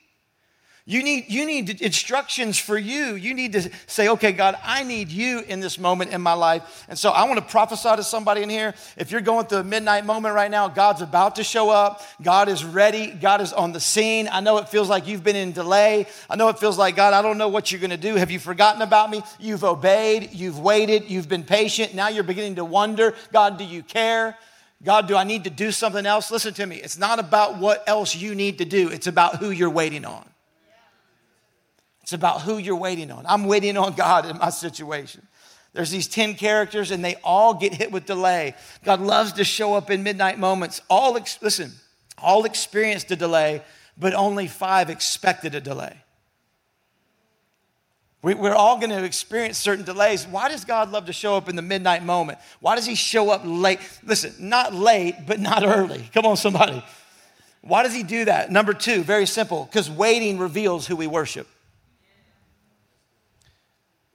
You 0.88 1.02
need, 1.02 1.26
you 1.30 1.48
need 1.48 1.82
instructions 1.82 2.60
for 2.60 2.78
you. 2.78 3.16
You 3.16 3.34
need 3.34 3.54
to 3.54 3.72
say, 3.88 4.08
okay, 4.10 4.32
God, 4.32 4.56
I 4.64 4.84
need 4.84 5.10
you 5.10 5.40
in 5.40 5.60
this 5.60 5.80
moment 5.80 6.12
in 6.12 6.22
my 6.22 6.34
life. 6.34 6.86
And 6.88 6.98
so 6.98 7.10
I 7.10 7.24
want 7.24 7.40
to 7.40 7.46
prophesy 7.46 7.96
to 7.96 8.04
somebody 8.04 8.44
in 8.44 8.52
here. 8.52 8.76
If 8.96 9.10
you're 9.10 9.22
going 9.22 9.48
through 9.48 9.60
a 9.60 9.64
midnight 9.64 10.06
moment 10.06 10.36
right 10.36 10.52
now, 10.52 10.68
God's 10.68 11.02
about 11.02 11.38
to 11.38 11.44
show 11.44 11.72
up. 11.72 12.04
God 12.22 12.50
is 12.50 12.64
ready. 12.64 13.08
God 13.08 13.42
is 13.42 13.52
on 13.52 13.72
the 13.72 13.80
scene. 13.80 14.30
I 14.32 14.42
know 14.42 14.58
it 14.60 14.70
feels 14.70 14.88
like 14.88 15.08
you've 15.08 15.24
been 15.24 15.36
in 15.36 15.54
delay. 15.54 16.06
I 16.30 16.36
know 16.36 16.50
it 16.50 16.60
feels 16.60 16.78
like, 16.78 16.96
God, 16.96 17.16
I 17.16 17.24
don't 17.24 17.40
know 17.40 17.50
what 17.50 17.72
you're 17.72 17.82
going 17.82 17.90
to 17.90 17.98
do. 17.98 18.14
Have 18.18 18.30
you 18.30 18.38
forgotten 18.38 18.84
about 18.84 19.10
me? 19.10 19.24
You've 19.40 19.64
obeyed. 19.64 20.34
You've 20.34 20.60
waited. 20.60 21.10
You've 21.10 21.28
been 21.28 21.46
patient. 21.46 21.96
Now 21.96 22.10
you're 22.10 22.24
beginning 22.24 22.58
to 22.58 22.66
wonder, 22.66 23.16
God, 23.34 23.58
do 23.58 23.64
you 23.64 23.82
care? 23.82 24.38
God, 24.84 25.08
do 25.08 25.16
I 25.16 25.24
need 25.24 25.46
to 25.46 25.50
do 25.50 25.72
something 25.72 26.06
else? 26.06 26.30
Listen 26.30 26.54
to 26.54 26.66
me. 26.68 26.76
It's 26.76 27.00
not 27.00 27.18
about 27.18 27.58
what 27.58 27.84
else 27.88 28.16
you 28.16 28.36
need 28.36 28.60
to 28.60 28.66
do, 28.66 28.90
it's 28.90 29.08
about 29.08 29.38
who 29.38 29.50
you're 29.50 29.72
waiting 29.72 30.06
on. 30.06 30.24
It's 32.06 32.14
about 32.14 32.42
who 32.44 32.60
you're 32.60 32.76
waiting 32.76 33.10
on. 33.10 33.26
I'm 33.26 33.46
waiting 33.46 33.78
on 33.78 33.96
God 33.96 34.28
in 34.28 34.38
my 34.38 34.52
situation. 34.52 35.26
There's 35.74 35.90
these 35.90 36.08
10 36.08 36.36
characters 36.36 36.92
and 36.92 37.04
they 37.04 37.16
all 37.24 37.56
get 37.56 37.74
hit 37.74 37.92
with 37.92 38.06
delay. 38.06 38.54
God 38.84 39.02
loves 39.02 39.34
to 39.34 39.44
show 39.44 39.74
up 39.74 39.90
in 39.90 40.04
midnight 40.04 40.38
moments. 40.38 40.84
All, 40.88 41.18
ex- 41.18 41.40
listen, 41.42 41.72
all 42.20 42.46
experienced 42.46 43.10
a 43.10 43.16
delay, 43.16 43.64
but 43.98 44.14
only 44.14 44.46
five 44.46 44.92
expected 44.92 45.56
a 45.56 45.60
delay. 45.60 45.98
We're 48.22 48.54
all 48.54 48.78
going 48.78 48.92
to 48.92 49.04
experience 49.04 49.58
certain 49.58 49.84
delays. 49.84 50.28
Why 50.28 50.48
does 50.48 50.64
God 50.64 50.92
love 50.92 51.08
to 51.08 51.14
show 51.14 51.36
up 51.36 51.50
in 51.50 51.56
the 51.56 51.64
midnight 51.64 52.04
moment? 52.04 52.38
Why 52.60 52.76
does 52.76 52.86
He 52.86 52.94
show 52.94 53.32
up 53.32 53.42
late? 53.44 53.80
Listen, 54.04 54.32
not 54.40 54.76
late, 54.76 55.16
but 55.26 55.40
not 55.40 55.64
early. 55.64 56.08
Come 56.14 56.28
on, 56.28 56.38
somebody. 56.38 56.86
Why 57.62 57.82
does 57.82 57.96
He 57.96 58.04
do 58.04 58.26
that? 58.26 58.52
Number 58.52 58.74
two, 58.74 59.02
very 59.02 59.26
simple, 59.26 59.66
because 59.66 59.90
waiting 59.90 60.38
reveals 60.38 60.86
who 60.86 60.96
we 60.96 61.08
worship. 61.08 61.48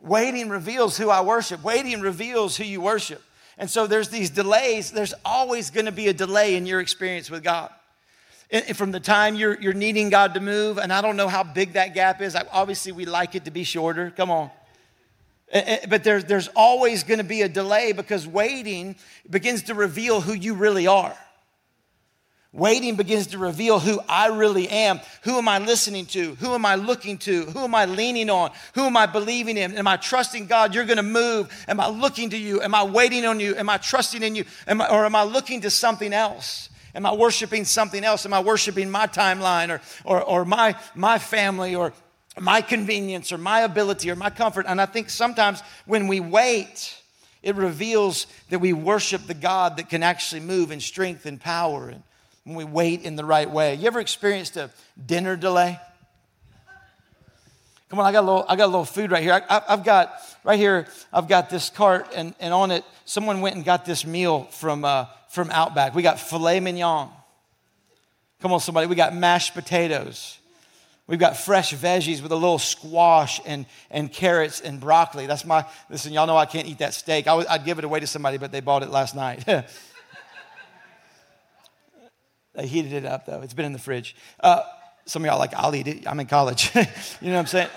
Waiting 0.01 0.49
reveals 0.49 0.97
who 0.97 1.11
I 1.11 1.21
worship. 1.21 1.63
Waiting 1.63 2.01
reveals 2.01 2.57
who 2.57 2.65
you 2.65 2.81
worship. 2.81 3.23
And 3.59 3.69
so 3.69 3.87
there's 3.87 4.09
these 4.09 4.31
delays. 4.31 4.91
There's 4.91 5.15
always 5.25 5.71
going 5.71 5.87
to 5.87 5.93
be 5.93 6.09
a 6.09 6.15
delay 6.15 6.57
in 6.57 6.67
your 6.67 6.81
experience 6.81 7.31
with 7.31 7.43
God. 7.43 7.71
And 8.51 8.77
from 8.77 8.91
the 8.91 8.99
time 8.99 9.37
you're, 9.37 9.61
you're 9.61 9.75
needing 9.75 10.11
God 10.11 10.35
to 10.35 10.41
move, 10.41 10.79
and 10.79 10.93
I 10.93 11.03
don't 11.03 11.17
know 11.17 11.29
how 11.29 11.45
big 11.45 11.75
that 11.75 11.95
gap 11.95 12.21
is. 12.21 12.37
Obviously, 12.51 12.91
we 12.91 13.05
like 13.05 13.35
it 13.35 13.45
to 13.45 13.51
be 13.51 13.63
shorter. 13.63 14.13
Come 14.17 14.31
on. 14.31 14.51
But 15.53 16.03
there's, 16.03 16.25
there's 16.25 16.49
always 16.57 17.05
going 17.05 17.19
to 17.19 17.25
be 17.25 17.43
a 17.43 17.49
delay 17.49 17.93
because 17.93 18.27
waiting 18.27 18.97
begins 19.29 19.65
to 19.65 19.75
reveal 19.75 20.21
who 20.21 20.33
you 20.33 20.55
really 20.55 20.87
are. 20.87 21.17
Waiting 22.53 22.97
begins 22.97 23.29
to 23.29 23.39
reveal 23.39 23.79
who 23.79 24.01
I 24.09 24.27
really 24.27 24.69
am. 24.69 25.01
Who 25.23 25.39
am 25.39 25.47
I 25.47 25.59
listening 25.59 26.07
to? 26.07 26.35
Who 26.37 26.53
am 26.53 26.67
I 26.67 26.75
looking 26.75 27.17
to? 27.19 27.45
Who 27.45 27.61
am 27.61 27.77
I 27.77 27.85
leaning 27.85 28.29
on? 28.29 28.51
Who 28.75 28.83
am 28.83 28.97
I 28.97 29.07
believing 29.07 29.57
in? 29.57 29.77
Am 29.77 29.87
I 29.87 29.97
trusting 29.97 30.47
God 30.47 30.75
you're 30.75 30.85
going 30.85 30.97
to 30.97 31.05
move? 31.05 31.49
Am 31.69 31.79
I 31.79 31.89
looking 31.89 32.31
to 32.31 32.37
you? 32.37 32.61
Am 32.61 32.75
I 32.75 32.83
waiting 32.83 33.25
on 33.25 33.39
you? 33.39 33.55
Am 33.55 33.69
I 33.69 33.77
trusting 33.77 34.25
in 34.25 34.35
you? 34.35 34.45
Am 34.67 34.81
I, 34.81 34.89
or 34.89 35.05
am 35.05 35.15
I 35.15 35.23
looking 35.23 35.61
to 35.61 35.71
something 35.71 36.13
else? 36.13 36.71
Am 36.93 37.07
I 37.07 37.15
worshiping 37.15 37.65
something 37.65 38.03
else? 38.03 38.27
Am 38.27 38.35
I 38.35 38.41
worshiping 38.41 38.91
my 38.91 39.07
timeline 39.07 39.71
or, 39.71 39.81
or, 40.05 40.21
or 40.21 40.45
my, 40.45 40.75
my 40.97 41.21
family 41.21 41.77
or 41.77 41.93
my 42.37 42.63
convenience 42.63 43.31
or 43.31 43.39
my 43.39 43.61
ability 43.61 44.11
or 44.11 44.17
my 44.17 44.31
comfort? 44.31 44.67
And 44.67 44.81
I 44.81 44.87
think 44.87 45.09
sometimes 45.09 45.63
when 45.87 46.09
we 46.09 46.19
wait, 46.19 46.97
it 47.45 47.55
reveals 47.55 48.27
that 48.49 48.59
we 48.59 48.73
worship 48.73 49.29
the 49.29 49.35
God 49.35 49.77
that 49.77 49.89
can 49.89 50.03
actually 50.03 50.41
move 50.41 50.73
in 50.73 50.81
strength 50.81 51.27
and 51.27 51.41
power 51.41 51.91
and 51.91 52.03
when 52.45 52.57
we 52.57 52.65
wait 52.65 53.03
in 53.03 53.17
the 53.17 53.25
right 53.25 53.51
way. 53.51 53.75
You 53.75 53.87
ever 53.87 54.01
experienced 54.01 54.57
a 54.57 54.71
dinner 55.05 55.37
delay? 55.37 55.79
Come 57.91 57.99
on, 57.99 58.07
I 58.07 58.13
got 58.13 58.21
a 58.21 58.27
little, 58.27 58.45
I 58.49 58.57
got 58.57 58.67
a 58.67 58.73
little 58.73 58.85
food 58.85 59.11
right 59.11 59.23
here. 59.23 59.45
I, 59.49 59.63
have 59.67 59.85
got, 59.85 60.15
right 60.45 60.59
here, 60.59 60.87
I've 61.13 61.27
got 61.27 61.51
this 61.51 61.71
cart, 61.71 62.13
and, 62.15 62.35
and 62.39 62.55
on 62.55 62.71
it, 62.71 62.85
someone 63.05 63.41
went 63.41 63.57
and 63.57 63.65
got 63.65 63.85
this 63.85 64.07
meal 64.07 64.45
from, 64.45 64.85
uh, 64.85 65.07
from 65.29 65.51
Outback. 65.51 65.95
We 65.95 66.03
got 66.03 66.21
filet 66.21 66.61
mignon. 66.61 67.09
Come 68.41 68.53
on, 68.53 68.61
somebody. 68.61 68.87
We 68.87 68.95
got 68.95 69.15
mashed 69.15 69.55
potatoes. 69.55 70.39
We've 71.09 71.19
got 71.19 71.37
fresh 71.37 71.75
veggies 71.75 72.23
with 72.23 72.31
a 72.31 72.37
little 72.37 72.61
squash 72.61 73.41
and, 73.45 73.67
and 73.91 74.13
carrots 74.13 74.61
and 74.61 74.79
broccoli. 74.79 75.27
That's 75.27 75.45
my, 75.45 75.67
listen, 75.91 76.13
y'all 76.13 76.29
know 76.29 76.37
I 76.37 76.47
can't 76.47 76.69
eat 76.69 76.79
that 76.79 76.95
steak. 76.95 77.27
I'd 77.27 77.65
give 77.65 77.81
it 77.81 77.85
away 77.85 77.99
to 77.99 78.07
somebody, 78.07 78.39
but 78.39 78.53
they 78.53 78.61
bought 78.61 78.85
it 78.85 78.91
last 78.91 79.17
night. 79.17 79.45
They 82.55 82.67
heated 82.67 82.93
it 82.93 83.05
up 83.05 83.27
though. 83.27 83.41
It's 83.43 83.55
been 83.55 83.67
in 83.67 83.73
the 83.73 83.79
fridge. 83.79 84.17
Uh, 84.41 84.63
some 85.07 85.23
of 85.23 85.27
y'all 85.27 85.39
like, 85.39 85.55
I'll 85.55 85.75
eat 85.75 85.89
it. 85.89 86.07
I'm 86.07 86.21
in 86.21 86.27
college. 86.27 86.71
you 86.75 86.83
know 86.83 87.33
what 87.33 87.39
I'm 87.41 87.47
saying? 87.47 87.71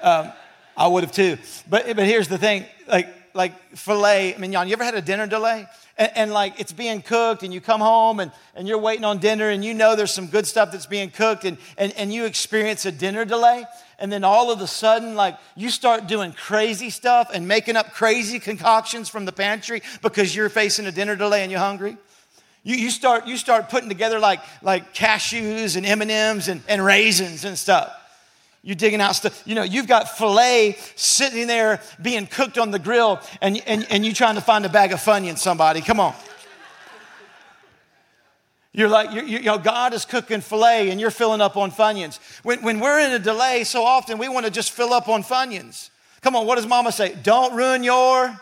Um, 0.00 0.32
I 0.76 0.86
would 0.86 1.04
have 1.04 1.12
too. 1.12 1.38
But 1.68 1.96
but 1.96 2.06
here's 2.06 2.28
the 2.28 2.38
thing, 2.38 2.64
like 2.88 3.08
like 3.34 3.76
filet 3.76 4.34
mignon. 4.38 4.68
You 4.68 4.74
ever 4.74 4.84
had 4.84 4.94
a 4.94 5.02
dinner 5.02 5.26
delay? 5.26 5.66
And, 5.98 6.10
and, 6.14 6.32
like 6.32 6.58
it's 6.58 6.72
being 6.72 7.02
cooked, 7.02 7.42
and 7.42 7.52
you 7.52 7.60
come 7.60 7.80
home 7.80 8.18
and, 8.20 8.32
and 8.54 8.66
you're 8.66 8.78
waiting 8.78 9.04
on 9.04 9.18
dinner, 9.18 9.50
and 9.50 9.62
you 9.62 9.74
know 9.74 9.94
there's 9.94 10.12
some 10.12 10.26
good 10.26 10.46
stuff 10.46 10.72
that's 10.72 10.86
being 10.86 11.10
cooked, 11.10 11.44
and, 11.44 11.58
and, 11.76 11.92
and 11.98 12.12
you 12.12 12.24
experience 12.24 12.86
a 12.86 12.92
dinner 12.92 13.26
delay, 13.26 13.66
and 13.98 14.10
then 14.10 14.24
all 14.24 14.50
of 14.50 14.60
a 14.62 14.66
sudden, 14.66 15.14
like 15.14 15.36
you 15.54 15.68
start 15.68 16.06
doing 16.06 16.32
crazy 16.32 16.88
stuff 16.88 17.30
and 17.32 17.46
making 17.46 17.76
up 17.76 17.92
crazy 17.92 18.38
concoctions 18.38 19.10
from 19.10 19.26
the 19.26 19.32
pantry 19.32 19.82
because 20.00 20.34
you're 20.34 20.48
facing 20.48 20.86
a 20.86 20.92
dinner 20.92 21.14
delay 21.14 21.42
and 21.42 21.50
you're 21.50 21.60
hungry. 21.60 21.98
You, 22.64 22.76
you, 22.76 22.90
start, 22.90 23.26
you 23.26 23.36
start 23.36 23.68
putting 23.68 23.88
together 23.88 24.18
like, 24.18 24.40
like 24.62 24.94
cashews 24.94 25.76
and 25.76 25.84
M&Ms 25.84 26.48
and, 26.48 26.62
and 26.68 26.84
raisins 26.84 27.44
and 27.44 27.58
stuff. 27.58 27.92
You're 28.62 28.76
digging 28.76 29.00
out 29.00 29.16
stuff. 29.16 29.42
You 29.44 29.56
know, 29.56 29.64
you've 29.64 29.88
got 29.88 30.16
filet 30.16 30.76
sitting 30.94 31.48
there 31.48 31.80
being 32.00 32.28
cooked 32.28 32.58
on 32.58 32.70
the 32.70 32.78
grill 32.78 33.20
and, 33.40 33.60
and, 33.66 33.84
and 33.90 34.06
you 34.06 34.14
trying 34.14 34.36
to 34.36 34.40
find 34.40 34.64
a 34.64 34.68
bag 34.68 34.92
of 34.92 35.00
Funyuns, 35.00 35.38
somebody. 35.38 35.80
Come 35.80 35.98
on. 35.98 36.14
You're 38.72 38.88
like, 38.88 39.12
you're, 39.12 39.24
you 39.24 39.42
know, 39.42 39.58
God 39.58 39.92
is 39.92 40.04
cooking 40.04 40.40
filet 40.40 40.90
and 40.90 41.00
you're 41.00 41.10
filling 41.10 41.40
up 41.40 41.56
on 41.56 41.72
Funyuns. 41.72 42.20
When, 42.44 42.62
when 42.62 42.78
we're 42.78 43.00
in 43.00 43.12
a 43.12 43.18
delay, 43.18 43.64
so 43.64 43.84
often 43.84 44.16
we 44.16 44.28
want 44.28 44.46
to 44.46 44.52
just 44.52 44.70
fill 44.70 44.92
up 44.92 45.08
on 45.08 45.24
Funyuns. 45.24 45.90
Come 46.20 46.36
on, 46.36 46.46
what 46.46 46.54
does 46.54 46.66
mama 46.66 46.92
say? 46.92 47.16
Don't 47.22 47.54
ruin 47.54 47.82
your 47.82 48.40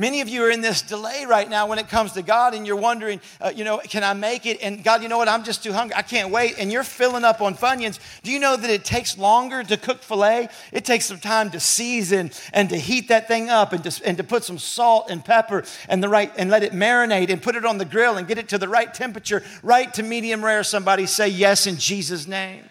Many 0.00 0.22
of 0.22 0.30
you 0.30 0.42
are 0.44 0.50
in 0.50 0.62
this 0.62 0.80
delay 0.80 1.26
right 1.28 1.46
now 1.46 1.66
when 1.66 1.78
it 1.78 1.90
comes 1.90 2.12
to 2.12 2.22
God, 2.22 2.54
and 2.54 2.66
you're 2.66 2.74
wondering, 2.74 3.20
uh, 3.38 3.52
you 3.54 3.64
know, 3.64 3.82
can 3.84 4.02
I 4.02 4.14
make 4.14 4.46
it? 4.46 4.62
And 4.62 4.82
God, 4.82 5.02
you 5.02 5.10
know 5.10 5.18
what? 5.18 5.28
I'm 5.28 5.44
just 5.44 5.62
too 5.62 5.74
hungry. 5.74 5.94
I 5.94 6.00
can't 6.00 6.30
wait. 6.30 6.54
And 6.58 6.72
you're 6.72 6.84
filling 6.84 7.22
up 7.22 7.42
on 7.42 7.54
Funyuns. 7.54 7.98
Do 8.22 8.32
you 8.32 8.38
know 8.38 8.56
that 8.56 8.70
it 8.70 8.82
takes 8.82 9.18
longer 9.18 9.62
to 9.62 9.76
cook 9.76 10.00
filet? 10.00 10.48
It 10.72 10.86
takes 10.86 11.04
some 11.04 11.18
time 11.18 11.50
to 11.50 11.60
season 11.60 12.30
and 12.54 12.70
to 12.70 12.78
heat 12.78 13.08
that 13.08 13.28
thing 13.28 13.50
up 13.50 13.74
and 13.74 13.84
to, 13.84 14.02
and 14.08 14.16
to 14.16 14.24
put 14.24 14.42
some 14.42 14.58
salt 14.58 15.10
and 15.10 15.22
pepper 15.22 15.64
and 15.86 16.02
the 16.02 16.08
right 16.08 16.32
and 16.38 16.48
let 16.48 16.62
it 16.62 16.72
marinate 16.72 17.28
and 17.28 17.42
put 17.42 17.54
it 17.54 17.66
on 17.66 17.76
the 17.76 17.84
grill 17.84 18.16
and 18.16 18.26
get 18.26 18.38
it 18.38 18.48
to 18.48 18.56
the 18.56 18.68
right 18.68 18.94
temperature, 18.94 19.42
right 19.62 19.92
to 19.92 20.02
medium 20.02 20.42
rare. 20.42 20.64
Somebody 20.64 21.04
say 21.04 21.28
yes 21.28 21.66
in 21.66 21.76
Jesus' 21.76 22.26
name. 22.26 22.64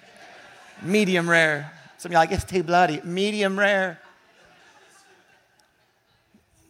Medium 0.81 1.29
rare. 1.29 1.71
Some 1.99 2.09
of 2.09 2.13
you 2.13 2.17
like, 2.17 2.31
it's 2.31 2.43
too 2.43 2.63
bloody. 2.63 3.01
Medium 3.03 3.59
rare. 3.59 3.99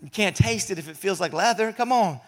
You 0.01 0.09
can't 0.09 0.35
taste 0.35 0.71
it 0.71 0.79
if 0.79 0.87
it 0.87 0.97
feels 0.97 1.19
like 1.19 1.33
leather. 1.33 1.71
Come 1.71 1.91
on. 1.91 2.19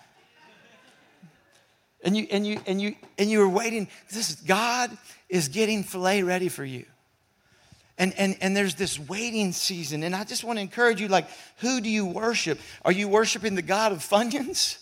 And 2.03 2.17
you 2.17 2.27
and 2.31 2.45
you 2.45 2.59
and 2.65 2.81
you 2.81 2.95
and 3.17 3.29
you 3.29 3.39
were 3.39 3.49
waiting. 3.49 3.87
This 4.09 4.29
is 4.31 4.35
God 4.37 4.95
is 5.29 5.47
getting 5.47 5.83
filet 5.83 6.23
ready 6.23 6.49
for 6.49 6.65
you. 6.65 6.85
And, 7.97 8.15
and, 8.17 8.35
and 8.41 8.57
there's 8.57 8.73
this 8.73 8.97
waiting 8.97 9.51
season. 9.51 10.01
And 10.01 10.15
I 10.15 10.23
just 10.23 10.43
want 10.43 10.57
to 10.57 10.61
encourage 10.61 10.99
you 10.99 11.07
like, 11.07 11.27
who 11.57 11.81
do 11.81 11.87
you 11.89 12.07
worship? 12.07 12.59
Are 12.83 12.91
you 12.91 13.07
worshiping 13.07 13.53
the 13.53 13.61
God 13.61 13.91
of 13.91 13.99
Funyuns? 14.09 14.80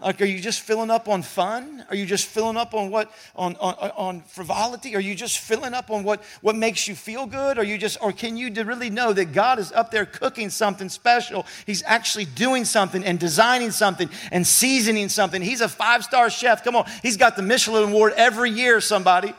Like, 0.00 0.22
are 0.22 0.26
you 0.26 0.40
just 0.40 0.62
filling 0.62 0.90
up 0.90 1.08
on 1.08 1.20
fun? 1.20 1.84
Are 1.90 1.94
you 1.94 2.06
just 2.06 2.24
filling 2.24 2.56
up 2.56 2.72
on 2.72 2.90
what 2.90 3.12
on, 3.36 3.54
on, 3.56 3.74
on 3.96 4.20
frivolity? 4.22 4.96
Are 4.96 5.00
you 5.00 5.14
just 5.14 5.38
filling 5.38 5.74
up 5.74 5.90
on 5.90 6.04
what, 6.04 6.22
what 6.40 6.56
makes 6.56 6.88
you 6.88 6.94
feel 6.94 7.26
good? 7.26 7.58
Are 7.58 7.64
you 7.64 7.76
just, 7.76 7.98
or 8.00 8.10
can 8.10 8.38
you 8.38 8.50
really 8.64 8.88
know 8.88 9.12
that 9.12 9.32
God 9.32 9.58
is 9.58 9.72
up 9.72 9.90
there 9.90 10.06
cooking 10.06 10.48
something 10.48 10.88
special? 10.88 11.44
He's 11.66 11.82
actually 11.84 12.24
doing 12.24 12.64
something 12.64 13.04
and 13.04 13.18
designing 13.18 13.72
something 13.72 14.08
and 14.32 14.46
seasoning 14.46 15.10
something. 15.10 15.42
He's 15.42 15.60
a 15.60 15.68
five-star 15.68 16.30
chef. 16.30 16.64
Come 16.64 16.76
on, 16.76 16.86
he's 17.02 17.18
got 17.18 17.36
the 17.36 17.42
Michelin 17.42 17.90
award 17.90 18.14
every 18.16 18.50
year, 18.50 18.80
somebody. 18.80 19.34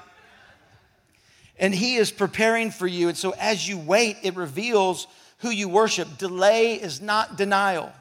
And 1.58 1.74
he 1.74 1.96
is 1.96 2.12
preparing 2.12 2.70
for 2.70 2.86
you. 2.86 3.08
And 3.08 3.18
so 3.18 3.34
as 3.40 3.68
you 3.68 3.80
wait, 3.80 4.18
it 4.22 4.36
reveals 4.36 5.08
who 5.40 5.50
you 5.50 5.70
worship. 5.70 6.20
Delay 6.20 6.76
is 6.76 7.02
not 7.02 7.36
denial. 7.36 7.92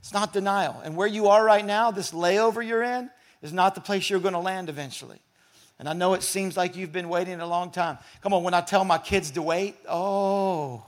It's 0.00 0.12
not 0.12 0.32
denial. 0.32 0.80
And 0.82 0.96
where 0.96 1.06
you 1.06 1.28
are 1.28 1.44
right 1.44 1.64
now, 1.64 1.90
this 1.90 2.12
layover 2.12 2.66
you're 2.66 2.82
in, 2.82 3.10
is 3.42 3.52
not 3.52 3.74
the 3.74 3.80
place 3.80 4.10
you're 4.10 4.20
going 4.20 4.34
to 4.34 4.40
land 4.40 4.68
eventually. 4.68 5.18
And 5.78 5.88
I 5.88 5.92
know 5.94 6.14
it 6.14 6.22
seems 6.22 6.56
like 6.56 6.76
you've 6.76 6.92
been 6.92 7.08
waiting 7.08 7.40
a 7.40 7.46
long 7.46 7.70
time. 7.70 7.98
Come 8.22 8.34
on, 8.34 8.42
when 8.42 8.52
I 8.52 8.60
tell 8.60 8.84
my 8.84 8.98
kids 8.98 9.30
to 9.32 9.42
wait, 9.42 9.76
oh, 9.88 10.84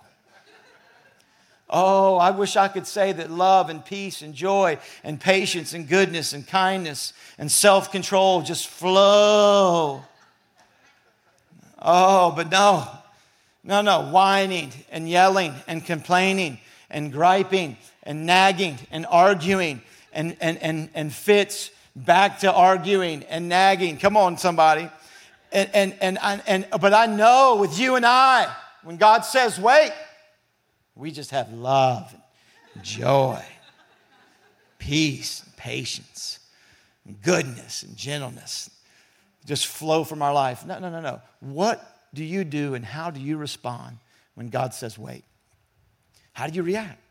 oh, 1.70 2.16
I 2.16 2.30
wish 2.30 2.56
I 2.56 2.68
could 2.68 2.86
say 2.86 3.12
that 3.12 3.30
love 3.30 3.70
and 3.70 3.82
peace 3.82 4.20
and 4.20 4.34
joy 4.34 4.78
and 5.02 5.18
patience 5.18 5.72
and 5.72 5.88
goodness 5.88 6.34
and 6.34 6.46
kindness 6.46 7.14
and 7.38 7.50
self 7.50 7.90
control 7.90 8.42
just 8.42 8.68
flow. 8.68 10.02
Oh, 11.78 12.30
but 12.32 12.50
no, 12.50 12.86
no, 13.64 13.80
no, 13.80 14.10
whining 14.10 14.72
and 14.90 15.08
yelling 15.08 15.54
and 15.66 15.84
complaining 15.84 16.58
and 16.90 17.10
griping 17.10 17.78
and 18.02 18.26
nagging 18.26 18.78
and 18.90 19.06
arguing 19.06 19.82
and, 20.12 20.36
and, 20.40 20.58
and, 20.58 20.90
and 20.94 21.12
fits 21.12 21.70
back 21.94 22.40
to 22.40 22.52
arguing 22.52 23.22
and 23.24 23.48
nagging. 23.48 23.98
Come 23.98 24.16
on, 24.16 24.38
somebody. 24.38 24.88
And, 25.52 25.70
and, 25.74 25.96
and, 26.00 26.18
and, 26.22 26.42
and, 26.46 26.66
but 26.80 26.94
I 26.94 27.06
know 27.06 27.56
with 27.60 27.78
you 27.78 27.96
and 27.96 28.06
I, 28.06 28.54
when 28.82 28.96
God 28.96 29.20
says, 29.20 29.58
wait, 29.58 29.92
we 30.94 31.10
just 31.10 31.30
have 31.30 31.52
love 31.52 32.14
and 32.74 32.82
joy, 32.82 33.42
peace, 34.78 35.42
and 35.44 35.56
patience, 35.56 36.38
and 37.06 37.20
goodness 37.22 37.82
and 37.82 37.96
gentleness 37.96 38.70
just 39.44 39.66
flow 39.66 40.04
from 40.04 40.22
our 40.22 40.32
life. 40.32 40.64
No, 40.64 40.78
no, 40.78 40.90
no, 40.90 41.00
no. 41.00 41.20
What 41.40 41.84
do 42.14 42.24
you 42.24 42.44
do 42.44 42.74
and 42.74 42.84
how 42.84 43.10
do 43.10 43.20
you 43.20 43.36
respond 43.36 43.98
when 44.34 44.48
God 44.48 44.74
says, 44.74 44.98
wait? 44.98 45.24
How 46.32 46.46
do 46.46 46.54
you 46.54 46.62
react? 46.62 47.01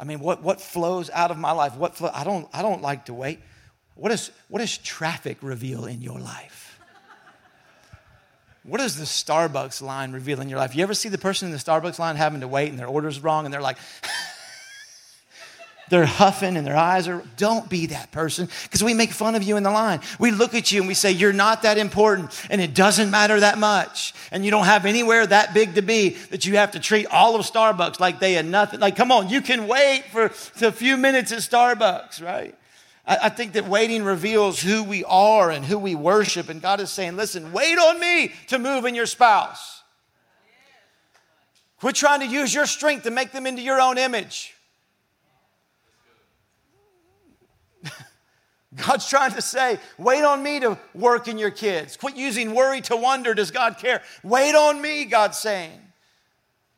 I 0.00 0.04
mean, 0.04 0.20
what, 0.20 0.42
what 0.42 0.62
flows 0.62 1.10
out 1.10 1.30
of 1.30 1.36
my 1.36 1.52
life? 1.52 1.76
What 1.76 1.94
flow, 1.94 2.10
I, 2.14 2.24
don't, 2.24 2.48
I 2.54 2.62
don't 2.62 2.80
like 2.80 3.04
to 3.04 3.14
wait. 3.14 3.38
What, 3.96 4.10
is, 4.10 4.30
what 4.48 4.60
does 4.60 4.78
traffic 4.78 5.36
reveal 5.42 5.84
in 5.84 6.00
your 6.00 6.18
life? 6.18 6.80
What 8.62 8.78
does 8.78 8.96
the 8.96 9.04
Starbucks 9.04 9.82
line 9.82 10.12
reveal 10.12 10.40
in 10.40 10.48
your 10.48 10.58
life? 10.58 10.74
You 10.74 10.82
ever 10.82 10.94
see 10.94 11.10
the 11.10 11.18
person 11.18 11.48
in 11.48 11.52
the 11.52 11.58
Starbucks 11.58 11.98
line 11.98 12.16
having 12.16 12.40
to 12.40 12.48
wait 12.48 12.70
and 12.70 12.78
their 12.78 12.86
order's 12.86 13.20
wrong 13.20 13.44
and 13.44 13.52
they're 13.52 13.60
like, 13.60 13.76
they're 15.90 16.06
huffing 16.06 16.56
and 16.56 16.66
their 16.66 16.76
eyes 16.76 17.08
are. 17.08 17.22
Don't 17.36 17.68
be 17.68 17.86
that 17.86 18.10
person 18.12 18.48
because 18.62 18.82
we 18.82 18.94
make 18.94 19.10
fun 19.10 19.34
of 19.34 19.42
you 19.42 19.56
in 19.56 19.64
the 19.64 19.70
line. 19.70 20.00
We 20.18 20.30
look 20.30 20.54
at 20.54 20.70
you 20.70 20.80
and 20.80 20.88
we 20.88 20.94
say, 20.94 21.10
You're 21.10 21.32
not 21.32 21.62
that 21.62 21.76
important 21.76 22.30
and 22.48 22.60
it 22.60 22.74
doesn't 22.74 23.10
matter 23.10 23.40
that 23.40 23.58
much. 23.58 24.14
And 24.30 24.44
you 24.44 24.50
don't 24.50 24.64
have 24.64 24.86
anywhere 24.86 25.26
that 25.26 25.52
big 25.52 25.74
to 25.74 25.82
be 25.82 26.10
that 26.30 26.46
you 26.46 26.56
have 26.56 26.70
to 26.70 26.80
treat 26.80 27.06
all 27.08 27.34
of 27.34 27.44
Starbucks 27.44 28.00
like 28.00 28.20
they 28.20 28.34
had 28.34 28.46
nothing. 28.46 28.80
Like, 28.80 28.96
come 28.96 29.10
on, 29.12 29.28
you 29.28 29.42
can 29.42 29.66
wait 29.66 30.04
for 30.04 30.26
a 30.26 30.72
few 30.72 30.96
minutes 30.96 31.32
at 31.32 31.40
Starbucks, 31.40 32.24
right? 32.24 32.54
I, 33.04 33.28
think 33.28 33.54
that 33.54 33.66
waiting 33.66 34.04
reveals 34.04 34.60
who 34.60 34.84
we 34.84 35.02
are 35.04 35.50
and 35.50 35.64
who 35.64 35.78
we 35.78 35.96
worship. 35.96 36.48
And 36.48 36.62
God 36.62 36.80
is 36.80 36.90
saying, 36.90 37.16
Listen, 37.16 37.52
wait 37.52 37.76
on 37.76 37.98
me 37.98 38.32
to 38.46 38.58
move 38.60 38.84
in 38.84 38.94
your 38.94 39.06
spouse. 39.06 39.82
Quit 41.80 41.96
trying 41.96 42.20
to 42.20 42.26
use 42.26 42.54
your 42.54 42.66
strength 42.66 43.04
to 43.04 43.10
make 43.10 43.32
them 43.32 43.46
into 43.46 43.62
your 43.62 43.80
own 43.80 43.98
image. 43.98 44.54
God's 48.90 49.08
trying 49.08 49.32
to 49.34 49.42
say, 49.42 49.78
wait 49.98 50.24
on 50.24 50.42
me 50.42 50.58
to 50.58 50.76
work 50.94 51.28
in 51.28 51.38
your 51.38 51.52
kids. 51.52 51.96
Quit 51.96 52.16
using 52.16 52.54
worry 52.54 52.80
to 52.80 52.96
wonder, 52.96 53.34
does 53.34 53.52
God 53.52 53.78
care? 53.78 54.02
Wait 54.24 54.56
on 54.56 54.82
me, 54.82 55.04
God's 55.04 55.38
saying 55.38 55.80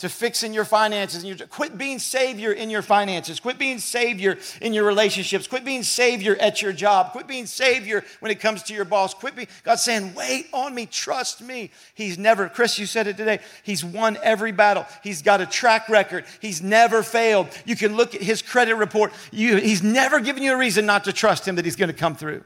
to 0.02 0.08
fix 0.08 0.42
in 0.42 0.52
your 0.52 0.64
finances. 0.64 1.22
And 1.22 1.38
you 1.38 1.46
quit 1.46 1.78
being 1.78 2.00
savior 2.00 2.50
in 2.50 2.70
your 2.70 2.82
finances. 2.82 3.38
Quit 3.38 3.56
being 3.56 3.78
savior 3.78 4.36
in 4.60 4.72
your 4.72 4.84
relationships. 4.84 5.46
Quit 5.46 5.64
being 5.64 5.84
savior 5.84 6.36
at 6.40 6.60
your 6.60 6.72
job. 6.72 7.12
Quit 7.12 7.28
being 7.28 7.46
savior 7.46 8.02
when 8.18 8.32
it 8.32 8.40
comes 8.40 8.64
to 8.64 8.74
your 8.74 8.84
boss. 8.84 9.14
Quit 9.14 9.36
being, 9.36 9.46
God's 9.62 9.82
saying, 9.82 10.12
wait 10.14 10.48
on 10.52 10.74
me, 10.74 10.86
trust 10.86 11.40
me. 11.40 11.70
He's 11.94 12.18
never, 12.18 12.48
Chris, 12.48 12.80
you 12.80 12.86
said 12.86 13.06
it 13.06 13.16
today. 13.16 13.38
He's 13.62 13.84
won 13.84 14.18
every 14.24 14.50
battle. 14.50 14.86
He's 15.04 15.22
got 15.22 15.40
a 15.40 15.46
track 15.46 15.88
record. 15.88 16.24
He's 16.40 16.60
never 16.60 17.04
failed. 17.04 17.46
You 17.64 17.76
can 17.76 17.94
look 17.96 18.16
at 18.16 18.22
his 18.22 18.42
credit 18.42 18.74
report. 18.74 19.12
You, 19.30 19.58
he's 19.58 19.84
never 19.84 20.18
given 20.18 20.42
you 20.42 20.52
a 20.52 20.58
reason 20.58 20.84
not 20.84 21.04
to 21.04 21.12
trust 21.12 21.46
him 21.46 21.54
that 21.54 21.64
he's 21.64 21.76
going 21.76 21.90
to 21.90 21.96
come 21.96 22.16
through. 22.16 22.42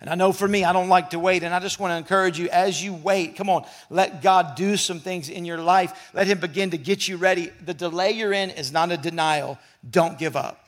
And 0.00 0.08
I 0.08 0.14
know 0.14 0.32
for 0.32 0.48
me, 0.48 0.64
I 0.64 0.72
don't 0.72 0.88
like 0.88 1.10
to 1.10 1.18
wait. 1.18 1.42
And 1.42 1.54
I 1.54 1.60
just 1.60 1.78
want 1.78 1.92
to 1.92 1.96
encourage 1.96 2.38
you 2.38 2.48
as 2.48 2.82
you 2.82 2.94
wait, 2.94 3.36
come 3.36 3.50
on, 3.50 3.66
let 3.90 4.22
God 4.22 4.54
do 4.54 4.76
some 4.76 4.98
things 4.98 5.28
in 5.28 5.44
your 5.44 5.58
life. 5.58 6.10
Let 6.14 6.26
Him 6.26 6.38
begin 6.38 6.70
to 6.70 6.78
get 6.78 7.06
you 7.06 7.18
ready. 7.18 7.50
The 7.64 7.74
delay 7.74 8.12
you're 8.12 8.32
in 8.32 8.50
is 8.50 8.72
not 8.72 8.90
a 8.90 8.96
denial. 8.96 9.58
Don't 9.88 10.18
give 10.18 10.36
up. 10.36 10.64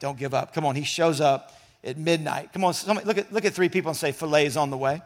Don't 0.00 0.18
give 0.18 0.34
up. 0.34 0.52
Come 0.52 0.66
on, 0.66 0.74
He 0.74 0.82
shows 0.82 1.20
up 1.20 1.52
at 1.84 1.96
midnight. 1.96 2.52
Come 2.52 2.64
on, 2.64 2.74
somebody, 2.74 3.06
look, 3.06 3.18
at, 3.18 3.32
look 3.32 3.44
at 3.44 3.54
three 3.54 3.68
people 3.68 3.90
and 3.90 3.96
say, 3.96 4.10
Filet's 4.10 4.56
on 4.56 4.70
the 4.70 4.76
way. 4.76 5.00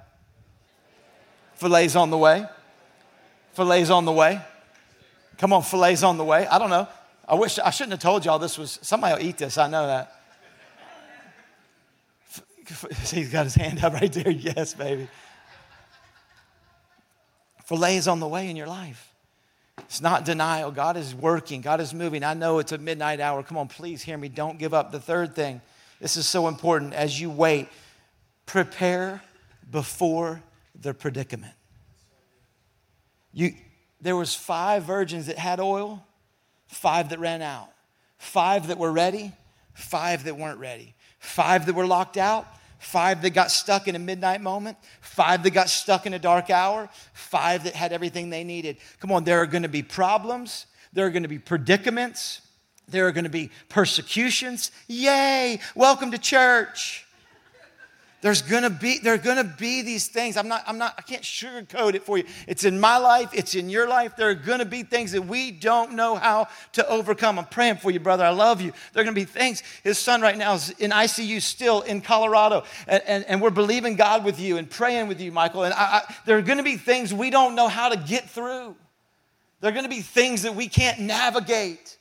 Filet's 1.61 1.97
on 1.97 2.09
the 2.09 2.19
way. 2.19 2.47
Filet's 3.55 3.91
on 3.91 4.07
the 4.07 4.13
way. 4.13 4.41
Come 5.37 5.53
on, 5.53 5.63
filet's 5.63 6.03
on 6.03 6.17
the 6.17 6.25
way. 6.25 6.47
I 6.47 6.59
don't 6.59 6.71
know. 6.71 6.89
I 7.29 7.35
wish 7.35 7.59
I 7.59 7.71
shouldn't 7.71 7.93
have 7.93 8.01
told 8.01 8.25
y'all 8.25 8.39
this 8.39 8.57
was 8.57 8.79
somebody 8.83 9.15
will 9.15 9.29
eat 9.29 9.37
this. 9.37 9.59
I 9.59 9.69
know 9.69 9.87
that. 9.87 10.16
He's 13.11 13.31
got 13.31 13.45
his 13.45 13.55
hand 13.55 13.83
up 13.85 13.95
right 13.95 14.13
there. 14.13 14.31
Yes, 14.31 14.75
baby. 14.75 15.09
Filet 17.65 17.97
is 17.97 18.07
on 18.07 18.21
the 18.21 18.29
way 18.29 18.49
in 18.49 18.57
your 18.57 18.67
life. 18.67 19.13
It's 19.79 20.01
not 20.01 20.25
denial. 20.25 20.71
God 20.71 20.97
is 20.97 21.15
working, 21.15 21.61
God 21.61 21.81
is 21.81 21.93
moving. 21.93 22.25
I 22.25 22.35
know 22.35 22.59
it's 22.59 22.73
a 22.73 22.79
midnight 22.79 23.21
hour. 23.21 23.43
Come 23.43 23.59
on, 23.59 23.69
please 23.69 24.03
hear 24.03 24.17
me. 24.17 24.29
Don't 24.29 24.59
give 24.59 24.73
up. 24.73 24.91
The 24.91 25.01
third 25.01 25.35
thing, 25.35 25.61
this 26.01 26.17
is 26.17 26.27
so 26.27 26.49
important 26.49 26.95
as 26.95 27.21
you 27.21 27.31
wait, 27.31 27.69
prepare 28.47 29.21
before 29.71 30.43
the 30.81 30.95
predicament. 30.95 31.53
You, 33.33 33.53
there 34.01 34.17
was 34.17 34.35
five 34.35 34.85
virgins 34.85 35.27
that 35.27 35.39
had 35.39 35.61
oil, 35.61 36.05
five 36.69 37.11
that 37.11 37.19
ran 37.19 37.43
out, 37.43 37.69
five 38.19 38.69
that 38.69 38.79
were 38.79 38.93
ready, 38.93 39.33
five 39.75 40.25
that 40.25 40.37
weren't 40.37 40.59
ready, 40.59 40.95
five 41.27 41.67
that 41.67 41.75
were 41.75 41.87
locked 41.87 42.17
out, 42.17 42.47
five 42.79 43.23
that 43.23 43.31
got 43.31 43.51
stuck 43.51 43.89
in 43.89 43.97
a 43.97 43.99
midnight 43.99 44.41
moment, 44.41 44.77
five 45.01 45.43
that 45.43 45.51
got 45.51 45.69
stuck 45.69 46.07
in 46.07 46.15
a 46.15 46.19
dark 46.19 46.51
hour, 46.51 46.89
five 47.13 47.65
that 47.65 47.75
had 47.75 47.93
everything 47.93 48.31
they 48.31 48.45
needed. 48.45 48.77
Come 49.01 49.13
on, 49.13 49.25
there 49.25 49.41
are 49.41 49.47
going 49.47 49.63
to 49.63 49.69
be 49.69 49.83
problems, 49.83 50.67
there 50.93 51.07
are 51.07 51.11
going 51.11 51.25
to 51.25 51.29
be 51.29 51.39
predicaments, 51.39 52.43
there 52.89 53.07
are 53.09 53.13
going 53.13 53.25
to 53.25 53.31
be 53.31 53.51
persecutions. 53.69 54.71
Yay, 54.87 55.61
welcome 55.75 56.13
to 56.13 56.19
church. 56.19 57.06
There's 58.23 58.41
gonna 58.41 58.71
be, 58.71 58.99
there 58.99 59.15
are 59.15 59.19
gonna 59.19 59.45
be 59.45 59.83
these 59.83 60.09
things. 60.09 60.37
I'm 60.37 60.49
not, 60.49 60.65
I'm 60.67 60.79
not, 60.79 60.95
I 60.97 61.03
can't 61.03 61.23
sugarcoat 61.23 61.95
it 61.95 62.03
for 62.03 62.17
you. 62.17 62.25
It's 62.49 62.65
in 62.65 62.81
my 62.81 62.97
life, 62.97 63.31
it's 63.35 63.55
in 63.55 63.69
your 63.69 63.87
life. 63.87 64.17
There 64.17 64.31
are 64.31 64.35
gonna 64.35 64.65
be 64.65 64.83
things 64.83 65.13
that 65.13 65.23
we 65.23 65.51
don't 65.51 65.93
know 65.93 66.15
how 66.15 66.49
to 66.73 66.89
overcome. 66.89 67.39
I'm 67.39 67.45
praying 67.45 67.77
for 67.77 67.91
you, 67.91 68.01
brother. 68.01 68.25
I 68.25 68.31
love 68.31 68.61
you. 68.61 68.73
There 68.93 69.03
are 69.03 69.05
gonna 69.05 69.15
be 69.15 69.25
things. 69.25 69.63
His 69.85 69.99
son 69.99 70.23
right 70.23 70.37
now 70.37 70.55
is 70.55 70.71
in 70.71 70.93
ICU 70.93 71.43
still 71.43 71.83
in 71.83 72.01
Colorado, 72.01 72.65
and, 72.89 73.03
and, 73.07 73.25
and 73.25 73.43
we're 73.43 73.51
believing 73.51 73.97
God 73.97 74.25
with 74.25 74.41
you 74.41 74.57
and 74.57 74.69
praying 74.69 75.09
with 75.09 75.21
you, 75.21 75.31
Michael. 75.31 75.65
And 75.65 75.75
I, 75.75 76.03
I, 76.09 76.15
there 76.25 76.39
are 76.39 76.43
gonna 76.43 76.63
be 76.63 76.77
things 76.77 77.13
we 77.13 77.29
don't 77.29 77.55
know 77.55 77.69
how 77.69 77.91
to 77.91 77.97
get 77.97 78.31
through. 78.31 78.75
There 79.61 79.71
are 79.71 79.75
gonna 79.75 79.89
be 79.89 80.01
things 80.01 80.43
that 80.43 80.55
we 80.55 80.69
can't 80.69 81.01
navigate. 81.01 81.99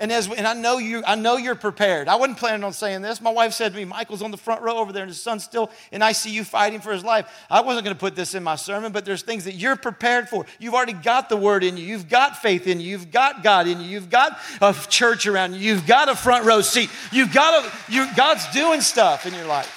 And 0.00 0.10
as 0.10 0.28
and 0.28 0.46
I 0.46 0.54
know 0.54 0.78
you, 0.78 1.02
I 1.06 1.14
know 1.14 1.36
you're 1.36 1.54
prepared. 1.54 2.08
I 2.08 2.16
wasn't 2.16 2.38
planning 2.38 2.64
on 2.64 2.72
saying 2.72 3.02
this. 3.02 3.20
My 3.20 3.30
wife 3.30 3.52
said 3.52 3.72
to 3.72 3.78
me, 3.78 3.84
Michael's 3.84 4.22
on 4.22 4.30
the 4.30 4.38
front 4.38 4.62
row 4.62 4.78
over 4.78 4.92
there, 4.92 5.02
and 5.02 5.10
his 5.10 5.20
son's 5.20 5.44
still 5.44 5.70
in 5.92 6.00
ICU 6.00 6.46
fighting 6.46 6.80
for 6.80 6.90
his 6.90 7.04
life. 7.04 7.28
I 7.50 7.60
wasn't 7.60 7.84
going 7.84 7.94
to 7.94 8.00
put 8.00 8.16
this 8.16 8.34
in 8.34 8.42
my 8.42 8.56
sermon, 8.56 8.92
but 8.92 9.04
there's 9.04 9.20
things 9.20 9.44
that 9.44 9.56
you're 9.56 9.76
prepared 9.76 10.30
for. 10.30 10.46
You've 10.58 10.72
already 10.72 10.94
got 10.94 11.28
the 11.28 11.36
word 11.36 11.62
in 11.62 11.76
you. 11.76 11.84
You've 11.84 12.08
got 12.08 12.38
faith 12.38 12.66
in 12.66 12.80
you. 12.80 12.88
You've 12.88 13.10
got 13.10 13.42
God 13.42 13.66
in 13.66 13.78
you. 13.82 13.88
You've 13.88 14.08
got 14.08 14.38
a 14.62 14.74
church 14.88 15.26
around 15.26 15.52
you. 15.52 15.60
You've 15.60 15.86
got 15.86 16.08
a 16.08 16.16
front 16.16 16.46
row 16.46 16.62
seat. 16.62 16.88
You've 17.12 17.34
got 17.34 17.62
a 17.62 17.92
you, 17.92 18.08
God's 18.16 18.50
doing 18.52 18.80
stuff 18.80 19.26
in 19.26 19.34
your 19.34 19.46
life. 19.46 19.76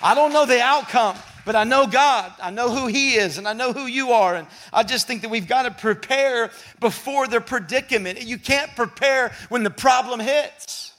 I 0.00 0.14
don't 0.14 0.32
know 0.32 0.46
the 0.46 0.60
outcome. 0.60 1.16
But 1.44 1.56
I 1.56 1.64
know 1.64 1.86
God, 1.86 2.32
I 2.40 2.50
know 2.50 2.70
who 2.70 2.86
He 2.86 3.14
is, 3.14 3.38
and 3.38 3.48
I 3.48 3.52
know 3.52 3.72
who 3.72 3.86
you 3.86 4.12
are. 4.12 4.36
And 4.36 4.46
I 4.72 4.82
just 4.84 5.06
think 5.06 5.22
that 5.22 5.30
we've 5.30 5.48
got 5.48 5.62
to 5.62 5.70
prepare 5.70 6.50
before 6.80 7.26
the 7.26 7.40
predicament. 7.40 8.22
You 8.22 8.38
can't 8.38 8.74
prepare 8.76 9.32
when 9.48 9.62
the 9.62 9.70
problem 9.70 10.20
hits. 10.20 10.92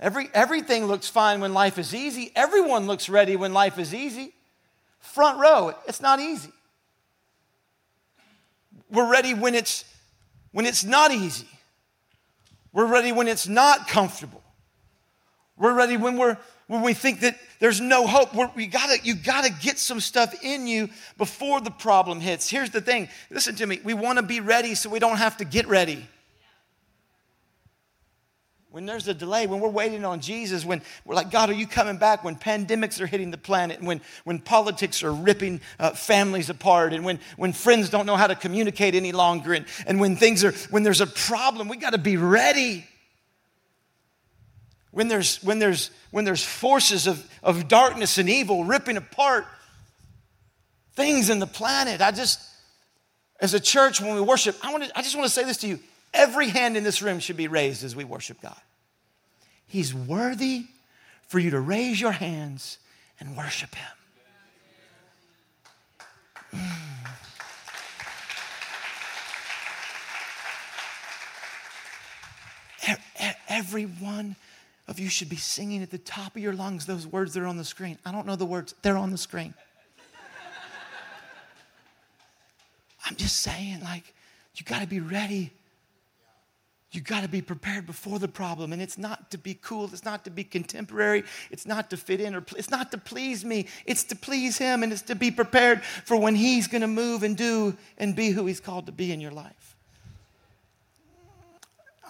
Every, 0.00 0.28
everything 0.34 0.86
looks 0.86 1.08
fine 1.08 1.40
when 1.40 1.54
life 1.54 1.78
is 1.78 1.94
easy. 1.94 2.32
Everyone 2.34 2.88
looks 2.88 3.08
ready 3.08 3.36
when 3.36 3.52
life 3.52 3.78
is 3.78 3.94
easy. 3.94 4.34
Front 4.98 5.38
row, 5.38 5.74
it's 5.86 6.00
not 6.00 6.18
easy. 6.18 6.50
We're 8.90 9.10
ready 9.10 9.32
when 9.32 9.54
it's, 9.54 9.84
when 10.50 10.66
it's 10.66 10.82
not 10.82 11.12
easy. 11.12 11.46
We're 12.72 12.86
ready 12.86 13.12
when 13.12 13.28
it's 13.28 13.46
not 13.46 13.86
comfortable. 13.86 14.42
We're 15.56 15.74
ready 15.74 15.96
when 15.96 16.16
we're 16.16 16.36
when 16.72 16.80
we 16.80 16.94
think 16.94 17.20
that 17.20 17.38
there's 17.58 17.82
no 17.82 18.06
hope. 18.06 18.34
We're, 18.34 18.50
we 18.56 18.66
gotta, 18.66 18.98
you 19.04 19.14
got 19.14 19.44
to 19.44 19.52
get 19.52 19.78
some 19.78 20.00
stuff 20.00 20.42
in 20.42 20.66
you 20.66 20.88
before 21.18 21.60
the 21.60 21.70
problem 21.70 22.18
hits. 22.18 22.48
Here's 22.48 22.70
the 22.70 22.80
thing 22.80 23.10
listen 23.30 23.54
to 23.56 23.66
me. 23.66 23.78
We 23.84 23.92
want 23.92 24.16
to 24.16 24.22
be 24.22 24.40
ready 24.40 24.74
so 24.74 24.88
we 24.88 24.98
don't 24.98 25.18
have 25.18 25.36
to 25.36 25.44
get 25.44 25.68
ready. 25.68 26.08
When 28.70 28.86
there's 28.86 29.06
a 29.06 29.12
delay, 29.12 29.46
when 29.46 29.60
we're 29.60 29.68
waiting 29.68 30.06
on 30.06 30.20
Jesus, 30.20 30.64
when 30.64 30.80
we're 31.04 31.14
like, 31.14 31.30
God, 31.30 31.50
are 31.50 31.54
you 31.54 31.66
coming 31.66 31.98
back? 31.98 32.24
When 32.24 32.36
pandemics 32.36 33.02
are 33.02 33.06
hitting 33.06 33.30
the 33.30 33.36
planet, 33.36 33.76
and 33.76 33.86
when, 33.86 34.00
when 34.24 34.38
politics 34.38 35.02
are 35.02 35.12
ripping 35.12 35.60
uh, 35.78 35.90
families 35.90 36.48
apart, 36.48 36.94
and 36.94 37.04
when, 37.04 37.20
when 37.36 37.52
friends 37.52 37.90
don't 37.90 38.06
know 38.06 38.16
how 38.16 38.28
to 38.28 38.34
communicate 38.34 38.94
any 38.94 39.12
longer, 39.12 39.52
and, 39.52 39.66
and 39.86 40.00
when 40.00 40.16
things 40.16 40.42
are, 40.42 40.52
when 40.70 40.84
there's 40.84 41.02
a 41.02 41.06
problem, 41.06 41.68
we 41.68 41.76
got 41.76 41.90
to 41.90 41.98
be 41.98 42.16
ready 42.16 42.86
when 44.92 45.08
there's, 45.08 45.42
when 45.42 45.58
there's, 45.58 45.90
when 46.10 46.24
there's 46.24 46.44
forces 46.44 47.06
of, 47.06 47.28
of 47.42 47.66
darkness 47.66 48.18
and 48.18 48.28
evil 48.28 48.64
ripping 48.64 48.96
apart 48.96 49.46
things 50.94 51.30
in 51.30 51.38
the 51.38 51.46
planet. 51.46 52.00
I 52.00 52.12
just, 52.12 52.40
as 53.40 53.54
a 53.54 53.60
church, 53.60 54.00
when 54.00 54.14
we 54.14 54.20
worship, 54.20 54.56
I, 54.62 54.70
want 54.70 54.84
to, 54.84 54.96
I 54.96 55.02
just 55.02 55.16
want 55.16 55.26
to 55.26 55.32
say 55.32 55.44
this 55.44 55.56
to 55.58 55.66
you. 55.66 55.80
Every 56.14 56.48
hand 56.48 56.76
in 56.76 56.84
this 56.84 57.02
room 57.02 57.18
should 57.18 57.38
be 57.38 57.48
raised 57.48 57.82
as 57.84 57.96
we 57.96 58.04
worship 58.04 58.40
God. 58.40 58.60
He's 59.66 59.94
worthy 59.94 60.66
for 61.28 61.38
you 61.38 61.50
to 61.50 61.60
raise 61.60 61.98
your 61.98 62.12
hands 62.12 62.76
and 63.18 63.34
worship 63.36 63.74
Him. 63.74 63.88
Mm. 66.54 66.82
Everyone 73.48 74.36
of 74.88 74.98
you 74.98 75.08
should 75.08 75.28
be 75.28 75.36
singing 75.36 75.82
at 75.82 75.90
the 75.90 75.98
top 75.98 76.36
of 76.36 76.42
your 76.42 76.52
lungs 76.52 76.86
those 76.86 77.06
words 77.06 77.34
that 77.34 77.42
are 77.42 77.46
on 77.46 77.56
the 77.56 77.64
screen. 77.64 77.98
I 78.04 78.12
don't 78.12 78.26
know 78.26 78.36
the 78.36 78.46
words, 78.46 78.74
they're 78.82 78.96
on 78.96 79.10
the 79.10 79.18
screen. 79.18 79.54
I'm 83.06 83.16
just 83.16 83.42
saying, 83.42 83.80
like, 83.82 84.14
you 84.54 84.64
got 84.64 84.80
to 84.80 84.86
be 84.86 85.00
ready. 85.00 85.52
You 86.90 87.00
got 87.00 87.22
to 87.22 87.28
be 87.28 87.40
prepared 87.40 87.86
before 87.86 88.18
the 88.18 88.28
problem. 88.28 88.72
And 88.72 88.82
it's 88.82 88.98
not 88.98 89.30
to 89.30 89.38
be 89.38 89.54
cool, 89.54 89.88
it's 89.92 90.04
not 90.04 90.24
to 90.24 90.30
be 90.30 90.44
contemporary, 90.44 91.24
it's 91.50 91.64
not 91.64 91.88
to 91.90 91.96
fit 91.96 92.20
in, 92.20 92.34
or 92.34 92.44
it's 92.56 92.70
not 92.70 92.90
to 92.90 92.98
please 92.98 93.44
me, 93.44 93.66
it's 93.86 94.04
to 94.04 94.16
please 94.16 94.58
Him, 94.58 94.82
and 94.82 94.92
it's 94.92 95.02
to 95.02 95.14
be 95.14 95.30
prepared 95.30 95.82
for 95.82 96.18
when 96.18 96.34
He's 96.34 96.66
going 96.66 96.82
to 96.82 96.88
move 96.88 97.22
and 97.22 97.36
do 97.36 97.76
and 97.96 98.14
be 98.14 98.30
who 98.30 98.46
He's 98.46 98.60
called 98.60 98.86
to 98.86 98.92
be 98.92 99.10
in 99.10 99.20
your 99.20 99.30
life. 99.30 99.76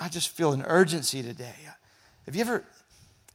I 0.00 0.08
just 0.08 0.30
feel 0.30 0.52
an 0.52 0.64
urgency 0.66 1.22
today. 1.22 1.54
Have 2.26 2.36
you 2.36 2.40
ever, 2.40 2.64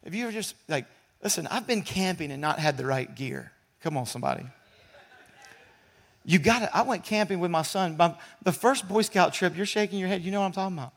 have 0.04 0.16
you 0.16 0.24
ever 0.24 0.32
just 0.32 0.56
like, 0.68 0.86
listen, 1.24 1.48
I've 1.48 1.68
been 1.68 1.82
camping 1.82 2.32
and 2.32 2.42
not 2.42 2.60
had 2.60 2.78
the 2.78 2.86
right 2.86 3.14
gear. 3.14 3.52
Come 3.82 3.98
on, 3.98 4.06
somebody. 4.06 4.46
You 6.26 6.40
got 6.40 6.64
it. 6.64 6.70
I 6.74 6.82
went 6.82 7.04
camping 7.04 7.40
with 7.40 7.52
my 7.52 7.62
son. 7.62 7.96
My, 7.96 8.14
the 8.44 8.52
first 8.52 8.88
Boy 8.88 9.02
Scout 9.02 9.34
trip, 9.34 9.56
you're 9.56 9.66
shaking 9.66 9.98
your 9.98 10.10
head. 10.10 10.24
You 10.24 10.32
know 10.32 10.42
what 10.42 10.48
I'm 10.48 10.52
talking 10.52 10.78
about. 10.78 10.94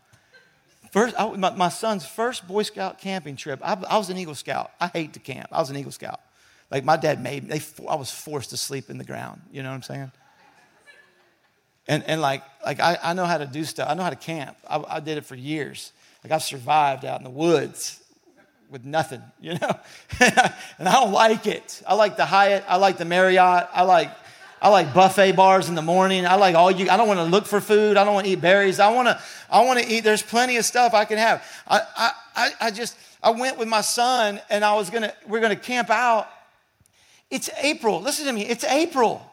First, 0.90 1.14
I, 1.18 1.30
my, 1.36 1.50
my, 1.54 1.68
son's 1.68 2.04
first 2.04 2.48
Boy 2.48 2.64
Scout 2.64 2.98
camping 2.98 3.36
trip. 3.36 3.60
I, 3.62 3.74
I, 3.88 3.96
was 3.96 4.10
an 4.10 4.18
Eagle 4.18 4.34
Scout. 4.34 4.72
I 4.80 4.88
hate 4.88 5.12
to 5.12 5.20
camp. 5.20 5.48
I 5.52 5.60
was 5.60 5.70
an 5.70 5.76
Eagle 5.76 5.92
Scout. 5.92 6.20
Like 6.68 6.84
my 6.84 6.96
dad 6.96 7.22
made 7.22 7.48
me. 7.48 7.60
I 7.88 7.94
was 7.94 8.10
forced 8.10 8.50
to 8.50 8.56
sleep 8.56 8.90
in 8.90 8.98
the 8.98 9.04
ground. 9.04 9.40
You 9.52 9.62
know 9.62 9.68
what 9.68 9.76
I'm 9.76 9.82
saying? 9.82 10.12
And, 11.86 12.04
and 12.04 12.20
like, 12.20 12.42
like 12.64 12.80
I, 12.80 12.98
I 13.02 13.12
know 13.14 13.24
how 13.24 13.38
to 13.38 13.46
do 13.46 13.64
stuff. 13.64 13.88
I 13.88 13.94
know 13.94 14.02
how 14.02 14.10
to 14.10 14.16
camp. 14.16 14.56
I, 14.68 14.82
I 14.88 15.00
did 15.00 15.16
it 15.16 15.24
for 15.24 15.36
years. 15.36 15.92
Like 16.22 16.32
I've 16.32 16.42
survived 16.42 17.04
out 17.04 17.18
in 17.18 17.24
the 17.24 17.30
woods 17.30 18.00
with 18.70 18.84
nothing, 18.84 19.22
you 19.40 19.54
know? 19.54 19.80
and 20.20 20.88
I 20.88 20.92
don't 20.92 21.12
like 21.12 21.46
it. 21.46 21.82
I 21.86 21.94
like 21.94 22.16
the 22.16 22.26
Hyatt, 22.26 22.64
I 22.68 22.76
like 22.76 22.98
the 22.98 23.04
Marriott, 23.04 23.68
I 23.72 23.82
like 23.82 24.10
I 24.62 24.68
like 24.68 24.92
buffet 24.92 25.32
bars 25.32 25.70
in 25.70 25.74
the 25.74 25.82
morning. 25.82 26.26
I 26.26 26.34
like 26.34 26.54
all 26.54 26.70
you 26.70 26.90
I 26.90 26.98
don't 26.98 27.08
want 27.08 27.18
to 27.18 27.24
look 27.24 27.46
for 27.46 27.60
food. 27.60 27.96
I 27.96 28.04
don't 28.04 28.12
want 28.12 28.26
to 28.26 28.32
eat 28.32 28.42
berries. 28.42 28.78
I 28.78 28.92
want 28.92 29.08
to 29.08 29.18
I 29.50 29.64
want 29.64 29.80
to 29.80 29.88
eat 29.90 30.00
there's 30.00 30.22
plenty 30.22 30.58
of 30.58 30.66
stuff 30.66 30.92
I 30.92 31.06
can 31.06 31.16
have. 31.16 31.42
I 31.66 31.80
I 32.36 32.50
I 32.60 32.70
just 32.70 32.96
I 33.22 33.30
went 33.30 33.58
with 33.58 33.68
my 33.68 33.80
son 33.80 34.40
and 34.50 34.64
I 34.64 34.74
was 34.74 34.90
going 34.90 35.04
to 35.04 35.14
we're 35.26 35.40
going 35.40 35.56
to 35.56 35.62
camp 35.62 35.88
out. 35.88 36.28
It's 37.30 37.48
April. 37.62 38.02
Listen 38.02 38.26
to 38.26 38.32
me. 38.32 38.44
It's 38.44 38.64
April. 38.64 39.24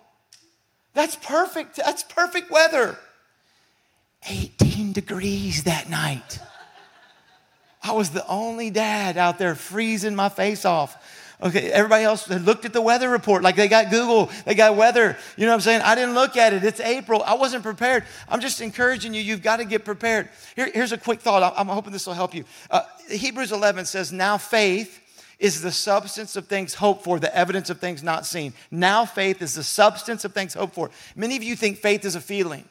That's 0.93 1.15
perfect. 1.15 1.75
That's 1.75 2.03
perfect 2.03 2.49
weather. 2.49 2.97
18 4.29 4.93
degrees 4.93 5.63
that 5.63 5.89
night. 5.89 6.39
I 7.87 7.93
was 7.93 8.09
the 8.09 8.27
only 8.27 8.69
dad 8.69 9.17
out 9.17 9.37
there 9.37 9.55
freezing 9.55 10.15
my 10.15 10.29
face 10.29 10.65
off. 10.65 10.97
Okay, 11.41 11.71
everybody 11.71 12.03
else 12.03 12.25
had 12.25 12.41
looked 12.41 12.65
at 12.65 12.73
the 12.73 12.81
weather 12.81 13.09
report 13.09 13.43
like 13.43 13.55
they 13.55 13.67
got 13.67 13.91
Google, 13.91 14.31
they 14.45 14.55
got 14.55 14.75
weather. 14.75 15.15
You 15.37 15.45
know 15.45 15.51
what 15.51 15.55
I'm 15.55 15.61
saying? 15.61 15.81
I 15.81 15.93
didn't 15.93 16.15
look 16.15 16.35
at 16.35 16.51
it. 16.51 16.63
It's 16.63 16.79
April. 16.79 17.21
I 17.23 17.35
wasn't 17.35 17.61
prepared. 17.63 18.05
I'm 18.27 18.41
just 18.41 18.59
encouraging 18.59 19.13
you. 19.13 19.21
You've 19.21 19.43
got 19.43 19.57
to 19.57 19.65
get 19.65 19.85
prepared. 19.85 20.29
Here, 20.55 20.69
here's 20.73 20.91
a 20.91 20.97
quick 20.97 21.21
thought. 21.21 21.53
I'm 21.55 21.67
hoping 21.67 21.93
this 21.93 22.07
will 22.07 22.15
help 22.15 22.33
you. 22.33 22.43
Uh, 22.71 22.81
Hebrews 23.07 23.51
11 23.51 23.85
says, 23.85 24.11
Now 24.11 24.39
faith 24.39 24.99
is 25.37 25.61
the 25.61 25.71
substance 25.71 26.35
of 26.35 26.47
things 26.47 26.73
hoped 26.73 27.03
for, 27.03 27.19
the 27.19 27.35
evidence 27.35 27.69
of 27.69 27.79
things 27.79 28.01
not 28.01 28.25
seen. 28.25 28.53
Now 28.71 29.05
faith 29.05 29.41
is 29.41 29.53
the 29.53 29.63
substance 29.63 30.25
of 30.25 30.33
things 30.33 30.55
hoped 30.55 30.73
for. 30.73 30.89
Many 31.15 31.37
of 31.37 31.43
you 31.43 31.55
think 31.55 31.77
faith 31.77 32.03
is 32.03 32.15
a 32.15 32.21
feeling. 32.21 32.65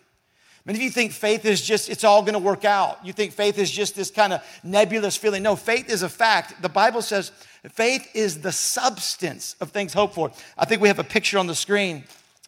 Many 0.66 0.80
of 0.80 0.82
you 0.82 0.90
think 0.90 1.12
faith 1.12 1.44
is 1.44 1.62
just, 1.62 1.88
it's 1.88 2.02
all 2.02 2.22
gonna 2.22 2.40
work 2.40 2.64
out. 2.64 2.98
You 3.06 3.12
think 3.12 3.32
faith 3.32 3.56
is 3.56 3.70
just 3.70 3.94
this 3.94 4.10
kind 4.10 4.32
of 4.32 4.42
nebulous 4.64 5.16
feeling. 5.16 5.44
No, 5.44 5.54
faith 5.54 5.88
is 5.88 6.02
a 6.02 6.08
fact. 6.08 6.60
The 6.60 6.68
Bible 6.68 7.02
says 7.02 7.30
faith 7.72 8.08
is 8.14 8.40
the 8.40 8.50
substance 8.50 9.54
of 9.60 9.70
things 9.70 9.94
hoped 9.94 10.14
for. 10.14 10.32
I 10.58 10.64
think 10.64 10.82
we 10.82 10.88
have 10.88 10.98
a 10.98 11.04
picture 11.04 11.38
on 11.38 11.46
the 11.46 11.54
screen 11.54 12.02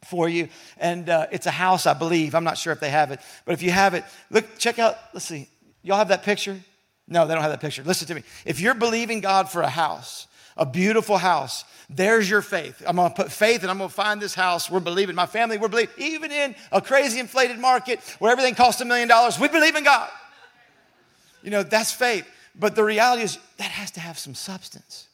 for 0.05 0.29
you, 0.29 0.49
and 0.79 1.09
uh, 1.09 1.27
it's 1.31 1.47
a 1.47 1.53
house, 1.53 1.87
I 1.87 1.95
believe. 1.95 2.35
I'm 2.35 2.45
not 2.45 2.59
sure 2.59 2.73
if 2.73 2.81
they 2.81 2.91
have 2.91 3.13
it, 3.13 3.21
but 3.45 3.53
if 3.53 3.63
you 3.63 3.71
have 3.71 3.95
it, 3.95 4.05
look, 4.31 4.59
check 4.59 4.81
out, 4.81 4.97
let's 5.13 5.27
see. 5.27 5.49
Y'all 5.83 5.99
have 5.99 6.09
that 6.09 6.25
picture? 6.25 6.59
No, 7.07 7.27
they 7.27 7.35
don't 7.35 7.43
have 7.43 7.53
that 7.53 7.61
picture. 7.61 7.83
Listen 7.85 8.09
to 8.09 8.15
me. 8.15 8.23
If 8.45 8.61
you're 8.61 8.75
believing 8.75 9.21
God 9.21 9.49
for 9.49 9.63
a 9.63 9.69
house, 9.69 10.28
a 10.59 10.67
beautiful 10.67 11.17
house, 11.17 11.65
there's 11.89 12.29
your 12.29 12.43
faith. 12.43 12.83
I'm 12.87 12.97
going 12.97 13.09
to 13.09 13.15
put 13.15 13.33
faith 13.33 13.63
and 13.63 13.71
I'm 13.71 13.79
going 13.79 13.89
to 13.89 13.95
find 13.95 14.21
this 14.21 14.35
house. 14.35 14.71
We're 14.71 14.81
believing. 14.81 15.15
My 15.15 15.27
family, 15.27 15.57
we're 15.57 15.69
believing. 15.69 15.95
Even 15.97 16.31
in 16.31 16.55
a 16.71 16.83
crazy 16.83 17.19
inflated 17.19 17.59
market 17.59 18.01
where 18.19 18.31
everything 18.31 18.55
costs 18.55 18.81
a 18.83 18.85
million 18.85 19.09
dollars, 19.09 19.39
we 19.39 19.49
believe 19.49 19.75
in 19.75 19.85
God. 19.85 20.11
You 21.43 21.51
know, 21.51 21.63
that's 21.63 21.93
faith. 21.93 22.29
But 22.55 22.75
the 22.75 22.85
reality 22.85 23.23
is 23.23 23.39
that 23.57 23.71
has 23.71 23.93
to 23.93 24.01
have 24.01 24.19
some 24.19 24.35
substance. 24.35 25.08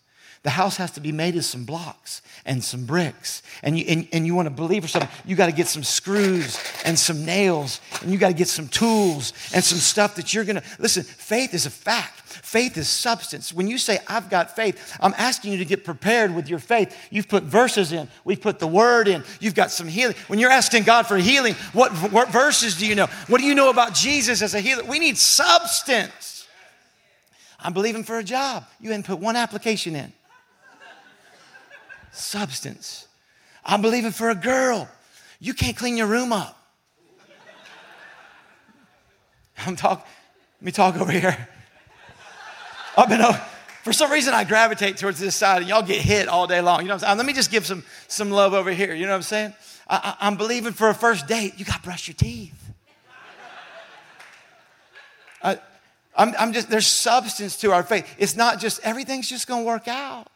The 0.45 0.51
house 0.51 0.77
has 0.77 0.91
to 0.93 1.01
be 1.01 1.11
made 1.11 1.37
of 1.37 1.45
some 1.47 1.65
blocks 1.65 2.21
and 2.45 2.63
some 2.63 2.85
bricks. 2.85 3.43
And 3.63 3.79
you, 3.79 3.87
and, 3.89 4.07
and 4.13 4.27
you 4.27 4.35
want 4.35 4.45
to 4.45 4.55
believe 4.55 4.85
or 4.85 4.89
something, 4.89 5.09
you 5.25 5.37
got 5.37 5.47
to 5.47 5.53
get 5.53 5.69
some 5.69 5.83
screws 5.83 6.61
and 6.85 6.99
some 6.99 7.25
nails, 7.25 7.81
and 8.03 8.13
you 8.13 8.19
got 8.19 8.29
to 8.29 8.35
get 8.35 8.49
some 8.49 8.69
tools 8.69 9.33
and 9.55 9.65
some 9.65 9.79
stuff 9.79 10.17
that 10.17 10.35
you're 10.35 10.45
going 10.45 10.57
to. 10.57 10.63
Listen, 10.79 11.03
faith 11.03 11.55
is 11.55 11.65
a 11.65 11.71
fact. 11.71 12.21
Faith 12.21 12.77
is 12.77 12.89
substance. 12.89 13.55
When 13.55 13.69
you 13.69 13.79
say, 13.79 14.01
I've 14.07 14.29
got 14.29 14.55
faith, 14.55 14.99
I'm 15.01 15.15
asking 15.17 15.53
you 15.53 15.59
to 15.59 15.65
get 15.65 15.83
prepared 15.83 16.35
with 16.35 16.51
your 16.51 16.59
faith. 16.59 16.95
You've 17.11 17.29
put 17.29 17.45
verses 17.45 17.93
in, 17.93 18.07
we've 18.25 18.41
put 18.41 18.59
the 18.59 18.67
word 18.67 19.09
in, 19.09 19.25
you've 19.41 19.55
got 19.55 19.71
some 19.71 19.89
healing. 19.89 20.15
When 20.27 20.39
you're 20.39 20.51
asking 20.51 20.83
God 20.83 21.07
for 21.07 21.17
healing, 21.17 21.55
what, 21.73 21.91
what 22.13 22.29
verses 22.29 22.77
do 22.77 22.87
you 22.87 22.97
know? 22.97 23.07
What 23.29 23.41
do 23.41 23.47
you 23.47 23.55
know 23.55 23.71
about 23.71 23.95
Jesus 23.95 24.43
as 24.43 24.53
a 24.53 24.61
healer? 24.61 24.85
We 24.85 24.99
need 24.99 25.17
substance. 25.17 26.47
I'm 27.59 27.73
believing 27.73 28.05
for 28.05 28.19
a 28.19 28.25
job. 28.25 28.67
You 28.79 28.91
hadn't 28.91 29.07
put 29.07 29.21
one 29.21 29.37
application 29.37 29.97
in 29.97 30.13
substance. 32.15 33.09
I'm 33.65 33.83
believing 33.83 34.11
for 34.11 34.31
a 34.31 34.35
girl. 34.35 34.89
You 35.41 35.55
can't 35.55 35.77
clean 35.77 35.97
your 35.97 36.07
room 36.07 36.33
up. 36.33 36.59
I'm 39.67 39.77
talking, 39.77 40.05
let 40.61 40.65
me 40.65 40.73
talk 40.73 40.97
over 40.97 41.13
here. 41.13 41.49
I've 42.97 43.09
been, 43.09 43.23
for 43.83 43.93
some 43.93 44.11
reason, 44.11 44.35
I 44.35 44.45
gravitate 44.45 44.97
towards 44.97 45.19
this 45.19 45.37
side 45.37 45.59
and 45.59 45.69
y'all 45.69 45.83
get 45.83 46.01
hit 46.01 46.29
all 46.29 46.47
day 46.47 46.61
long. 46.61 46.81
You 46.81 46.89
know 46.89 46.95
what 46.95 47.03
I'm 47.03 47.09
saying? 47.09 47.19
Let 47.19 47.27
me 47.27 47.33
just 47.33 47.51
give 47.51 47.67
some, 47.67 47.85
some 48.09 48.31
love 48.31 48.55
over 48.55 48.71
here. 48.71 48.95
You 48.95 49.05
know 49.05 49.13
what 49.13 49.17
I'm 49.17 49.23
saying? 49.23 49.55
I, 49.89 50.17
I, 50.21 50.27
I'm 50.27 50.37
believing 50.37 50.73
for 50.73 50.89
a 50.89 50.95
first 50.95 51.27
date. 51.27 51.55
You 51.59 51.65
got 51.65 51.77
to 51.77 51.83
brush 51.83 52.09
your 52.09 52.15
teeth. 52.15 52.53
I, 55.43 55.59
I'm, 56.17 56.33
I'm 56.39 56.53
just, 56.53 56.71
there's 56.71 56.87
substance 56.87 57.57
to 57.59 57.73
our 57.73 57.83
faith. 57.83 58.09
It's 58.19 58.37
not 58.37 58.61
just 58.61 58.81
everything's 58.85 59.29
just 59.29 59.47
going 59.47 59.63
to 59.63 59.67
work 59.67 59.89
out. 59.89 60.29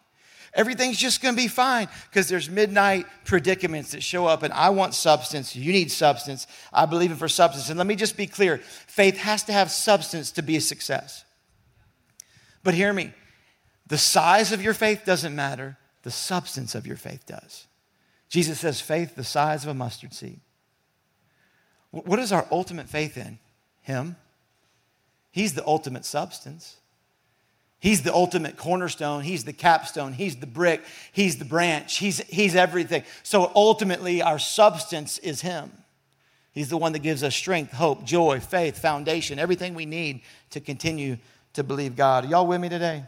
Everything's 0.55 0.99
just 0.99 1.21
going 1.21 1.35
to 1.35 1.41
be 1.41 1.49
fine 1.49 1.89
because 2.09 2.29
there's 2.29 2.49
midnight 2.49 3.07
predicaments 3.25 3.93
that 3.93 4.03
show 4.03 4.27
up, 4.27 4.43
and 4.43 4.53
I 4.53 4.71
want 4.71 4.95
substance. 4.95 5.55
You 5.55 5.73
need 5.73 5.91
substance. 5.91 6.47
I 6.73 6.87
believe 6.87 7.11
in 7.11 7.17
for 7.17 7.29
substance. 7.29 7.69
And 7.69 7.79
let 7.79 7.87
me 7.87 7.97
just 7.97 8.17
be 8.17 8.27
clear 8.27 8.59
faith 8.59 9.19
has 9.19 9.43
to 9.45 9.53
have 9.53 9.71
substance 9.71 10.33
to 10.33 10.43
be 10.43 10.57
a 10.57 10.61
success. 10.61 11.25
But 12.63 12.75
hear 12.75 12.93
me 12.93 13.13
the 13.87 13.99
size 13.99 14.53
of 14.53 14.63
your 14.63 14.75
faith 14.75 15.03
doesn't 15.05 15.35
matter, 15.35 15.79
the 16.03 16.11
substance 16.11 16.75
of 16.75 16.87
your 16.87 16.97
faith 16.97 17.27
does. 17.27 17.67
Jesus 18.29 18.61
says, 18.61 18.81
faith 18.81 19.15
the 19.15 19.25
size 19.25 19.65
of 19.65 19.71
a 19.71 19.75
mustard 19.75 20.13
seed. 20.13 20.41
What 21.91 22.19
is 22.19 22.33
our 22.33 22.47
ultimate 22.51 22.89
faith 22.89 23.17
in? 23.17 23.39
Him. 23.81 24.17
He's 25.31 25.55
the 25.55 25.67
ultimate 25.67 26.05
substance. 26.05 26.77
He's 27.81 28.03
the 28.03 28.13
ultimate 28.13 28.57
cornerstone. 28.57 29.23
He's 29.23 29.45
the 29.45 29.53
capstone. 29.53 30.13
He's 30.13 30.37
the 30.37 30.47
brick. 30.47 30.83
He's 31.13 31.39
the 31.39 31.45
branch. 31.45 31.99
He's, 31.99 32.19
he's 32.23 32.57
everything. 32.57 33.05
So 33.23 33.53
ultimately, 33.55 34.21
our 34.21 34.39
substance 34.39 35.19
is 35.19 35.41
Him. 35.41 35.71
He's 36.53 36.69
the 36.69 36.77
one 36.77 36.93
that 36.93 37.01
gives 37.01 37.23
us 37.23 37.37
strength, 37.37 37.73
hope, 37.73 38.05
joy, 38.05 38.41
faith, 38.41 38.79
foundation, 38.79 39.39
everything 39.39 39.75
we 39.75 39.87
need 39.87 40.23
to 40.51 40.61
continue 40.61 41.19
to 41.53 41.63
believe 41.63 41.95
God. 41.95 42.25
Are 42.25 42.29
y'all 42.29 42.47
with 42.49 42.61
me 42.61 42.69
today? 42.69 43.05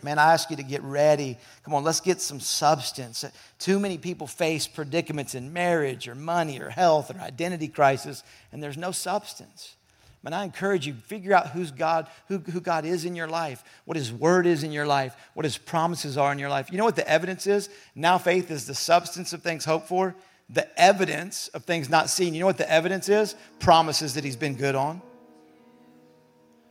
Man, 0.00 0.16
I 0.20 0.32
ask 0.32 0.48
you 0.48 0.56
to 0.56 0.62
get 0.62 0.84
ready. 0.84 1.36
Come 1.64 1.74
on, 1.74 1.82
let's 1.82 2.00
get 2.00 2.20
some 2.20 2.38
substance. 2.38 3.24
Too 3.58 3.80
many 3.80 3.98
people 3.98 4.28
face 4.28 4.68
predicaments 4.68 5.34
in 5.34 5.52
marriage 5.52 6.06
or 6.06 6.14
money 6.14 6.60
or 6.60 6.70
health 6.70 7.10
or 7.12 7.18
identity 7.18 7.66
crisis, 7.66 8.22
and 8.52 8.62
there's 8.62 8.76
no 8.76 8.92
substance. 8.92 9.74
And 10.24 10.34
I 10.34 10.44
encourage 10.44 10.86
you, 10.86 10.92
figure 10.92 11.32
out 11.32 11.48
who's 11.48 11.70
God, 11.70 12.06
who, 12.26 12.38
who 12.38 12.60
God 12.60 12.84
is 12.84 13.06
in 13.06 13.16
your 13.16 13.28
life, 13.28 13.64
what 13.86 13.96
His 13.96 14.12
Word 14.12 14.46
is 14.46 14.62
in 14.62 14.72
your 14.72 14.86
life, 14.86 15.16
what 15.32 15.44
His 15.44 15.56
promises 15.56 16.18
are 16.18 16.30
in 16.32 16.38
your 16.38 16.50
life. 16.50 16.70
You 16.70 16.76
know 16.76 16.84
what 16.84 16.96
the 16.96 17.08
evidence 17.08 17.46
is? 17.46 17.70
Now 17.94 18.18
faith 18.18 18.50
is 18.50 18.66
the 18.66 18.74
substance 18.74 19.32
of 19.32 19.42
things 19.42 19.64
hoped 19.64 19.88
for, 19.88 20.14
the 20.50 20.68
evidence 20.78 21.48
of 21.48 21.64
things 21.64 21.88
not 21.88 22.10
seen. 22.10 22.34
You 22.34 22.40
know 22.40 22.46
what 22.46 22.58
the 22.58 22.70
evidence 22.70 23.08
is? 23.08 23.36
Promises 23.58 24.14
that 24.14 24.24
He's 24.24 24.36
been 24.36 24.56
good 24.56 24.74
on. 24.74 25.00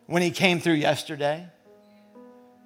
When 0.05 0.21
He 0.21 0.31
came 0.31 0.59
through 0.59 0.73
yesterday, 0.73 1.47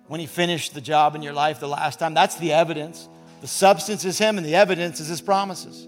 when 0.07 0.19
He 0.19 0.25
finished 0.25 0.73
the 0.73 0.81
job 0.81 1.15
in 1.15 1.21
your 1.21 1.33
life 1.33 1.59
the 1.59 1.69
last 1.69 1.99
time, 1.99 2.13
that's 2.13 2.35
the 2.35 2.51
evidence. 2.51 3.07
The 3.39 3.47
substance 3.47 4.03
is 4.03 4.17
Him, 4.17 4.37
and 4.37 4.45
the 4.45 4.55
evidence 4.55 4.99
is 4.99 5.07
His 5.07 5.21
promises. 5.21 5.87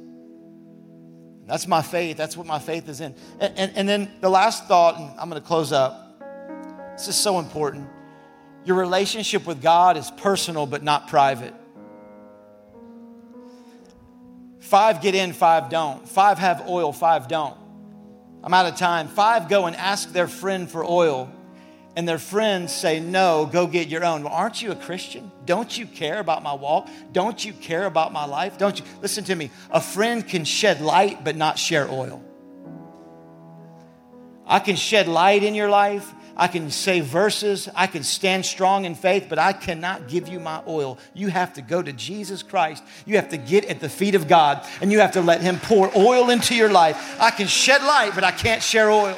That's 1.45 1.67
my 1.67 1.82
faith. 1.82 2.17
That's 2.17 2.38
what 2.38 2.47
my 2.47 2.60
faith 2.60 2.88
is 2.88 3.01
in. 3.01 3.15
And, 3.39 3.58
and, 3.58 3.71
and 3.75 3.89
then 3.89 4.12
the 4.21 4.29
last 4.29 4.67
thought, 4.67 4.97
and 4.97 5.19
I'm 5.19 5.29
going 5.29 5.41
to 5.41 5.47
close 5.47 5.71
up. 5.71 6.19
This 6.93 7.08
is 7.08 7.15
so 7.15 7.39
important. 7.39 7.89
Your 8.65 8.77
relationship 8.77 9.45
with 9.45 9.62
God 9.62 9.97
is 9.97 10.10
personal 10.12 10.65
but 10.65 10.84
not 10.84 11.08
private. 11.08 11.53
Five 14.60 15.01
get 15.01 15.15
in, 15.15 15.34
five 15.34 15.69
don't. 15.69 16.08
Five 16.08 16.39
have 16.39 16.67
oil, 16.69 16.93
five 16.93 17.27
don't. 17.27 17.58
I'm 18.41 18.53
out 18.53 18.65
of 18.65 18.75
time. 18.75 19.08
Five 19.08 19.49
go 19.49 19.65
and 19.65 19.75
ask 19.75 20.12
their 20.12 20.27
friend 20.27 20.69
for 20.69 20.84
oil 20.84 21.32
and 21.95 22.08
their 22.08 22.17
friends 22.17 22.73
say, 22.73 22.99
No, 22.99 23.47
go 23.51 23.67
get 23.67 23.88
your 23.88 24.03
own. 24.03 24.23
Well, 24.23 24.34
aren't 24.34 24.62
you 24.62 24.71
a 24.71 24.75
Christian? 24.75 25.32
Don't 25.45 25.77
you 25.77 25.86
care 25.86 26.19
about 26.19 26.41
my 26.41 26.53
walk? 26.53 26.89
Don't 27.12 27.43
you 27.43 27.53
care 27.53 27.86
about 27.86 28.12
my 28.12 28.25
life? 28.25 28.58
Don't 28.58 28.79
you? 28.79 28.86
Listen 29.01 29.23
to 29.25 29.36
me. 29.36 29.51
A 29.69 29.82
friend 29.82 30.27
can 30.27 30.43
shed 30.45 30.82
light 30.82 31.23
but 31.23 31.36
not 31.36 31.60
share 31.60 31.89
oil. 31.89 32.23
I 34.45 34.60
can 34.60 34.75
shed 34.75 35.08
light 35.08 35.43
in 35.43 35.56
your 35.56 35.69
life. 35.69 36.12
I 36.36 36.47
can 36.47 36.71
say 36.71 37.01
verses. 37.01 37.69
I 37.75 37.86
can 37.86 38.01
stand 38.01 38.43
strong 38.43 38.86
in 38.86 38.95
faith, 38.95 39.27
but 39.29 39.38
I 39.38 39.53
cannot 39.53 40.08
give 40.08 40.27
you 40.27 40.39
my 40.39 40.63
oil. 40.67 40.97
You 41.13 41.27
have 41.27 41.53
to 41.53 41.62
go 41.62 41.79
to 41.79 41.93
Jesus 41.93 42.41
Christ. 42.41 42.84
You 43.06 43.17
have 43.17 43.29
to 43.29 43.38
get 43.38 43.65
at 43.65 43.79
the 43.79 43.89
feet 43.89 44.15
of 44.15 44.27
God 44.27 44.65
and 44.82 44.91
you 44.91 44.99
have 44.99 45.12
to 45.12 45.21
let 45.21 45.41
Him 45.41 45.60
pour 45.60 45.95
oil 45.95 46.32
into 46.32 46.56
your 46.56 46.71
life. 46.71 47.21
I 47.21 47.29
can 47.29 47.45
shed 47.45 47.84
light, 47.84 48.13
but 48.15 48.23
I 48.23 48.32
can't 48.32 48.63
share 48.63 48.89
oil 48.89 49.17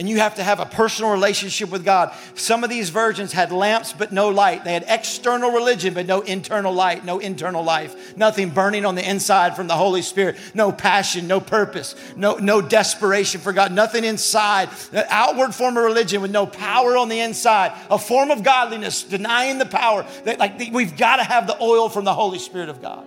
and 0.00 0.08
you 0.08 0.16
have 0.16 0.36
to 0.36 0.42
have 0.42 0.60
a 0.60 0.64
personal 0.64 1.10
relationship 1.10 1.68
with 1.68 1.84
God. 1.84 2.10
Some 2.34 2.64
of 2.64 2.70
these 2.70 2.88
virgins 2.88 3.34
had 3.34 3.52
lamps 3.52 3.92
but 3.92 4.12
no 4.12 4.30
light. 4.30 4.64
They 4.64 4.72
had 4.72 4.86
external 4.88 5.50
religion 5.50 5.92
but 5.92 6.06
no 6.06 6.22
internal 6.22 6.72
light, 6.72 7.04
no 7.04 7.18
internal 7.18 7.62
life. 7.62 8.16
Nothing 8.16 8.48
burning 8.48 8.86
on 8.86 8.94
the 8.94 9.06
inside 9.06 9.56
from 9.56 9.66
the 9.66 9.74
Holy 9.74 10.00
Spirit. 10.00 10.38
No 10.54 10.72
passion, 10.72 11.28
no 11.28 11.38
purpose, 11.38 11.94
no, 12.16 12.36
no 12.36 12.62
desperation 12.62 13.42
for 13.42 13.52
God. 13.52 13.72
Nothing 13.72 14.04
inside. 14.04 14.70
An 14.90 15.04
outward 15.10 15.54
form 15.54 15.76
of 15.76 15.84
religion 15.84 16.22
with 16.22 16.30
no 16.30 16.46
power 16.46 16.96
on 16.96 17.10
the 17.10 17.20
inside. 17.20 17.72
A 17.90 17.98
form 17.98 18.30
of 18.30 18.42
godliness 18.42 19.02
denying 19.02 19.58
the 19.58 19.66
power. 19.66 20.06
That, 20.24 20.38
like 20.38 20.58
we've 20.72 20.96
got 20.96 21.16
to 21.16 21.24
have 21.24 21.46
the 21.46 21.62
oil 21.62 21.90
from 21.90 22.06
the 22.06 22.14
Holy 22.14 22.38
Spirit 22.38 22.70
of 22.70 22.80
God. 22.80 23.06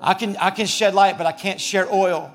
I 0.00 0.14
can, 0.14 0.36
I 0.38 0.50
can 0.50 0.66
shed 0.66 0.92
light, 0.92 1.18
but 1.18 1.28
I 1.28 1.32
can't 1.32 1.60
share 1.60 1.86
oil 1.88 2.34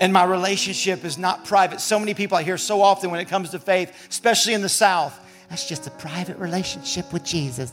and 0.00 0.12
my 0.12 0.24
relationship 0.24 1.04
is 1.04 1.16
not 1.16 1.44
private. 1.44 1.80
So 1.80 1.98
many 1.98 2.14
people 2.14 2.36
I 2.36 2.42
hear 2.42 2.58
so 2.58 2.82
often 2.82 3.10
when 3.10 3.20
it 3.20 3.28
comes 3.28 3.50
to 3.50 3.58
faith, 3.58 3.92
especially 4.08 4.54
in 4.54 4.62
the 4.62 4.68
South, 4.68 5.18
that's 5.48 5.68
just 5.68 5.86
a 5.86 5.90
private 5.90 6.38
relationship 6.38 7.12
with 7.12 7.24
Jesus. 7.24 7.72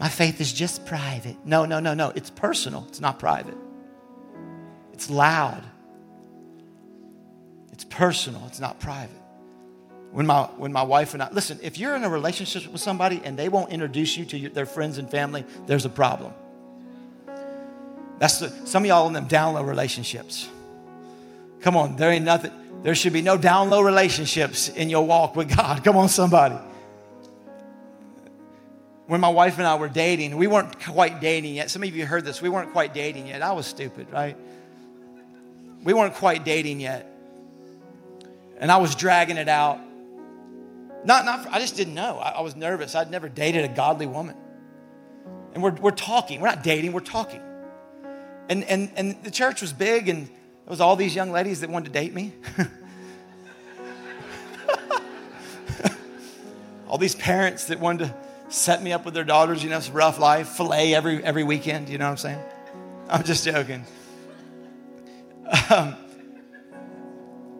My 0.00 0.08
faith 0.08 0.40
is 0.40 0.52
just 0.52 0.86
private. 0.86 1.36
No, 1.44 1.64
no, 1.64 1.80
no, 1.80 1.92
no. 1.92 2.10
It's 2.14 2.30
personal, 2.30 2.86
it's 2.88 3.00
not 3.00 3.18
private. 3.18 3.56
It's 4.92 5.10
loud. 5.10 5.64
It's 7.72 7.84
personal, 7.84 8.42
it's 8.46 8.60
not 8.60 8.80
private. 8.80 9.14
When 10.10 10.26
my, 10.26 10.44
when 10.56 10.72
my 10.72 10.82
wife 10.82 11.12
and 11.12 11.22
I, 11.22 11.30
listen, 11.30 11.58
if 11.62 11.76
you're 11.76 11.94
in 11.94 12.02
a 12.02 12.08
relationship 12.08 12.72
with 12.72 12.80
somebody 12.80 13.20
and 13.22 13.38
they 13.38 13.50
won't 13.50 13.70
introduce 13.70 14.16
you 14.16 14.24
to 14.26 14.38
your, 14.38 14.50
their 14.50 14.66
friends 14.66 14.96
and 14.96 15.10
family, 15.10 15.44
there's 15.66 15.84
a 15.84 15.90
problem. 15.90 16.32
That's 18.18 18.38
the, 18.38 18.50
some 18.66 18.82
of 18.82 18.88
y'all 18.88 19.06
in 19.06 19.12
them 19.12 19.26
down 19.26 19.54
low 19.54 19.62
relationships. 19.62 20.48
Come 21.60 21.76
on, 21.76 21.96
there 21.96 22.10
ain't 22.10 22.24
nothing. 22.24 22.52
There 22.82 22.94
should 22.94 23.12
be 23.12 23.22
no 23.22 23.36
down 23.36 23.70
low 23.70 23.80
relationships 23.80 24.68
in 24.68 24.88
your 24.90 25.04
walk 25.04 25.36
with 25.36 25.54
God. 25.56 25.82
Come 25.84 25.96
on, 25.96 26.08
somebody. 26.08 26.56
When 29.06 29.20
my 29.20 29.28
wife 29.28 29.58
and 29.58 29.66
I 29.66 29.76
were 29.76 29.88
dating, 29.88 30.36
we 30.36 30.46
weren't 30.46 30.78
quite 30.84 31.20
dating 31.20 31.54
yet. 31.54 31.70
Some 31.70 31.82
of 31.82 31.96
you 31.96 32.06
heard 32.06 32.24
this. 32.24 32.42
We 32.42 32.48
weren't 32.48 32.72
quite 32.72 32.92
dating 32.92 33.26
yet. 33.28 33.42
I 33.42 33.52
was 33.52 33.66
stupid, 33.66 34.12
right? 34.12 34.36
We 35.82 35.94
weren't 35.94 36.14
quite 36.14 36.44
dating 36.44 36.80
yet. 36.80 37.10
And 38.58 38.70
I 38.70 38.76
was 38.76 38.94
dragging 38.94 39.36
it 39.36 39.48
out. 39.48 39.80
Not, 41.04 41.24
not, 41.24 41.46
I 41.50 41.60
just 41.60 41.76
didn't 41.76 41.94
know. 41.94 42.18
I, 42.18 42.30
I 42.30 42.40
was 42.42 42.54
nervous. 42.54 42.94
I'd 42.94 43.10
never 43.10 43.28
dated 43.28 43.64
a 43.64 43.68
godly 43.68 44.06
woman. 44.06 44.36
And 45.54 45.62
we're, 45.62 45.72
we're 45.72 45.90
talking. 45.90 46.40
We're 46.40 46.48
not 46.48 46.62
dating, 46.62 46.92
we're 46.92 47.00
talking. 47.00 47.40
And, 48.48 48.64
and, 48.64 48.90
and 48.96 49.22
the 49.22 49.30
church 49.30 49.60
was 49.60 49.72
big, 49.72 50.08
and 50.08 50.26
it 50.26 50.70
was 50.70 50.80
all 50.80 50.96
these 50.96 51.14
young 51.14 51.30
ladies 51.30 51.60
that 51.60 51.70
wanted 51.70 51.86
to 51.86 51.92
date 51.92 52.14
me. 52.14 52.32
all 56.88 56.98
these 56.98 57.14
parents 57.14 57.66
that 57.66 57.78
wanted 57.80 58.08
to 58.08 58.14
set 58.48 58.82
me 58.82 58.92
up 58.92 59.04
with 59.04 59.14
their 59.14 59.24
daughters, 59.24 59.62
you 59.62 59.70
know, 59.70 59.76
it's 59.76 59.88
a 59.90 59.92
rough 59.92 60.18
life, 60.18 60.48
filet 60.48 60.94
every, 60.94 61.22
every 61.22 61.44
weekend, 61.44 61.88
you 61.88 61.98
know 61.98 62.06
what 62.06 62.12
I'm 62.12 62.16
saying? 62.16 62.42
I'm 63.08 63.22
just 63.22 63.44
joking. 63.44 63.84
Um, 65.70 65.96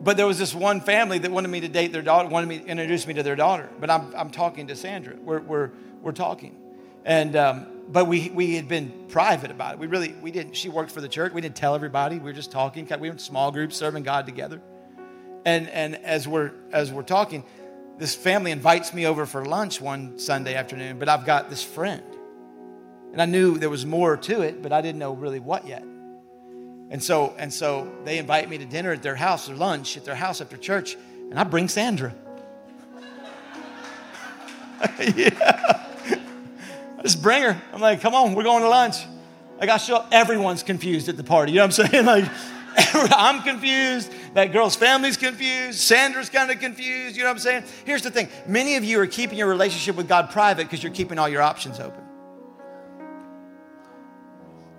But 0.01 0.17
there 0.17 0.27
was 0.27 0.39
this 0.39 0.55
one 0.55 0.81
family 0.81 1.19
that 1.19 1.31
wanted 1.31 1.49
me 1.49 1.61
to 1.61 1.69
date 1.69 1.93
their 1.93 2.03
daughter, 2.03 2.29
wanted 2.29 2.47
me 2.47 2.61
to 2.61 2.67
introduce 2.67 3.07
me 3.07 3.15
to 3.15 3.23
their 3.23 3.37
daughter. 3.37 3.69
But 3.81 3.91
I'm, 3.91 4.15
I'm 4.15 4.31
talking 4.31 4.69
to 4.69 4.77
Sandra. 4.77 5.17
We're, 5.17 5.41
we're, 5.41 5.71
we're 6.03 6.13
talking. 6.13 6.57
And, 7.05 7.35
um, 7.37 7.67
but 7.91 8.07
we, 8.07 8.31
we 8.31 8.55
had 8.55 8.69
been 8.69 9.07
private 9.09 9.51
about 9.51 9.75
it. 9.75 9.79
We 9.79 9.87
really, 9.87 10.15
we 10.21 10.31
didn't, 10.31 10.55
she 10.55 10.69
worked 10.69 10.91
for 10.91 11.01
the 11.01 11.09
church. 11.09 11.33
We 11.33 11.41
didn't 11.41 11.57
tell 11.57 11.75
everybody. 11.75 12.19
We 12.19 12.25
were 12.25 12.33
just 12.35 12.53
talking. 12.53 12.87
We 13.01 13.09
were 13.09 13.15
in 13.15 13.19
small 13.19 13.51
groups 13.51 13.77
serving 13.77 14.03
God 14.03 14.27
together. 14.27 14.61
And, 15.45 15.69
and 15.71 15.97
as, 16.05 16.29
we're, 16.29 16.53
as 16.73 16.93
we're 16.93 17.03
talking, 17.03 17.45
this 17.97 18.15
family 18.15 18.51
invites 18.51 18.93
me 18.93 19.07
over 19.07 19.25
for 19.25 19.45
lunch 19.45 19.81
one 19.81 20.19
Sunday 20.19 20.55
afternoon, 20.55 20.99
but 20.99 21.09
I've 21.09 21.25
got 21.25 21.49
this 21.49 21.65
friend. 21.65 22.03
And 23.13 23.23
I 23.23 23.25
knew 23.25 23.59
there 23.59 23.71
was 23.71 23.87
more 23.87 24.17
to 24.17 24.43
it, 24.43 24.63
but 24.63 24.73
I 24.73 24.83
didn't 24.83 24.99
know 24.99 25.15
really 25.15 25.41
what 25.41 25.67
yet. 25.67 25.83
And 26.91 27.03
so, 27.03 27.35
and 27.39 27.53
so 27.53 27.91
they 28.05 28.19
invite 28.19 28.49
me 28.49 28.59
to 28.59 28.65
dinner 28.67 28.93
at 28.93 29.03
their 29.03 29.17
house 29.17 29.49
or 29.49 29.55
lunch 29.55 29.97
at 29.97 30.05
their 30.05 30.15
house 30.15 30.41
after 30.41 30.57
church, 30.57 30.97
and 31.31 31.39
I 31.39 31.45
bring 31.45 31.69
Sandra. 31.69 32.15
yeah. 35.17 35.78
Just 37.03 37.23
bring 37.23 37.43
her. 37.43 37.61
I'm 37.73 37.81
like, 37.81 38.01
come 38.01 38.15
on, 38.15 38.35
we're 38.35 38.45
going 38.45 38.63
to 38.63 38.69
lunch. 38.69 38.97
Like, 39.59 39.71
I 39.71 39.77
show 39.77 39.97
up, 39.97 40.09
everyone's 40.13 40.63
confused 40.63 41.09
at 41.09 41.17
the 41.17 41.25
party. 41.25 41.53
You 41.53 41.59
know 41.59 41.67
what 41.67 41.79
I'm 41.79 41.87
saying? 41.91 42.07
Like, 42.07 42.31
I'm 42.77 43.43
confused. 43.43 44.13
That 44.35 44.53
girl's 44.53 44.77
family's 44.77 45.17
confused. 45.17 45.79
Sandra's 45.79 46.29
kind 46.29 46.51
of 46.51 46.61
confused. 46.61 47.17
You 47.17 47.23
know 47.23 47.31
what 47.31 47.37
I'm 47.37 47.41
saying? 47.41 47.65
Here's 47.85 48.03
the 48.03 48.11
thing 48.11 48.29
many 48.47 48.77
of 48.77 48.85
you 48.85 49.01
are 49.01 49.07
keeping 49.07 49.39
your 49.39 49.49
relationship 49.49 49.97
with 49.97 50.09
God 50.09 50.31
private 50.31 50.65
because 50.65 50.83
you're 50.83 50.93
keeping 50.93 51.19
all 51.19 51.29
your 51.29 51.43
options 51.43 51.81
open 51.81 52.08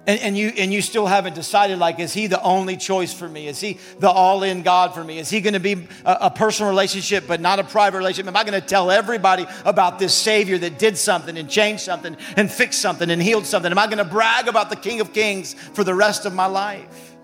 and, 0.10 0.20
and, 0.22 0.36
you 0.36 0.52
and 0.58 0.74
you 0.74 0.82
still 0.82 1.06
haven't 1.06 1.36
decided 1.36 1.78
like 1.78 2.00
is 2.00 2.14
he 2.14 2.26
the 2.26 2.42
only 2.42 2.78
choice 2.78 3.14
for 3.14 3.30
me? 3.30 3.48
Is 3.48 3.60
he 3.60 3.78
the 4.00 4.10
all-in 4.10 4.64
god 4.64 4.96
for 4.96 5.04
me? 5.04 5.20
Is 5.20 5.30
he 5.30 5.40
going 5.40 5.54
to 5.54 5.60
be 5.60 5.88
a, 6.04 6.18
a, 6.22 6.32
personal 6.32 6.72
relationship 6.72 7.26
but 7.28 7.40
not 7.40 7.60
a 7.60 7.64
private 7.64 8.00
relationship? 8.00 8.28
Am 8.28 8.36
i 8.36 8.44
going 8.44 8.60
to 8.60 8.68
tell 8.68 8.90
everybody 8.90 9.46
about 9.66 10.00
this 10.00 10.16
savior 10.16 10.58
that 10.58 10.80
did 10.80 10.98
something 10.98 11.38
and 11.38 11.48
changed 11.48 11.84
something 11.84 12.18
and 12.36 12.50
fixed 12.50 12.82
something 12.82 13.12
and 13.12 13.22
healed 13.22 13.46
something? 13.46 13.72
Am 13.72 13.78
i 13.78 13.86
going 13.86 14.00
to 14.00 14.04
brag 14.04 14.48
about 14.48 14.72
the 14.72 14.76
king 14.76 15.00
of 15.00 15.14
kings 15.14 15.54
for 15.54 15.84
the 15.84 15.94
rest 15.94 16.26
of 16.26 16.34
my 16.34 16.48
life? 16.48 17.16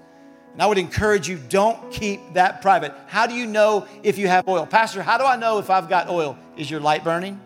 And 0.54 0.62
i 0.62 0.68
would 0.68 0.78
encourage 0.78 1.28
you 1.28 1.40
don't 1.50 1.92
keep 1.92 2.20
that 2.34 2.62
private. 2.62 2.94
How 3.08 3.26
do 3.26 3.34
you 3.34 3.48
know 3.48 3.88
if 4.04 4.20
you 4.20 4.28
have 4.28 4.48
oil? 4.48 4.68
Pastor 4.68 5.02
how 5.02 5.18
do 5.18 5.24
i 5.24 5.36
know 5.36 5.58
if 5.58 5.72
i've 5.72 5.90
got 5.90 6.08
oil? 6.08 6.38
Is 6.56 6.70
your 6.70 6.82
light 6.82 7.04
burning 7.04 7.42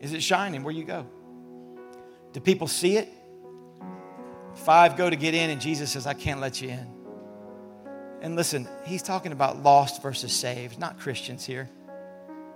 Is 0.00 0.12
it 0.12 0.22
shining 0.22 0.62
where 0.62 0.74
you 0.74 0.84
go? 0.84 1.06
Do 2.32 2.40
people 2.40 2.66
see 2.66 2.96
it? 2.96 3.08
Five 4.54 4.96
go 4.96 5.08
to 5.08 5.16
get 5.16 5.34
in, 5.34 5.50
and 5.50 5.60
Jesus 5.60 5.90
says, 5.90 6.06
I 6.06 6.14
can't 6.14 6.40
let 6.40 6.60
you 6.60 6.70
in. 6.70 6.86
And 8.22 8.36
listen, 8.36 8.68
he's 8.84 9.02
talking 9.02 9.32
about 9.32 9.62
lost 9.62 10.02
versus 10.02 10.32
saved, 10.32 10.78
not 10.78 10.98
Christians 10.98 11.44
here. 11.44 11.68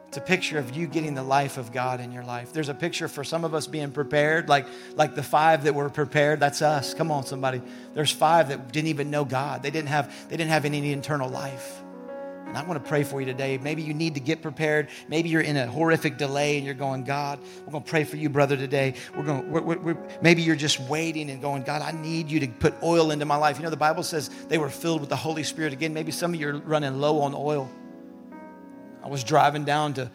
It's 0.09 0.19
a 0.19 0.21
picture 0.21 0.59
of 0.59 0.77
you 0.77 0.87
getting 0.87 1.15
the 1.15 1.23
life 1.23 1.59
of 1.59 1.73
God 1.73 2.01
in 2.01 2.13
your 2.13 2.23
life. 2.23 2.53
There's 2.53 2.69
a 2.69 2.75
picture 2.75 3.09
for 3.09 3.25
some 3.25 3.45
of 3.45 3.53
us 3.53 3.67
being 3.67 3.91
prepared, 3.91 4.49
like, 4.49 4.67
like 4.95 5.15
the 5.15 5.23
five 5.23 5.65
that 5.65 5.75
were 5.75 5.91
prepared. 5.91 6.39
That's 6.39 6.63
us. 6.63 6.95
Come 6.95 7.11
on, 7.11 7.25
somebody. 7.27 7.61
There's 7.95 8.13
five 8.13 8.51
that 8.51 8.71
didn't 8.71 8.89
even 8.89 9.11
know 9.11 9.25
God. 9.25 9.63
They 9.63 9.71
didn't 9.71 9.89
have, 9.89 10.29
they 10.29 10.37
didn't 10.37 10.51
have 10.51 10.65
any 10.65 10.93
internal 10.93 11.29
life. 11.29 11.83
And 12.55 12.63
I 12.63 12.69
want 12.69 12.81
to 12.85 12.89
pray 12.89 13.03
for 13.03 13.19
you 13.19 13.27
today. 13.27 13.59
Maybe 13.59 13.83
you 13.83 13.93
need 13.95 14.15
to 14.15 14.21
get 14.21 14.41
prepared. 14.41 14.87
Maybe 15.09 15.29
you're 15.29 15.41
in 15.41 15.57
a 15.57 15.67
horrific 15.67 16.19
delay 16.19 16.57
and 16.57 16.65
you're 16.65 16.77
going, 16.77 17.03
God, 17.03 17.41
we're 17.67 17.73
going 17.73 17.83
to 17.83 17.91
pray 17.91 18.05
for 18.05 18.17
you, 18.17 18.29
brother, 18.29 18.57
today. 18.57 18.95
We're 19.17 19.25
going, 19.25 19.51
we're, 19.51 19.61
we're, 19.61 19.79
we're, 19.81 19.97
maybe 20.23 20.43
you're 20.43 20.55
just 20.55 20.79
waiting 20.79 21.31
and 21.31 21.43
going, 21.43 21.65
God, 21.65 21.83
I 21.83 21.91
need 21.91 22.31
you 22.31 22.39
to 22.39 22.47
put 22.47 22.73
oil 22.81 23.11
into 23.11 23.25
my 23.25 23.35
life. 23.35 23.57
You 23.57 23.65
know, 23.65 23.71
the 23.71 23.77
Bible 23.77 24.05
says 24.05 24.31
they 24.47 24.59
were 24.59 24.69
filled 24.69 25.01
with 25.01 25.11
the 25.11 25.17
Holy 25.17 25.43
Spirit. 25.43 25.73
Again, 25.73 25.93
maybe 25.93 26.13
some 26.13 26.33
of 26.33 26.41
you 26.41 26.49
are 26.49 26.59
running 26.59 27.01
low 27.01 27.23
on 27.23 27.35
oil. 27.35 27.69
I 29.03 29.09
was 29.09 29.25
driving 29.25 29.65
down 29.65 29.95
to 29.95 30.09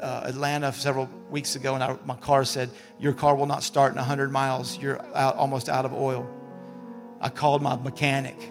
uh, 0.00 0.22
Atlanta 0.24 0.72
several 0.72 1.10
weeks 1.28 1.56
ago, 1.56 1.74
and 1.74 1.84
I, 1.84 1.98
my 2.06 2.16
car 2.16 2.46
said, 2.46 2.70
Your 3.00 3.12
car 3.12 3.36
will 3.36 3.44
not 3.44 3.62
start 3.62 3.92
in 3.92 3.98
100 3.98 4.32
miles. 4.32 4.78
You're 4.78 5.04
out, 5.14 5.36
almost 5.36 5.68
out 5.68 5.84
of 5.84 5.92
oil. 5.92 6.26
I 7.20 7.28
called 7.28 7.60
my 7.60 7.76
mechanic. 7.76 8.50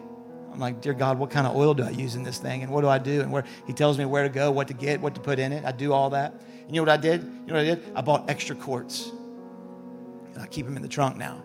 I'm 0.51 0.59
like, 0.59 0.81
dear 0.81 0.93
God, 0.93 1.17
what 1.17 1.29
kind 1.29 1.47
of 1.47 1.55
oil 1.55 1.73
do 1.73 1.83
I 1.83 1.91
use 1.91 2.15
in 2.15 2.23
this 2.23 2.37
thing? 2.37 2.61
And 2.63 2.71
what 2.71 2.81
do 2.81 2.89
I 2.89 2.97
do? 2.97 3.21
And 3.21 3.31
where 3.31 3.45
he 3.65 3.73
tells 3.73 3.97
me 3.97 4.05
where 4.05 4.23
to 4.23 4.29
go, 4.29 4.51
what 4.51 4.67
to 4.67 4.73
get, 4.73 4.99
what 4.99 5.15
to 5.15 5.21
put 5.21 5.39
in 5.39 5.53
it. 5.53 5.63
I 5.63 5.71
do 5.71 5.93
all 5.93 6.09
that. 6.09 6.33
And 6.33 6.75
you 6.75 6.81
know 6.81 6.81
what 6.83 6.89
I 6.89 6.97
did? 6.97 7.23
You 7.23 7.29
know 7.47 7.53
what 7.53 7.61
I 7.61 7.63
did? 7.63 7.83
I 7.95 8.01
bought 8.01 8.29
extra 8.29 8.55
quarts. 8.55 9.11
And 10.33 10.41
I 10.41 10.47
keep 10.47 10.65
them 10.65 10.75
in 10.75 10.81
the 10.81 10.89
trunk 10.89 11.17
now. 11.17 11.41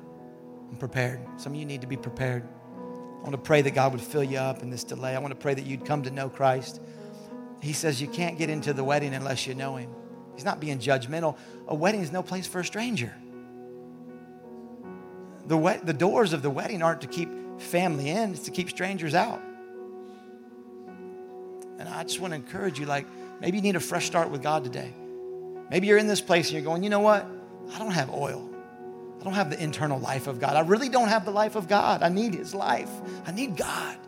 I'm 0.70 0.76
prepared. 0.76 1.20
Some 1.36 1.52
of 1.52 1.58
you 1.58 1.64
need 1.64 1.82
to 1.82 1.86
be 1.86 1.96
prepared. 1.96 2.42
I 2.46 3.20
want 3.22 3.32
to 3.32 3.38
pray 3.38 3.62
that 3.62 3.72
God 3.72 3.92
would 3.92 4.00
fill 4.00 4.24
you 4.24 4.38
up 4.38 4.62
in 4.62 4.70
this 4.70 4.84
delay. 4.84 5.14
I 5.14 5.18
want 5.18 5.32
to 5.32 5.38
pray 5.40 5.54
that 5.54 5.64
you'd 5.64 5.84
come 5.84 6.02
to 6.02 6.10
know 6.10 6.28
Christ. 6.28 6.80
He 7.60 7.72
says 7.72 8.00
you 8.00 8.08
can't 8.08 8.38
get 8.38 8.50
into 8.50 8.72
the 8.72 8.84
wedding 8.84 9.14
unless 9.14 9.46
you 9.46 9.54
know 9.54 9.76
him. 9.76 9.90
He's 10.34 10.44
not 10.44 10.60
being 10.60 10.78
judgmental. 10.78 11.36
A 11.68 11.74
wedding 11.74 12.02
is 12.02 12.12
no 12.12 12.22
place 12.22 12.46
for 12.46 12.60
a 12.60 12.64
stranger. 12.64 13.14
The, 15.46 15.56
we- 15.56 15.76
the 15.82 15.92
doors 15.92 16.32
of 16.32 16.42
the 16.42 16.50
wedding 16.50 16.82
aren't 16.82 17.00
to 17.02 17.06
keep 17.06 17.28
family 17.58 18.10
in 18.10 18.32
is 18.32 18.40
to 18.40 18.50
keep 18.50 18.68
strangers 18.70 19.14
out. 19.14 19.40
And 21.78 21.88
I 21.88 22.02
just 22.04 22.20
want 22.20 22.32
to 22.32 22.36
encourage 22.36 22.78
you 22.78 22.86
like, 22.86 23.06
maybe 23.40 23.58
you 23.58 23.62
need 23.62 23.76
a 23.76 23.80
fresh 23.80 24.06
start 24.06 24.30
with 24.30 24.42
God 24.42 24.64
today. 24.64 24.92
Maybe 25.70 25.86
you're 25.88 25.98
in 25.98 26.06
this 26.06 26.20
place 26.20 26.46
and 26.46 26.54
you're 26.54 26.64
going, 26.64 26.82
you 26.82 26.90
know 26.90 27.00
what? 27.00 27.26
I 27.74 27.78
don't 27.78 27.92
have 27.92 28.10
oil. 28.10 28.48
I 29.20 29.24
don't 29.24 29.34
have 29.34 29.50
the 29.50 29.62
internal 29.62 29.98
life 29.98 30.26
of 30.26 30.40
God. 30.40 30.56
I 30.56 30.60
really 30.60 30.88
don't 30.88 31.08
have 31.08 31.24
the 31.24 31.30
life 31.30 31.56
of 31.56 31.68
God. 31.68 32.02
I 32.02 32.08
need 32.08 32.34
His 32.34 32.54
life. 32.54 32.90
I 33.26 33.32
need 33.32 33.56
God. 33.56 33.98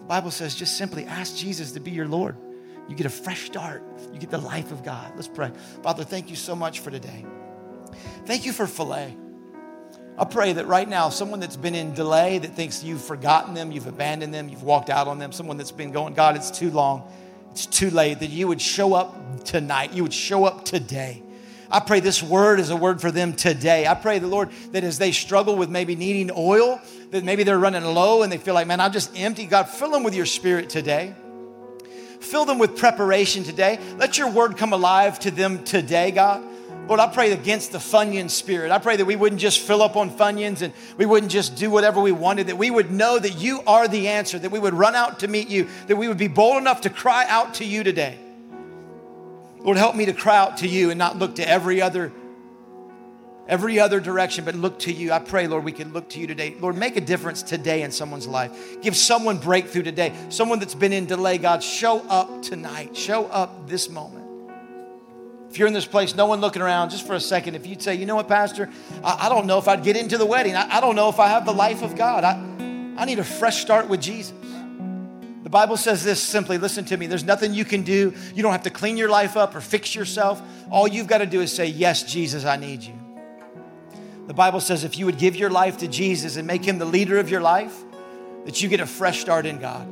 The 0.00 0.06
Bible 0.08 0.30
says 0.30 0.54
just 0.54 0.76
simply 0.76 1.04
ask 1.04 1.36
Jesus 1.36 1.72
to 1.72 1.80
be 1.80 1.92
your 1.92 2.08
Lord. 2.08 2.36
You 2.88 2.96
get 2.96 3.06
a 3.06 3.10
fresh 3.10 3.44
start. 3.44 3.84
You 4.12 4.18
get 4.18 4.30
the 4.30 4.38
life 4.38 4.72
of 4.72 4.82
God. 4.82 5.12
Let's 5.14 5.28
pray. 5.28 5.52
Father, 5.82 6.02
thank 6.02 6.28
you 6.28 6.36
so 6.36 6.56
much 6.56 6.80
for 6.80 6.90
today. 6.90 7.24
Thank 8.26 8.44
you 8.44 8.52
for 8.52 8.66
filet. 8.66 9.16
I 10.18 10.24
pray 10.24 10.52
that 10.52 10.66
right 10.66 10.88
now, 10.88 11.08
someone 11.08 11.40
that's 11.40 11.56
been 11.56 11.74
in 11.74 11.94
delay, 11.94 12.38
that 12.38 12.54
thinks 12.54 12.84
you've 12.84 13.02
forgotten 13.02 13.54
them, 13.54 13.72
you've 13.72 13.86
abandoned 13.86 14.32
them, 14.34 14.48
you've 14.48 14.62
walked 14.62 14.90
out 14.90 15.08
on 15.08 15.18
them, 15.18 15.32
someone 15.32 15.56
that's 15.56 15.72
been 15.72 15.90
going, 15.90 16.12
God, 16.12 16.36
it's 16.36 16.50
too 16.50 16.70
long, 16.70 17.10
it's 17.50 17.64
too 17.64 17.90
late, 17.90 18.20
that 18.20 18.28
you 18.28 18.46
would 18.46 18.60
show 18.60 18.92
up 18.92 19.44
tonight, 19.44 19.92
you 19.92 20.02
would 20.02 20.12
show 20.12 20.44
up 20.44 20.66
today. 20.66 21.22
I 21.70 21.80
pray 21.80 22.00
this 22.00 22.22
word 22.22 22.60
is 22.60 22.68
a 22.68 22.76
word 22.76 23.00
for 23.00 23.10
them 23.10 23.32
today. 23.32 23.86
I 23.86 23.94
pray 23.94 24.18
the 24.18 24.26
Lord 24.26 24.50
that 24.72 24.84
as 24.84 24.98
they 24.98 25.10
struggle 25.10 25.56
with 25.56 25.70
maybe 25.70 25.96
needing 25.96 26.30
oil, 26.36 26.78
that 27.12 27.24
maybe 27.24 27.44
they're 27.44 27.58
running 27.58 27.82
low 27.82 28.22
and 28.22 28.30
they 28.30 28.36
feel 28.36 28.52
like, 28.52 28.66
man, 28.66 28.78
I'm 28.78 28.92
just 28.92 29.18
empty. 29.18 29.46
God, 29.46 29.64
fill 29.70 29.90
them 29.90 30.02
with 30.02 30.14
your 30.14 30.26
spirit 30.26 30.68
today. 30.68 31.14
Fill 32.20 32.44
them 32.44 32.58
with 32.58 32.76
preparation 32.76 33.42
today. 33.42 33.78
Let 33.96 34.18
your 34.18 34.30
word 34.30 34.58
come 34.58 34.74
alive 34.74 35.18
to 35.20 35.30
them 35.30 35.64
today, 35.64 36.10
God. 36.10 36.44
Lord, 36.88 36.98
I 36.98 37.06
pray 37.06 37.32
against 37.32 37.72
the 37.72 37.78
Funyun 37.78 38.28
spirit. 38.28 38.72
I 38.72 38.78
pray 38.78 38.96
that 38.96 39.04
we 39.04 39.14
wouldn't 39.14 39.40
just 39.40 39.60
fill 39.60 39.82
up 39.82 39.96
on 39.96 40.10
Funyuns 40.10 40.62
and 40.62 40.72
we 40.96 41.06
wouldn't 41.06 41.30
just 41.30 41.56
do 41.56 41.70
whatever 41.70 42.00
we 42.00 42.12
wanted, 42.12 42.48
that 42.48 42.58
we 42.58 42.70
would 42.70 42.90
know 42.90 43.18
that 43.18 43.38
you 43.38 43.62
are 43.66 43.86
the 43.86 44.08
answer, 44.08 44.38
that 44.38 44.50
we 44.50 44.58
would 44.58 44.74
run 44.74 44.94
out 44.94 45.20
to 45.20 45.28
meet 45.28 45.48
you, 45.48 45.68
that 45.86 45.96
we 45.96 46.08
would 46.08 46.18
be 46.18 46.28
bold 46.28 46.56
enough 46.56 46.82
to 46.82 46.90
cry 46.90 47.24
out 47.28 47.54
to 47.54 47.64
you 47.64 47.84
today. 47.84 48.18
Lord, 49.60 49.76
help 49.76 49.94
me 49.94 50.06
to 50.06 50.12
cry 50.12 50.36
out 50.36 50.58
to 50.58 50.68
you 50.68 50.90
and 50.90 50.98
not 50.98 51.18
look 51.18 51.36
to 51.36 51.48
every 51.48 51.80
other 51.80 52.12
every 53.48 53.78
other 53.80 54.00
direction, 54.00 54.44
but 54.44 54.54
look 54.54 54.78
to 54.78 54.92
you. 54.92 55.12
I 55.12 55.18
pray, 55.18 55.46
Lord, 55.46 55.64
we 55.64 55.72
can 55.72 55.92
look 55.92 56.08
to 56.10 56.20
you 56.20 56.26
today. 56.26 56.56
Lord, 56.60 56.76
make 56.76 56.96
a 56.96 57.00
difference 57.00 57.42
today 57.42 57.82
in 57.82 57.90
someone's 57.90 58.26
life. 58.26 58.80
Give 58.82 58.96
someone 58.96 59.38
breakthrough 59.38 59.82
today. 59.82 60.12
Someone 60.30 60.58
that's 60.58 60.76
been 60.76 60.92
in 60.92 61.06
delay, 61.06 61.38
God, 61.38 61.62
show 61.62 62.00
up 62.08 62.42
tonight. 62.42 62.96
Show 62.96 63.26
up 63.26 63.68
this 63.68 63.90
moment. 63.90 64.21
If 65.52 65.58
you're 65.58 65.68
in 65.68 65.74
this 65.74 65.84
place, 65.84 66.14
no 66.14 66.24
one 66.24 66.40
looking 66.40 66.62
around, 66.62 66.88
just 66.88 67.06
for 67.06 67.12
a 67.12 67.20
second, 67.20 67.56
if 67.56 67.66
you'd 67.66 67.82
say, 67.82 67.94
you 67.94 68.06
know 68.06 68.16
what, 68.16 68.26
Pastor, 68.26 68.70
I, 69.04 69.26
I 69.26 69.28
don't 69.28 69.46
know 69.46 69.58
if 69.58 69.68
I'd 69.68 69.84
get 69.84 69.98
into 69.98 70.16
the 70.16 70.24
wedding. 70.24 70.56
I, 70.56 70.78
I, 70.78 70.80
don't 70.80 70.96
know 70.96 71.10
if 71.10 71.20
I 71.20 71.28
have 71.28 71.44
the 71.44 71.52
life 71.52 71.82
of 71.82 71.94
God. 71.94 72.24
I, 72.24 72.40
I 72.96 73.04
need 73.04 73.18
a 73.18 73.24
fresh 73.24 73.60
start 73.60 73.86
with 73.86 74.00
Jesus. 74.00 74.32
The 75.42 75.50
Bible 75.50 75.76
says 75.76 76.02
this 76.02 76.22
simply 76.22 76.56
listen 76.56 76.86
to 76.86 76.96
me. 76.96 77.06
There's 77.06 77.22
nothing 77.22 77.52
you 77.52 77.66
can 77.66 77.82
do. 77.82 78.14
You 78.34 78.42
don't 78.42 78.52
have 78.52 78.62
to 78.62 78.70
clean 78.70 78.96
your 78.96 79.10
life 79.10 79.36
up 79.36 79.54
or 79.54 79.60
fix 79.60 79.94
yourself. 79.94 80.40
All 80.70 80.88
you've 80.88 81.06
got 81.06 81.18
to 81.18 81.26
do 81.26 81.42
is 81.42 81.52
say, 81.52 81.66
Yes, 81.66 82.02
Jesus, 82.02 82.46
I 82.46 82.56
need 82.56 82.82
you. 82.82 82.94
The 84.28 84.34
Bible 84.34 84.60
says 84.60 84.84
if 84.84 84.96
you 84.96 85.04
would 85.04 85.18
give 85.18 85.36
your 85.36 85.50
life 85.50 85.76
to 85.78 85.86
Jesus 85.86 86.36
and 86.36 86.46
make 86.46 86.64
him 86.64 86.78
the 86.78 86.86
leader 86.86 87.18
of 87.18 87.28
your 87.28 87.42
life, 87.42 87.78
that 88.46 88.62
you 88.62 88.70
get 88.70 88.80
a 88.80 88.86
fresh 88.86 89.20
start 89.20 89.44
in 89.44 89.58
God. 89.58 89.86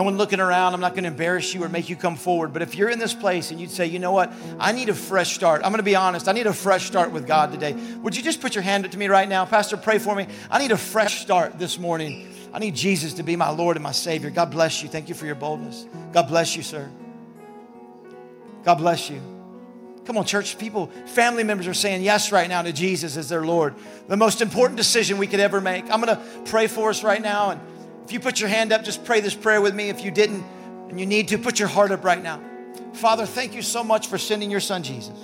No 0.00 0.04
one 0.04 0.16
looking 0.16 0.40
around. 0.40 0.72
I'm 0.72 0.80
not 0.80 0.94
going 0.94 1.04
to 1.04 1.10
embarrass 1.10 1.52
you 1.52 1.62
or 1.62 1.68
make 1.68 1.90
you 1.90 1.94
come 1.94 2.16
forward. 2.16 2.54
But 2.54 2.62
if 2.62 2.74
you're 2.74 2.88
in 2.88 2.98
this 2.98 3.12
place 3.12 3.50
and 3.50 3.60
you'd 3.60 3.70
say, 3.70 3.84
you 3.84 3.98
know 3.98 4.12
what? 4.12 4.32
I 4.58 4.72
need 4.72 4.88
a 4.88 4.94
fresh 4.94 5.34
start. 5.34 5.60
I'm 5.62 5.72
going 5.72 5.76
to 5.76 5.82
be 5.82 5.94
honest. 5.94 6.26
I 6.26 6.32
need 6.32 6.46
a 6.46 6.54
fresh 6.54 6.86
start 6.86 7.10
with 7.12 7.26
God 7.26 7.52
today. 7.52 7.74
Would 8.00 8.16
you 8.16 8.22
just 8.22 8.40
put 8.40 8.54
your 8.54 8.62
hand 8.62 8.86
up 8.86 8.92
to 8.92 8.98
me 8.98 9.08
right 9.08 9.28
now? 9.28 9.44
Pastor, 9.44 9.76
pray 9.76 9.98
for 9.98 10.14
me. 10.14 10.26
I 10.50 10.58
need 10.58 10.72
a 10.72 10.76
fresh 10.78 11.20
start 11.20 11.58
this 11.58 11.78
morning. 11.78 12.32
I 12.50 12.60
need 12.60 12.74
Jesus 12.74 13.12
to 13.12 13.22
be 13.22 13.36
my 13.36 13.50
Lord 13.50 13.76
and 13.76 13.84
my 13.84 13.92
Savior. 13.92 14.30
God 14.30 14.50
bless 14.50 14.82
you. 14.82 14.88
Thank 14.88 15.10
you 15.10 15.14
for 15.14 15.26
your 15.26 15.34
boldness. 15.34 15.84
God 16.14 16.28
bless 16.28 16.56
you, 16.56 16.62
sir. 16.62 16.88
God 18.64 18.76
bless 18.76 19.10
you. 19.10 19.20
Come 20.06 20.16
on, 20.16 20.24
church 20.24 20.56
people, 20.56 20.86
family 21.08 21.44
members 21.44 21.66
are 21.66 21.74
saying 21.74 22.02
yes 22.02 22.32
right 22.32 22.48
now 22.48 22.62
to 22.62 22.72
Jesus 22.72 23.18
as 23.18 23.28
their 23.28 23.44
Lord. 23.44 23.74
The 24.08 24.16
most 24.16 24.40
important 24.40 24.78
decision 24.78 25.18
we 25.18 25.26
could 25.26 25.40
ever 25.40 25.60
make. 25.60 25.84
I'm 25.90 26.00
going 26.00 26.16
to 26.16 26.50
pray 26.50 26.68
for 26.68 26.88
us 26.88 27.04
right 27.04 27.20
now. 27.20 27.50
And 27.50 27.60
if 28.04 28.12
you 28.12 28.20
put 28.20 28.40
your 28.40 28.48
hand 28.48 28.72
up, 28.72 28.84
just 28.84 29.04
pray 29.04 29.20
this 29.20 29.34
prayer 29.34 29.60
with 29.60 29.74
me. 29.74 29.88
If 29.88 30.04
you 30.04 30.10
didn't 30.10 30.44
and 30.88 30.98
you 30.98 31.06
need 31.06 31.28
to, 31.28 31.38
put 31.38 31.58
your 31.58 31.68
heart 31.68 31.90
up 31.90 32.04
right 32.04 32.22
now. 32.22 32.40
Father, 32.94 33.24
thank 33.24 33.54
you 33.54 33.62
so 33.62 33.84
much 33.84 34.08
for 34.08 34.18
sending 34.18 34.50
your 34.50 34.60
son, 34.60 34.82
Jesus. 34.82 35.16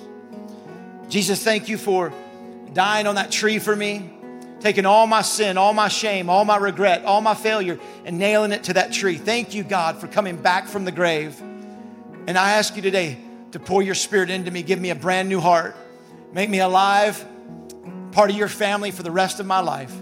Jesus, 1.09 1.43
thank 1.43 1.69
you 1.69 1.79
for 1.79 2.13
dying 2.73 3.07
on 3.07 3.15
that 3.17 3.31
tree 3.31 3.59
for 3.59 3.75
me, 3.75 4.11
taking 4.61 4.87
all 4.87 5.07
my 5.07 5.23
sin, 5.23 5.57
all 5.59 5.73
my 5.73 5.89
shame, 5.89 6.29
all 6.29 6.45
my 6.45 6.57
regret, 6.57 7.05
all 7.05 7.21
my 7.21 7.35
failure, 7.35 7.79
and 8.05 8.19
nailing 8.19 8.53
it 8.53 8.65
to 8.65 8.75
that 8.75 8.93
tree. 8.93 9.17
Thank 9.17 9.55
you, 9.55 9.65
God, 9.65 10.01
for 10.01 10.07
coming 10.07 10.37
back 10.37 10.69
from 10.69 10.85
the 10.85 10.93
grave. 10.93 11.41
And 12.27 12.37
I 12.37 12.53
ask 12.53 12.77
you 12.77 12.83
today 12.83 13.19
to 13.53 13.59
pour 13.59 13.83
your 13.83 13.95
spirit 13.95 14.31
into 14.31 14.51
me, 14.51 14.63
give 14.63 14.81
me 14.81 14.91
a 14.91 14.95
brand 14.95 15.29
new 15.29 15.41
heart, 15.41 15.77
make 16.33 16.51
me 16.51 16.61
alive, 16.61 17.25
part 18.13 18.31
of 18.31 18.37
your 18.37 18.49
family 18.49 18.91
for 18.91 19.03
the 19.03 19.11
rest 19.11 19.41
of 19.41 19.47
my 19.47 19.61
life. 19.61 19.95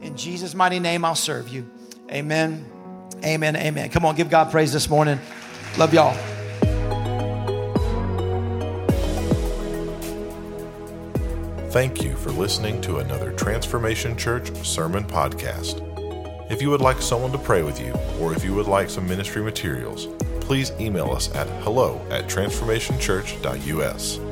In 0.00 0.16
Jesus' 0.16 0.54
mighty 0.54 0.78
name, 0.78 1.04
I'll 1.04 1.14
serve 1.14 1.48
you. 1.48 1.70
Amen. 2.10 2.66
Amen. 3.24 3.56
Amen. 3.56 3.90
Come 3.90 4.04
on, 4.04 4.16
give 4.16 4.30
God 4.30 4.50
praise 4.50 4.72
this 4.72 4.88
morning. 4.88 5.20
Love 5.78 5.94
y'all. 5.94 6.16
Thank 11.70 12.02
you 12.02 12.16
for 12.16 12.30
listening 12.30 12.80
to 12.80 12.98
another 12.98 13.32
Transformation 13.32 14.16
Church 14.16 14.50
sermon 14.66 15.04
podcast. 15.04 15.86
If 16.50 16.60
you 16.60 16.68
would 16.70 16.80
like 16.80 17.00
someone 17.00 17.30
to 17.30 17.38
pray 17.38 17.62
with 17.62 17.80
you, 17.80 17.92
or 18.20 18.34
if 18.34 18.42
you 18.42 18.54
would 18.54 18.66
like 18.66 18.90
some 18.90 19.06
ministry 19.06 19.40
materials, 19.40 20.08
please 20.40 20.72
email 20.80 21.12
us 21.12 21.32
at 21.36 21.46
hello 21.62 22.04
at 22.10 22.24
transformationchurch.us. 22.24 24.29